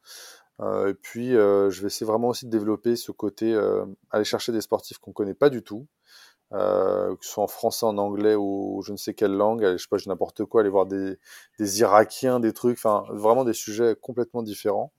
Euh, 0.61 0.89
et 0.91 0.95
puis, 0.95 1.37
euh, 1.37 1.71
je 1.71 1.81
vais 1.81 1.87
essayer 1.87 2.07
vraiment 2.07 2.29
aussi 2.29 2.47
de 2.47 2.51
développer 2.51 2.97
ce 2.97 3.13
côté, 3.13 3.53
euh, 3.55 3.85
aller 4.11 4.25
chercher 4.25 4.53
des 4.53 4.61
sportifs 4.61 4.99
qu'on 4.99 5.13
connaît 5.13 5.35
pas 5.35 5.51
du 5.51 5.63
tout, 5.63 5.87
que 6.51 7.17
ce 7.21 7.29
soit 7.31 7.45
en 7.45 7.49
français, 7.49 7.85
en 7.87 7.99
anglais 7.99 8.35
ou 8.35 8.83
je 8.85 8.93
ne 8.93 8.97
sais 8.97 9.15
quelle 9.15 9.35
langue, 9.37 9.63
je 9.63 9.77
sais 9.77 9.89
pas, 9.91 9.99
n'importe 10.07 10.45
quoi, 10.47 10.63
aller 10.63 10.71
voir 10.71 10.87
des, 10.87 11.19
Irakiens, 11.59 12.41
des 12.41 12.53
trucs, 12.55 12.79
enfin, 12.79 13.05
vraiment 13.11 13.45
des 13.45 13.53
sujets 13.53 13.95
complètement 14.01 14.43
différents, 14.43 14.93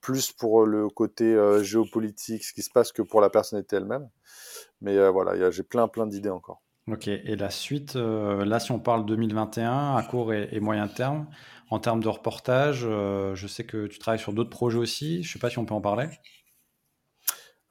plus 0.00 0.32
pour 0.32 0.64
le 0.64 0.88
côté 0.88 1.36
géopolitique, 1.62 2.44
ce 2.44 2.54
qui 2.54 2.62
se 2.62 2.70
passe, 2.70 2.92
que 2.92 3.02
pour 3.02 3.20
la 3.20 3.28
personnalité 3.30 3.76
elle-même. 3.76 4.08
Mais 4.80 5.10
voilà, 5.10 5.50
j'ai 5.50 5.62
plein, 5.62 5.86
plein 5.86 6.06
d'idées 6.06 6.30
encore. 6.30 6.62
Ok, 6.88 7.08
et 7.08 7.34
la 7.34 7.50
suite, 7.50 7.96
euh, 7.96 8.44
là, 8.44 8.60
si 8.60 8.70
on 8.70 8.78
parle 8.78 9.04
2021, 9.06 9.96
à 9.96 10.02
court 10.04 10.32
et, 10.32 10.60
moyen 10.60 10.86
terme, 10.86 11.26
en 11.68 11.80
termes 11.80 12.00
de 12.00 12.08
reportage, 12.08 12.84
euh, 12.84 13.34
je 13.34 13.48
sais 13.48 13.64
que 13.64 13.88
tu 13.88 13.98
travailles 13.98 14.20
sur 14.20 14.32
d'autres 14.32 14.50
projets 14.50 14.78
aussi. 14.78 15.24
Je 15.24 15.32
sais 15.32 15.40
pas 15.40 15.50
si 15.50 15.58
on 15.58 15.64
peut 15.64 15.74
en 15.74 15.80
parler. 15.80 16.06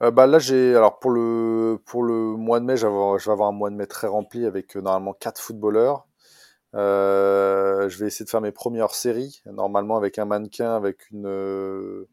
Euh, 0.02 0.10
bah 0.10 0.26
là, 0.26 0.38
j'ai 0.38 0.76
alors 0.76 0.98
pour 0.98 1.10
le 1.10 1.80
pour 1.86 2.02
le 2.02 2.36
mois 2.36 2.60
de 2.60 2.66
mai, 2.66 2.76
je 2.76 2.86
vais 2.86 3.32
avoir 3.32 3.48
un 3.48 3.52
mois 3.52 3.70
de 3.70 3.76
mai 3.76 3.86
très 3.86 4.06
rempli 4.06 4.44
avec 4.44 4.76
normalement 4.76 5.14
quatre 5.14 5.40
footballeurs. 5.40 6.06
Je 6.74 7.98
vais 7.98 8.08
essayer 8.08 8.26
de 8.26 8.30
faire 8.30 8.42
mes 8.42 8.52
premières 8.52 8.94
séries, 8.94 9.40
normalement 9.46 9.96
avec 9.96 10.18
un 10.18 10.26
mannequin, 10.26 10.76
avec 10.76 11.10
une 11.10 12.06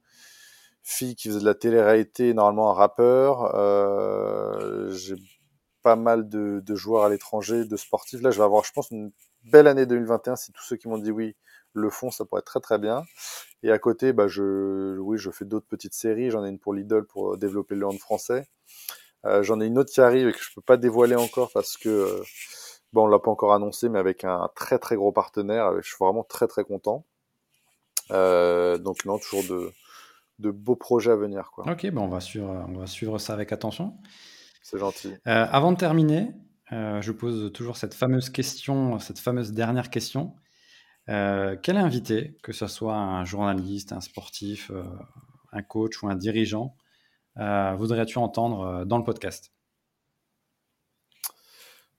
fille 0.84 1.16
qui 1.16 1.28
faisait 1.28 1.42
de 1.42 1.46
la 1.46 1.56
télé-réalité, 1.56 2.34
normalement 2.34 2.72
un 2.72 2.74
rappeur. 2.74 3.54
Pas 5.84 5.96
mal 5.96 6.28
de, 6.30 6.76
joueurs 6.76 7.04
à 7.04 7.10
l'étranger, 7.10 7.66
de 7.66 7.78
sportifs. 7.78 8.22
Là, 8.22 8.32
je 8.32 8.38
vais 8.38 8.44
avoir, 8.44 8.64
je 8.64 8.72
pense, 8.72 8.90
une 8.92 9.12
belle 9.44 9.68
année 9.68 9.86
2021 9.86 10.36
si 10.38 10.52
tous 10.54 10.64
ceux 10.64 10.78
qui 10.78 10.88
m'ont 10.88 10.98
dit 10.98 11.12
oui 11.12 11.36
le 11.74 11.90
font, 11.90 12.12
ça 12.12 12.24
pourrait 12.24 12.40
être 12.40 12.46
très 12.46 12.60
très 12.60 12.78
bien. 12.78 13.04
Et 13.64 13.72
à 13.72 13.80
côté, 13.80 14.14
bah, 14.14 14.28
je, 14.28 14.98
oui, 15.00 15.18
je 15.18 15.32
fais 15.32 15.46
d'autres 15.46 15.66
petites 15.68 15.94
séries. 15.94 16.30
J'en 16.30 16.46
ai 16.46 16.50
une 16.50 16.60
pour 16.60 16.74
Lidl 16.74 17.04
pour 17.06 17.38
développer 17.38 17.76
le 17.76 17.88
hand 17.88 17.98
français. 17.98 18.48
Euh, 19.26 19.42
J'en 19.44 19.60
ai 19.60 19.66
une 19.66 19.78
autre 19.78 19.92
qui 19.92 20.02
arrive 20.02 20.28
et 20.28 20.34
que 20.34 20.40
je 20.40 20.54
peux 20.54 20.62
pas 20.62 20.78
dévoiler 20.78 21.16
encore 21.16 21.52
parce 21.52 21.78
que 21.78 21.90
euh, 21.90 22.24
bon, 22.92 23.06
on 23.06 23.08
l'a 23.08 23.20
pas 23.20 23.32
encore 23.32 23.54
annoncé, 23.54 23.90
mais 23.90 24.00
avec 24.00 24.24
un 24.24 24.50
très 24.56 24.80
très 24.80 24.96
gros 24.96 25.12
partenaire. 25.12 25.72
Je 25.82 25.88
suis 25.88 25.98
vraiment 26.00 26.24
très 26.24 26.48
très 26.48 26.64
content. 26.64 27.06
Euh, 28.12 28.78
donc 28.78 29.06
non, 29.06 29.18
toujours 29.18 29.44
de, 29.44 29.72
de 30.40 30.52
beaux 30.52 30.76
projets 30.76 31.12
à 31.12 31.16
venir. 31.16 31.52
Quoi. 31.54 31.66
Ok, 31.72 31.84
ben 31.84 32.02
on 32.02 32.08
va 32.08 32.20
suivre, 32.20 32.66
on 32.68 32.80
va 32.80 32.86
suivre 32.86 33.18
ça 33.18 33.34
avec 33.34 33.52
attention. 33.52 33.98
C'est 34.64 34.80
gentil. 34.80 35.10
Euh, 35.28 35.46
avant 35.52 35.72
de 35.74 35.78
terminer, 35.78 36.32
euh, 36.72 37.02
je 37.02 37.12
pose 37.12 37.52
toujours 37.54 37.78
cette 37.78 37.94
fameuse 37.94 38.30
question, 38.30 38.98
cette 39.00 39.20
fameuse 39.20 39.52
dernière 39.52 39.90
question. 39.92 40.36
Euh, 41.10 41.56
quel 41.62 41.78
invité, 41.78 42.38
que 42.44 42.54
ce 42.54 42.66
soit 42.68 42.96
un 42.96 43.26
journaliste, 43.26 43.92
un 43.92 44.00
sportif, 44.02 44.72
un 45.52 45.62
coach 45.62 46.02
ou 46.02 46.08
un 46.08 46.16
dirigeant, 46.16 46.76
voudrais-tu 47.36 48.18
entendre 48.18 48.86
dans 48.86 48.98
le 48.98 49.04
podcast? 49.04 49.52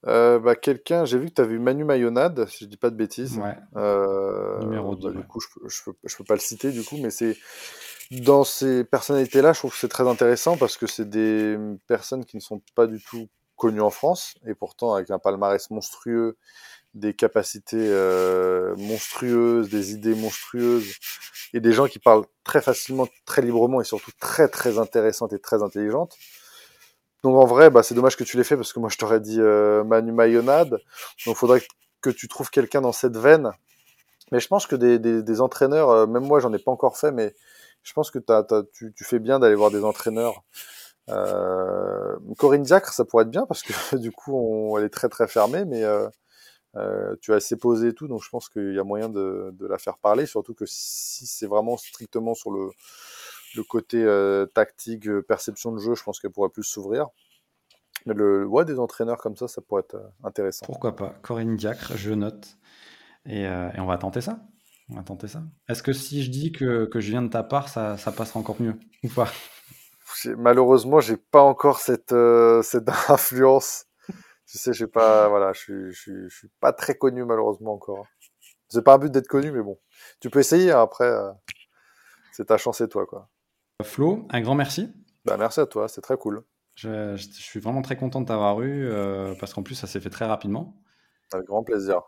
Bah, 0.05 0.55
quelqu'un, 0.57 1.05
j'ai 1.05 1.18
vu 1.18 1.29
que 1.29 1.35
tu 1.35 1.40
as 1.42 1.46
vu 1.46 1.59
Manu 1.59 1.85
Mayonade, 1.85 2.46
si 2.48 2.64
je 2.64 2.68
dis 2.70 2.77
pas 2.77 2.90
de 2.90 2.96
bêtises. 2.96 3.38
Ouais. 3.38 3.57
Numéro 4.61 4.96
2. 4.96 5.12
bah, 5.12 5.20
Du 5.20 5.27
coup, 5.27 5.40
je, 5.40 5.48
peux- 5.55 5.68
je, 5.68 5.83
peux, 5.85 5.94
je 6.05 6.16
peux 6.16 6.24
pas 6.24 6.35
le 6.35 6.40
citer, 6.40 6.72
du 6.72 6.83
coup, 6.83 6.96
mais 6.98 7.11
c'est 7.11 7.37
dans 8.11 8.45
ces 8.45 8.85
personnalités-là, 8.85 9.53
je 9.53 9.61
trouve 9.61 9.73
que 9.73 9.79
c'est 9.79 9.88
très 9.88 10.07
intéressant 10.07 10.57
parce 10.57 10.77
que 10.77 10.87
c'est 10.87 11.09
des 11.09 11.57
personnes 11.87 12.25
qui 12.25 12.37
ne 12.37 12.43
sont 12.43 12.61
pas 12.75 12.87
du 12.87 13.03
tout 13.03 13.29
connues 13.57 13.81
en 13.81 13.90
France 13.90 14.35
et 14.47 14.55
pourtant 14.55 14.95
avec 14.95 15.11
un 15.11 15.19
palmarès 15.19 15.71
monstrueux, 15.71 16.37
des 16.95 17.14
capacités 17.14 17.77
euh, 17.79 18.75
monstrueuses, 18.77 19.69
des 19.69 19.93
idées 19.93 20.14
monstrueuses 20.14 20.95
et 21.53 21.61
des 21.61 21.73
gens 21.73 21.87
qui 21.87 21.99
parlent 21.99 22.25
très 22.45 22.61
facilement, 22.61 23.09
très 23.27 23.43
librement 23.43 23.81
et 23.81 23.85
surtout 23.85 24.12
très 24.21 24.49
très 24.49 24.79
intéressantes 24.79 25.33
et 25.33 25.38
très 25.38 25.62
intelligentes. 25.62 26.17
Donc 27.23 27.37
en 27.37 27.47
vrai, 27.47 27.71
bah, 27.71 27.83
c'est 27.83 27.95
dommage 27.95 28.17
que 28.17 28.25
tu 28.25 28.37
l'aies 28.37 28.45
fait 28.45 28.57
parce 28.57 28.73
que 28.73 28.81
moi 28.81 28.90
je 28.90 28.99
t'aurais 28.99 29.21
dit 29.21 29.40
euh, 29.40 29.83
Manu 29.83 30.12
Mayonade. 30.12 30.79
Donc 31.27 31.37
faudrait 31.37 31.62
que 32.01 32.11
tu 32.11 32.29
trouves 32.29 32.51
quelqu'un 32.51 32.81
dans 32.83 32.93
cette 32.93 33.17
veine. 33.17 33.51
Mais 34.31 34.40
je 34.40 34.49
pense 34.49 34.67
que 34.67 34.77
des, 34.77 34.99
des, 34.99 35.23
des 35.23 35.40
entraîneurs, 35.40 35.90
euh, 35.90 36.07
même 36.07 36.25
moi 36.25 36.40
j'en 36.40 36.53
ai 36.53 36.59
pas 36.59 36.71
encore 36.71 36.99
fait, 36.99 37.12
mais 37.12 37.35
je 37.85 37.92
pense 37.92 38.11
que 38.11 38.18
tu, 38.73 39.05
fais 39.05 39.18
bien 39.18 39.38
d'aller 39.38 39.55
voir 39.55 39.70
des 39.70 39.85
entraîneurs. 39.85 40.42
Euh, 41.11 42.16
Corinne 42.38 42.62
Diacre, 42.62 42.92
ça 42.92 43.05
pourrait 43.05 43.25
être 43.25 43.31
bien 43.31 43.44
parce 43.47 43.62
que 43.62 43.73
du 43.97 44.11
coup 44.11 44.77
elle 44.79 44.85
est 44.85 44.90
très 44.90 45.11
très 45.11 45.29
fermée, 45.29 45.66
mais 45.66 45.85
euh, 45.85 46.09
euh, 46.77 47.14
tu 47.20 47.33
as 47.33 47.37
assez 47.37 47.57
posé 47.57 47.88
et 47.88 47.92
tout, 47.92 48.09
donc 48.09 48.23
je 48.23 48.31
pense 48.31 48.49
qu'il 48.49 48.75
y 48.75 48.79
a 48.79 48.85
moyen 48.85 49.11
de, 49.11 49.55
la 49.61 49.79
faire 49.79 49.99
parler, 49.99 50.25
surtout 50.25 50.55
que 50.55 50.64
si 50.66 51.27
c'est 51.27 51.47
vraiment 51.47 51.77
strictement 51.77 52.35
sur 52.35 52.51
le, 52.51 52.70
côté 53.68 54.05
tactique, 54.55 55.09
perception 55.29 55.70
de 55.73 55.79
jeu, 55.79 55.94
je 55.94 56.03
pense 56.03 56.18
qu'elle 56.18 56.33
pourrait 56.33 56.49
plus 56.49 56.64
s'ouvrir. 56.64 57.09
Mais 58.07 58.14
le, 58.14 58.44
ouais, 58.47 58.64
des 58.64 58.81
entraîneurs 58.81 59.18
comme 59.18 59.37
ça, 59.37 59.47
ça 59.47 59.61
pourrait 59.61 59.83
être 59.83 59.97
intéressant. 60.25 60.66
Pourquoi 60.66 60.97
pas 60.97 61.14
Corinne 61.23 61.57
Diacre, 61.57 61.97
je 61.97 62.12
note. 62.12 62.57
Et 63.27 63.47
on 63.47 63.87
va 63.87 63.99
tenter 63.99 64.23
ça. 64.23 64.40
On 64.90 64.97
va 64.97 65.03
tenter 65.03 65.29
ça. 65.29 65.42
Est-ce 65.68 65.83
que 65.83 65.92
si 65.92 66.23
je 66.23 66.31
dis 66.31 66.53
que, 66.53 66.85
que 66.87 67.01
je 67.01 67.11
viens 67.11 67.23
de 67.23 67.29
ta 67.29 67.42
part, 67.42 67.68
ça, 67.68 67.97
ça 67.97 68.12
passera 68.12 68.40
encore 68.40 68.61
mieux 68.61 68.79
ou 69.03 69.09
pas? 69.09 69.29
Malheureusement, 70.37 71.01
j'ai 71.01 71.16
pas 71.16 71.42
encore 71.42 71.81
cette, 71.81 72.12
euh, 72.12 72.62
cette 72.62 72.88
influence. 73.09 73.87
Tu 74.47 74.59
sais, 74.59 74.73
j'ai 74.73 74.87
pas, 74.87 75.29
voilà, 75.29 75.53
je 75.53 75.61
suis, 75.61 75.92
je, 75.92 76.29
suis, 76.29 76.49
pas 76.61 76.73
très 76.73 76.94
connu 76.94 77.25
malheureusement 77.25 77.73
encore. 77.73 78.07
C'est 78.68 78.85
pas 78.85 78.94
un 78.94 78.99
but 78.99 79.11
d'être 79.11 79.27
connu, 79.27 79.51
mais 79.51 79.62
bon, 79.62 79.79
tu 80.20 80.31
peux 80.31 80.40
essayer. 80.40 80.70
Hein, 80.70 80.83
après, 80.83 81.07
euh, 81.07 81.31
c'est 82.33 82.47
ta 82.47 82.59
chance 82.59 82.81
et 82.81 82.88
toi, 82.88 83.07
quoi. 83.07 83.29
Flo, 83.83 84.27
un 84.31 84.40
grand 84.40 84.55
merci. 84.55 84.92
Bah, 85.25 85.37
merci 85.38 85.61
à 85.61 85.66
toi, 85.66 85.88
c'est 85.88 86.03
très 86.03 86.16
cool. 86.16 86.44
Je, 86.77 87.16
je, 87.16 87.29
suis 87.31 87.61
vraiment 87.61 87.83
très 87.83 87.97
content 87.97 88.20
de 88.20 88.27
t'avoir 88.27 88.61
eu 88.61 88.87
euh, 88.87 89.35
parce 89.40 89.55
qu'en 89.55 89.62
plus, 89.62 89.75
ça 89.75 89.87
s'est 89.87 90.01
fait 90.01 90.11
très 90.11 90.27
rapidement. 90.27 90.77
Avec 91.33 91.47
grand 91.47 91.64
plaisir. 91.64 92.03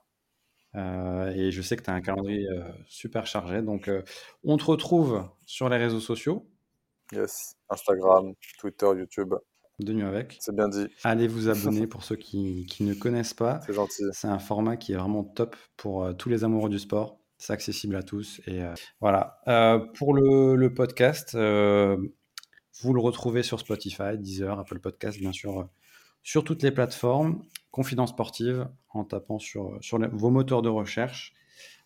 Euh, 0.77 1.31
et 1.35 1.51
je 1.51 1.63
sais 1.63 1.77
que 1.77 1.83
tu 1.83 1.91
as 1.91 1.95
un 1.95 2.01
calendrier 2.01 2.47
euh, 2.49 2.63
super 2.87 3.27
chargé. 3.27 3.63
Donc, 3.63 3.89
euh, 3.89 4.03
on 4.45 4.57
te 4.57 4.65
retrouve 4.65 5.29
sur 5.47 5.69
les 5.69 5.77
réseaux 5.77 6.01
sociaux. 6.01 6.47
Yes, 7.13 7.57
Instagram, 7.71 8.35
Twitter, 8.59 8.87
YouTube. 8.97 9.35
De 9.79 9.93
nuit 9.93 10.05
avec. 10.05 10.37
C'est 10.41 10.55
bien 10.55 10.69
dit. 10.69 10.87
Allez 11.05 11.29
vous 11.29 11.49
abonner 11.49 11.87
pour 11.87 12.03
ceux 12.03 12.17
qui, 12.17 12.67
qui, 12.67 12.85
ne 12.85 12.95
connaissent 12.95 13.35
pas. 13.35 13.61
C'est 13.67 13.75
gentil. 13.75 14.05
C'est 14.13 14.29
un 14.29 14.39
format 14.39 14.77
qui 14.77 14.93
est 14.93 14.97
vraiment 14.97 15.25
top 15.25 15.57
pour 15.77 16.17
tous 16.17 16.29
les 16.29 16.45
amoureux 16.45 16.71
du 16.71 16.79
sport. 16.79 17.21
C'est 17.39 17.53
accessible 17.53 17.97
à 17.97 18.03
tous. 18.03 18.41
Et 18.47 18.63
voilà. 19.01 19.43
pour 19.95 20.15
le, 20.15 20.57
le 20.57 20.73
podcast, 20.73 21.35
vous 21.35 22.95
le 22.95 23.01
retrouvez 23.01 23.43
sur 23.43 23.61
Spotify, 23.61 24.17
Deezer, 24.17 24.59
Apple 24.59 24.81
Podcast, 24.81 25.19
bien 25.19 25.33
sûr, 25.33 25.69
sur 26.23 26.43
toutes 26.43 26.63
les 26.63 26.71
plateformes. 26.71 27.43
Confidence 27.77 28.09
sportive 28.09 28.69
en 28.95 29.05
tapant 29.05 29.39
sur, 29.39 29.77
sur 29.83 29.99
vos 30.11 30.31
moteurs 30.31 30.63
de 30.63 30.71
recherche. 30.71 31.35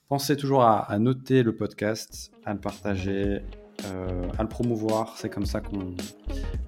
Pensez 0.06 0.36
toujours 0.36 0.62
à, 0.62 0.96
noter 1.00 1.42
le 1.42 1.56
podcast, 1.56 2.30
à 2.44 2.54
le 2.54 2.60
partager, 2.60 3.42
euh, 3.86 4.28
à 4.38 4.42
le 4.44 4.48
promouvoir. 4.48 5.16
C'est 5.16 5.30
comme 5.30 5.46
ça 5.46 5.60
qu'on 5.60 5.96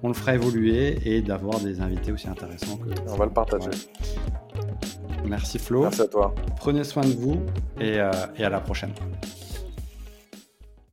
on 0.01 0.09
le 0.09 0.13
fera 0.13 0.35
évoluer 0.35 0.97
et 1.05 1.21
d'avoir 1.21 1.61
des 1.61 1.79
invités 1.79 2.11
aussi 2.11 2.27
intéressants. 2.27 2.75
Que... 2.75 2.89
On 3.07 3.15
va 3.15 3.23
le 3.23 3.31
partager. 3.31 3.69
Merci 5.23 5.57
Flo. 5.57 5.83
Merci 5.83 6.01
à 6.01 6.07
toi. 6.07 6.35
Prenez 6.57 6.83
soin 6.83 7.03
de 7.03 7.13
vous 7.13 7.41
et, 7.79 8.01
euh, 8.01 8.11
et 8.35 8.43
à 8.43 8.49
la 8.49 8.59
prochaine. 8.59 8.91